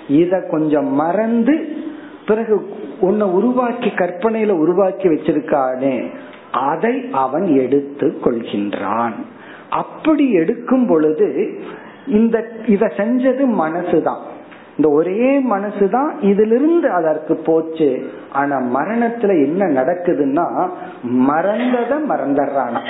இத 0.08 0.42
கொஞ்சம் 0.50 0.90
மறந்து 0.94 1.54
பிறகு 2.26 2.54
உன்னை 3.00 3.26
உருவாக்கி 3.26 3.88
கற்பனையில 3.88 4.50
உருவாக்கி 4.50 5.08
வச்சிருக்கானே 5.08 5.96
அதை 6.52 6.94
அவன் 7.12 7.46
எடுத்து 7.56 8.06
கொள்கின்றான். 8.24 9.16
அப்படி 9.70 10.32
எடுக்கும் 10.32 10.86
பொழுது 10.86 11.26
இந்த 12.06 12.36
இத 12.66 12.92
செஞ்சது 12.96 13.44
மனசுதான். 13.60 14.22
இந்த 14.76 14.88
ஒரே 14.88 15.50
மனசுதான் 15.50 16.10
இதிலிருந்து 16.20 16.90
அதற்கு 16.90 17.36
போச்சு. 17.36 18.10
ஆனா 18.32 18.56
மரணத்துல 18.56 19.32
என்ன 19.46 19.82
நடக்குதுன்னா 19.82 20.46
மறந்தத 21.30 21.92
மறந்துடுறானா. 22.08 22.80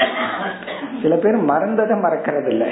சில 1.03 1.17
பேர் 1.17 1.45
மறந்ததை 1.45 2.01
மறக்கிறது 2.01 2.49
இல்ல 2.49 2.67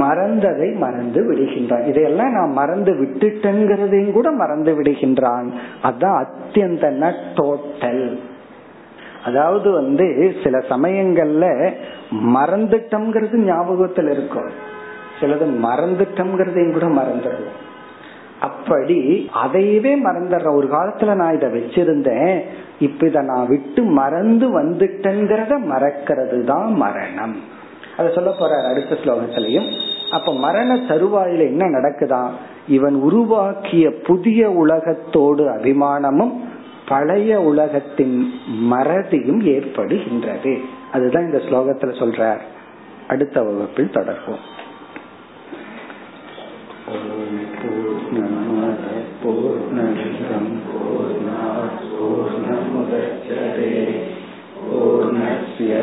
மறந்ததை 0.00 0.76
மறந்து 0.76 1.32
விடுகின்றான். 1.32 1.86
இதையெல்லாம் 1.86 2.32
நான் 2.32 2.52
மறந்து 2.52 2.92
விட்டுட்டேங்கிறதையும் 2.94 4.12
கூட 4.12 4.30
மறந்து 4.30 4.82
விடுகின்றான். 4.82 5.48
அதான் 5.82 6.24
அத்தியந்த 6.24 7.12
டோட்டல் 7.34 8.18
அதாவது 9.24 9.70
வந்து 9.70 10.34
சில 10.44 10.58
சமயங்கள்ல 10.58 11.72
மறந்துட்டோம்ங்கிறது 12.12 13.38
ஞாபகத்துல 13.50 14.10
இருக்கும். 14.10 14.50
சிலது 15.20 15.46
மறந்துட்டோம்ங்கிறதையும் 15.64 16.72
கூட 16.72 16.86
மறந்துடுவோம். 16.86 17.66
அப்படி 18.40 19.30
அதையவே 19.44 19.92
மறந்துடுற 20.04 20.54
ஒரு 20.54 20.66
காலத்துல 20.66 21.14
நான் 21.14 21.34
இதை 21.34 21.48
வச்சிருந்தேன். 21.48 22.40
இப்ப 22.78 23.06
இத 23.06 23.20
நான் 23.20 23.46
விட்டு 23.46 23.82
மறந்து 23.82 24.60
வந்துட்டேங்கிறத 24.60 25.58
மறக்கிறது 25.58 26.44
தான் 26.44 26.72
மரணம். 26.72 27.36
அத 27.96 28.10
சொல்ல 28.10 28.34
போற 28.38 28.68
அடுத்த 28.68 28.94
ஸ்லோகத்திலையும். 28.94 29.68
அப்ப 30.12 30.34
மரண 30.34 30.76
தருவாயில 30.76 31.38
என்ன 31.38 31.64
நடக்குதான் 31.66 32.28
இவன் 32.68 32.94
உருவாக்கிய 32.94 33.90
புதிய 33.90 34.50
உலகத்தோடு 34.50 35.44
அபிமானமும் 35.48 36.32
பழைய 36.88 37.40
உலகத்தின் 37.40 38.30
மறதியும் 38.70 39.40
ஏற்படுகின்றது. 39.40 40.58
அதுதான் 40.92 41.24
இந்த 41.24 41.38
ஸ்லோகத்துல 41.38 41.92
சொல்றார். 41.98 42.40
அடுத்த 43.08 43.42
வகுப்பில் 43.42 43.90
தொடர்போம் 43.92 44.44
पूर्णमिदं 49.22 50.44
पूर्णात् 50.72 51.82
पूर्णमुदच्यते 51.98 53.70
पूर्णस्य 54.58 55.80